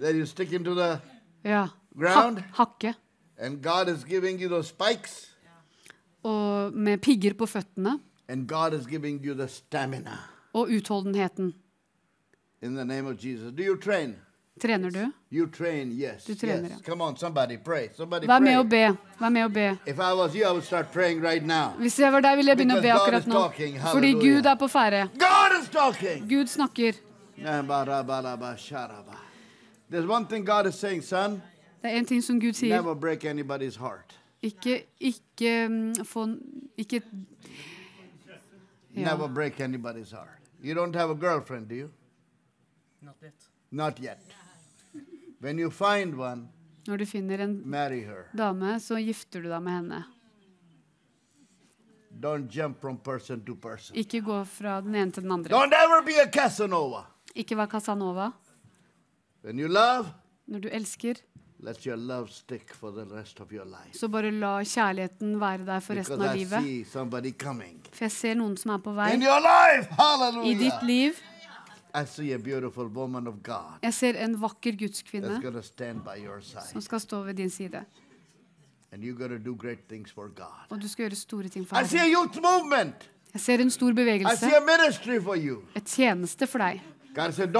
[0.00, 1.00] That you stick into the
[1.44, 1.68] Ja.
[1.96, 2.38] ground.
[2.38, 2.94] Ha hakke.
[3.38, 5.26] And God is giving you those spikes.
[6.22, 7.98] Og med pigger på føttene.
[10.52, 11.54] Og utholdenheten.
[14.60, 15.12] Trener du?
[15.46, 16.24] Train, yes.
[16.24, 16.78] Du trener, yes.
[16.86, 16.94] ja.
[16.94, 17.88] On, somebody pray.
[17.96, 18.58] Somebody Vær med pray.
[18.58, 18.96] og be.
[19.20, 19.60] Vær med og be.
[19.60, 19.76] You,
[21.22, 21.42] right.
[21.78, 23.32] Hvis jeg var deg, ville jeg begynne å be akkurat nå.
[23.32, 23.78] talking.
[23.80, 25.08] Fordi Gud er på ferde.
[26.28, 26.92] Gud snakker.
[31.82, 32.82] Det er en ting som Gud sier.
[34.42, 36.26] Ikke, ikke mm, få
[36.76, 37.02] Ikke
[38.94, 39.04] ja.
[39.04, 40.40] Never break anybody's heart.
[40.62, 41.90] You don't have a girlfriend, do you?
[43.02, 43.34] Not yet.
[43.70, 44.18] Not yet.
[45.40, 46.48] When you find one,
[46.86, 48.24] Når du finner en marry her.
[48.36, 50.04] dame, så gifter du deg med henne.
[52.20, 53.96] Don't jump from person to person.
[53.96, 55.50] Ikke gå fra den ene til den andre.
[55.56, 57.04] Don't ever be a Casanova.
[57.34, 58.30] Ikke vær Casanova.
[59.44, 60.06] When you love,
[60.46, 61.14] Når du elsker,
[61.62, 63.98] let your love stick for the rest of your life.
[63.98, 66.86] så bare la kjærligheten være der for resten av livet.
[67.92, 69.88] For jeg ser noen som er på vei In your life,
[70.44, 71.12] i ditt liv.
[71.94, 76.04] I see a beautiful woman of God Jeg ser en vakker gudskvinne going to stand
[76.04, 76.68] by your side.
[76.72, 77.84] som skal stå ved din side.
[78.92, 80.66] And you're going do great things for God.
[80.68, 82.94] Og du skal gjøre store ting for I Herren.
[83.32, 84.36] Jeg ser en stor bevegelse.
[84.36, 85.62] see a ministry for you.
[85.76, 86.80] Et tjeneste for deg.
[87.28, 87.56] Said,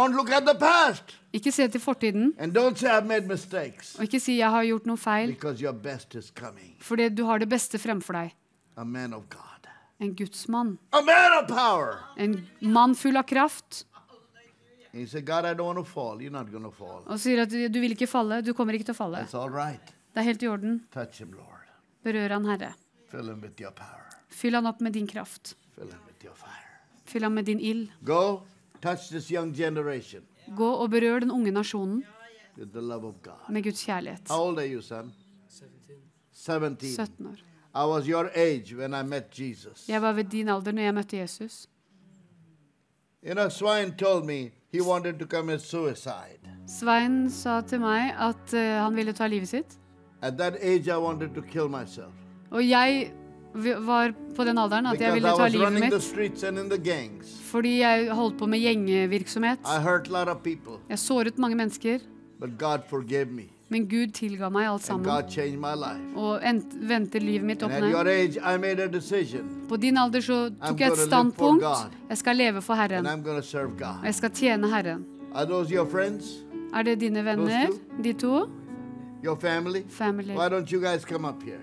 [1.32, 5.36] Ikke se til fortiden, og ikke si 'jeg har gjort noe feil',
[6.80, 8.34] fordi du har det beste fremfor deg.
[10.00, 10.78] En gudsmann.
[10.92, 11.98] a man of power.
[12.16, 13.84] En mann full av kraft.
[14.92, 15.28] Said.
[17.06, 18.42] Og sier at du vil ikke falle.
[18.42, 19.50] Du kommer ikke til å falle.
[19.52, 19.92] Right.
[20.14, 20.80] Det er helt i orden.
[21.12, 21.36] Him,
[22.02, 22.74] Berør han, Herre.
[24.30, 25.54] Fyll han opp med din kraft.
[27.04, 27.88] Fyll han med din ild.
[28.02, 28.40] Go
[28.82, 30.22] touch this young generation
[30.56, 32.04] Gå og berør den unge nasjonen
[33.48, 34.28] med Guds kjærlighet.
[34.28, 35.12] How old are you, son?
[36.32, 36.76] 17.
[36.80, 37.36] 17 år.
[37.74, 39.88] I was your age when I met Jesus.
[39.88, 41.68] Jeg var ved din alder når jeg møtte Jesus.
[43.22, 46.40] You know, Swine told me he wanted to commit suicide.
[46.66, 49.78] Svein sa til meg at uh, han ville ta livet sitt.
[50.22, 52.12] At that age, I wanted to kill myself.
[52.50, 53.12] Og jeg
[53.54, 55.92] var på den alderen at jeg ville ta livet mitt
[57.50, 59.58] fordi jeg holdt på med gjengevirksomhet.
[60.88, 61.98] Jeg såret mange mennesker,
[63.70, 65.06] men Gud tilga meg alt sammen.
[66.16, 66.40] Og
[66.88, 67.92] vendte livet mitt opp ned.
[69.68, 71.62] På din alder så tok jeg et standpunkt.
[72.08, 73.06] Jeg skal leve for Herren.
[73.06, 75.04] Og jeg skal tjene Herren.
[76.72, 77.68] Er det dine venner,
[78.02, 78.46] de to?
[79.88, 80.34] Family?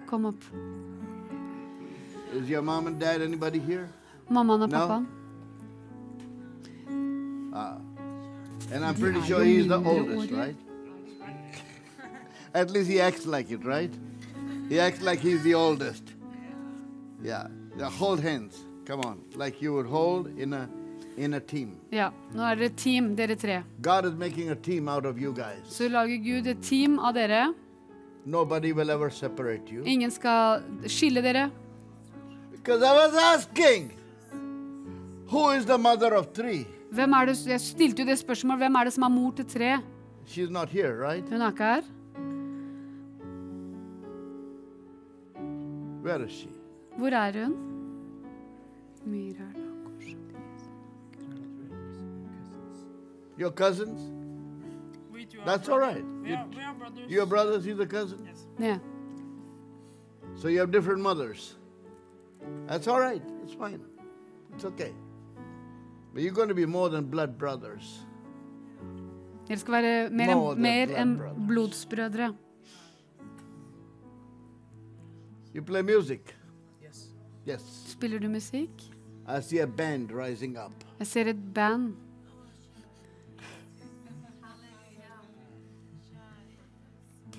[0.07, 0.76] Kom Why
[2.33, 3.89] Is your mom and dad anybody here?
[4.29, 4.77] Mammaen og No.
[4.77, 5.07] pappaen.
[8.71, 10.55] And I'm pretty sure he's the oldest, right?
[12.53, 13.93] At least he acts like it, right?
[14.69, 16.03] He acts like he's the oldest.
[17.23, 17.47] Yeah.
[17.77, 17.89] yeah.
[17.89, 18.65] Hold hands.
[18.85, 19.21] Come on.
[19.35, 20.67] Like you would hold in a
[21.17, 21.77] in a team.
[21.91, 23.63] Ja, nå er dere team, dere tre.
[23.81, 25.63] God is making a team out of you guys.
[25.69, 27.53] Så lager Gud et team av dere.
[28.25, 29.83] Nobody will ever separate you.
[29.85, 31.49] Ingen skal skille dere.
[32.67, 33.93] Because I was asking,
[35.27, 36.67] who is the mother of three?
[36.91, 39.45] Hvem er det, jeg stilte jo det spørsmålet, hvem er det som er mor til
[39.45, 39.77] tre?
[40.27, 41.29] She's not here, right?
[41.29, 41.81] Hun er ikke her.
[46.03, 46.49] Where is she?
[46.97, 47.55] Hvor er hun?
[53.39, 54.01] Your cousins?
[55.45, 56.03] That's all right.
[56.25, 56.37] You,
[57.07, 58.27] your brothers, he's a cousin?
[58.59, 58.77] Ja.
[60.35, 61.56] So you have different mothers.
[62.67, 63.21] That's all right.
[63.43, 63.81] It's fine.
[64.53, 64.93] It's okay.
[66.13, 68.05] But you're going to be more than blood brothers.
[69.47, 72.35] Dere skal være mer, More than mer blood enn blodsbrødre.
[75.53, 76.35] You play music?
[76.83, 77.07] Yes.
[77.47, 77.61] Yes.
[77.87, 78.83] Spiller du musikk?
[79.27, 80.71] I see a band rising up.
[80.99, 81.93] Jeg ser et band.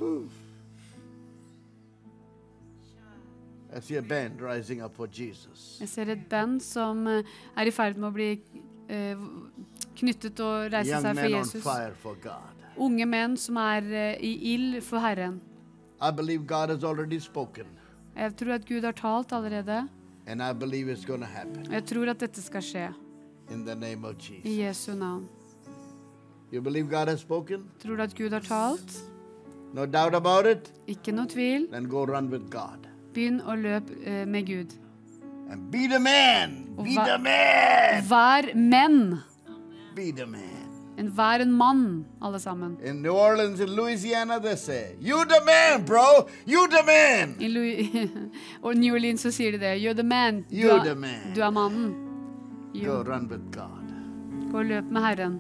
[0.01, 0.29] I
[5.81, 8.31] Jeg ser et band som eh, er i ferd med å bli
[8.89, 9.27] uh,
[9.99, 11.63] knyttet og reise Young seg for Jesus.
[12.01, 12.17] for
[12.79, 15.41] Unge menn som er uh, i ild for Herren.
[18.17, 19.83] Jeg tror at Gud har talt allerede.
[21.69, 22.89] Og jeg tror at dette skal skje
[24.45, 25.29] i Jesu navn.
[27.81, 28.99] Tror du at Gud har talt?
[29.75, 29.85] No?
[30.89, 31.69] Ikke noe tvil.
[31.71, 32.88] Then go run with God.
[33.15, 34.75] Begynn å løpe eh, med Gud.
[35.51, 36.65] And be the man.
[36.77, 38.05] Be the man.
[38.09, 39.19] Vær menn.
[39.97, 40.55] Be the man.
[40.99, 42.77] En, vær en mann, alle sammen.
[42.85, 46.27] In New Orleans, in Louisiana, they say, You the man, bro.
[46.45, 47.37] You the man.
[47.41, 47.91] I Louis
[48.75, 49.77] New Orleans så sier de det.
[49.79, 50.45] You're the man.
[50.51, 51.35] Du er, the man.
[51.35, 51.95] Du er mannen.
[52.75, 53.89] Go run with God.
[54.51, 55.39] gå og løp med Herren.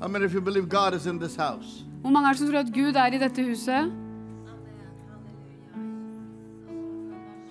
[0.00, 1.84] How many of you believe God is in this house?
[2.00, 3.92] Hvor mange er det som tror at Gud er i dette huset?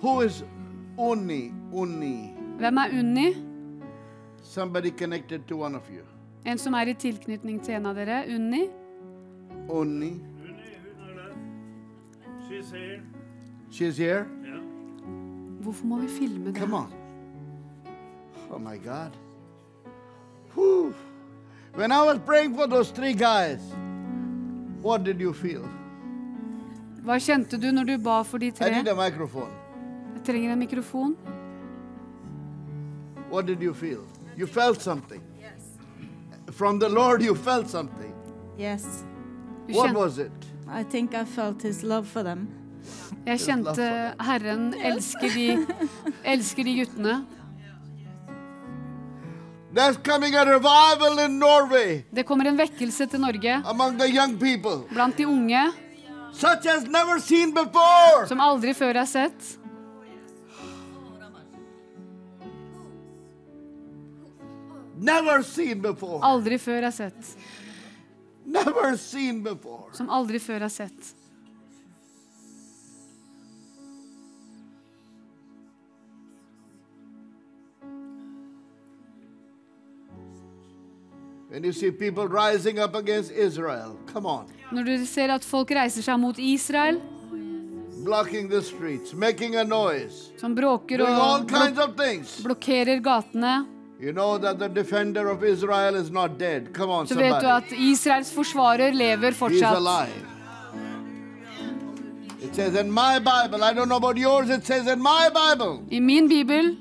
[0.02, 0.44] Who is
[0.98, 1.52] Uni?
[1.72, 2.34] Uni.
[2.58, 3.34] Hvem er Unni?
[4.42, 6.02] Somebody connected to one of you.
[6.46, 8.24] En som er i tilknytning til en av dere?
[8.34, 8.66] Unni?
[9.68, 10.20] Unni.
[12.48, 13.00] She's here.
[13.70, 14.26] She's here.
[14.44, 14.62] Yeah.
[15.62, 16.56] Hvorfor må vi filme det?
[16.56, 16.92] Come on.
[18.50, 19.10] Oh my God.
[20.54, 20.94] Whew.
[21.74, 23.60] When I was praying for those three guys,
[24.82, 25.64] what did you feel?
[27.04, 28.70] Hva kjente du når du ba for de I tre?
[28.70, 29.50] need a microphone.
[30.14, 31.14] Jeg trenger en mikrofon.
[33.30, 34.04] What did you feel?
[34.36, 35.22] You felt something.
[36.50, 38.12] From the Lord, you felt something.
[38.58, 39.04] Yes,
[39.68, 40.32] Du What was it?
[40.68, 42.48] I think I felt his love for them.
[43.26, 45.66] jeg kjente Herren elsker de,
[46.34, 47.24] elsker de guttene.
[52.12, 55.70] Det kommer en vekkelse til Norge among the young people, blant de unge
[56.32, 58.26] such as never seen before.
[58.26, 59.56] som aldri før er sett.
[65.00, 66.20] Never seen before.
[66.22, 67.36] Aldri før er sett.
[68.44, 69.94] Never seen before.
[69.96, 71.14] Som aldri før er sett.
[81.50, 81.60] Når
[84.84, 87.00] du ser at folk reiser seg mot Israel,
[88.04, 92.40] blocking the streets, making a noise, som bråker og kinds of things.
[92.44, 93.66] blokkerer gatene,
[94.00, 96.72] You know that the defender of Israel is not dead.
[96.72, 99.76] Come on, så vet du at Israels forsvarer lever He's fortsatt.
[99.76, 100.26] alive.
[102.42, 105.84] It says in my Bible, I don't know about yours, it says in my Bible,
[105.92, 106.76] I min bibel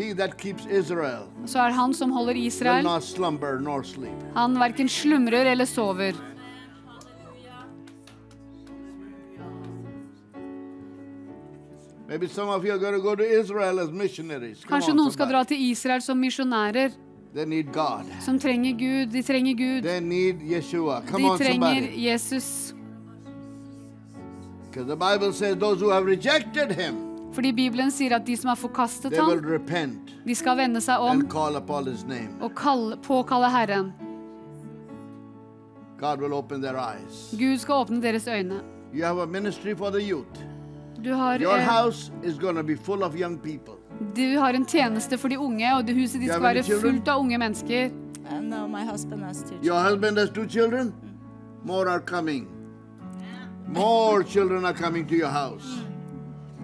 [0.00, 4.22] he that keeps Israel så er han som holder will Israel, not slumber nor sleep.
[4.34, 6.12] han verken slumrer eller sover.
[12.08, 14.64] Maybe some of you are going to go to Israel as missionaries.
[14.64, 15.36] Come Kanskje on, noen skal somebody.
[15.36, 16.90] dra til Israel som misjonærer,
[17.34, 18.04] They need God.
[18.20, 19.12] som trenger Gud.
[19.12, 19.82] De trenger Gud.
[19.82, 21.06] They need Yeshua.
[21.06, 22.08] Come De on, trenger somebody.
[22.10, 22.74] Jesus.
[24.70, 28.48] Because the Bible says those who have rejected him, Fordi Bibelen sier at de som
[28.50, 29.30] har forkastet ham,
[30.26, 31.22] de skal vende seg om
[32.40, 33.92] og kalle, påkalle Herren.
[36.00, 38.62] Gud skal åpne deres øyne.
[41.00, 43.74] Du har, en tjeneste for de going to be full of young people.
[44.16, 47.20] du har en tjeneste for de unge, og det huset ditt skal være fullt av
[47.20, 47.90] unge mennesker.
[48.30, 49.66] Uh, no, my husband has two children.
[49.66, 50.94] Your husband has two children?
[51.64, 52.48] More are coming.
[53.66, 55.89] More children are coming to your house.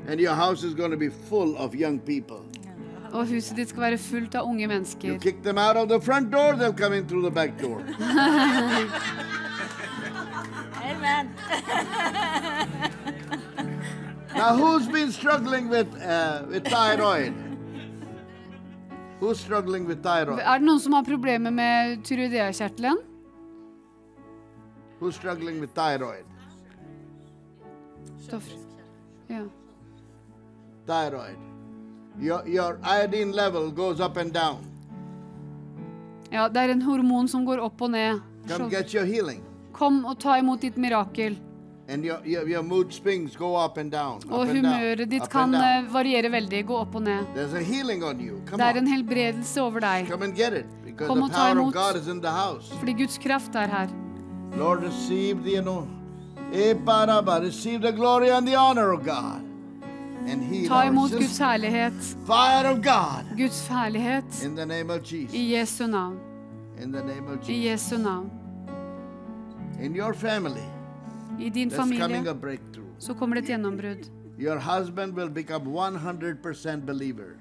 [0.09, 2.41] And your house is going to be full of young people.
[3.13, 5.19] Og huset ditt skal være fullt av unge You mennesker.
[5.19, 7.81] kick them out of the front door, they'll come in through the back door.
[10.85, 11.31] Amen.
[14.37, 17.33] Now, who's been struggling with, uh, with thyroid?
[19.19, 20.41] Who's struggling with thyroid?
[20.45, 22.99] Er det noen som har problemer med tyroideakjertelen?
[25.01, 26.25] Who's struggling with thyroid?
[28.27, 28.51] Stoff.
[29.31, 29.41] Ja.
[30.87, 31.37] Thyroid.
[32.21, 34.65] Your, your iodine level goes up and down.
[36.31, 38.21] ja, det er en hormon som går opp og ned.
[38.49, 39.43] Come get your healing.
[39.73, 41.37] Kom og ta imot ditt mirakel.
[41.89, 44.23] And your, your, your mood swings go up and down.
[44.29, 47.29] Og up down, humøret ditt kan eh, variere veldig, gå opp og ned.
[47.37, 48.41] There's a healing on you.
[48.49, 50.67] Come Det er en helbredelse over deg, Come and get it.
[50.85, 51.75] Because Kom og ta imot.
[52.79, 53.89] Fordi Guds kraft er her.
[54.57, 55.87] Lord, receive the you know,
[56.51, 59.46] Receive the glory and the honor of God.
[60.69, 62.17] Ta imot Guds herlighet.
[62.27, 63.25] Fire of God.
[63.37, 65.35] Guds herlighet In the name of Jesus.
[65.35, 66.19] i Jesu navn.
[66.79, 67.91] In the name of I Jesus.
[67.91, 68.31] Jesu navn.
[69.81, 70.65] In your family,
[71.39, 72.87] I din coming a familie breakthrough.
[72.99, 74.11] så kommer det et gjennombrudd.
[74.39, 77.37] Your husband will become 100% believer.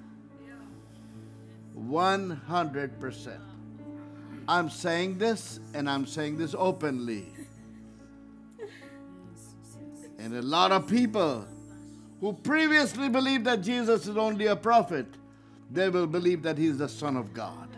[1.76, 3.30] 100%.
[4.48, 7.26] I'm saying this, and I'm saying this openly.
[10.20, 11.46] And a lot of people
[12.26, 15.06] who previously believed that Jesus is only a prophet,
[15.72, 17.70] they will believe that he is the Son of God.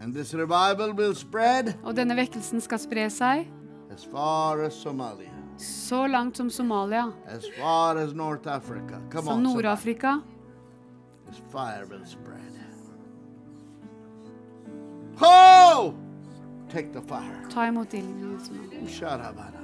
[0.00, 3.46] And this revival will spread Og denne vekkelsen skal spre seg
[3.90, 9.00] as far as Somalia, så langt som Somalia, as far as North Africa.
[9.10, 9.66] Come som on, somebody.
[9.66, 10.22] Nord-Afrika.
[11.26, 12.38] This fire will spread.
[15.16, 15.94] Ho!
[16.68, 17.46] Take the fire.
[17.50, 18.14] Ta imot ilden.
[18.18, 18.88] i Jesu navn.
[18.88, 19.61] Sharabaraba.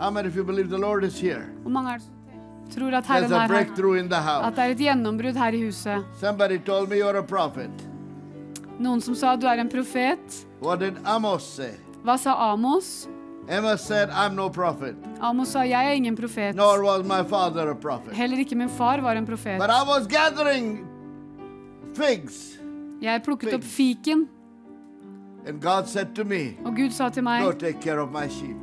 [0.00, 1.46] How many of you believe the Lord is here?
[1.62, 3.48] Hvor mange er det som tror at There's Herren a er her?
[3.48, 4.56] breakthrough in the At house.
[4.56, 6.04] det er et gjennombrudd her i huset.
[6.20, 7.70] Somebody told me you're a prophet.
[8.80, 10.46] Noen som sa du er en profet.
[10.60, 11.74] What did Amos say?
[12.04, 13.08] Hva sa Amos?
[13.48, 16.54] Amos said, I'm no prophet, Amos sa jeg er ingen profet.
[16.54, 18.14] nor was my father a prophet.
[18.14, 19.58] Heller ikke min far var en profet.
[19.58, 20.86] But I was gathering
[21.94, 22.56] figs,
[23.00, 24.28] Jeg plukket opp fiken,
[25.46, 28.28] and God said to me, og Gud sa til meg Go take care of my
[28.28, 28.56] sheep.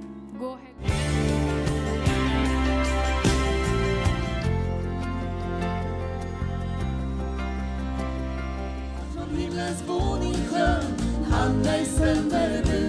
[9.70, 12.89] bez bunich hand, Hand,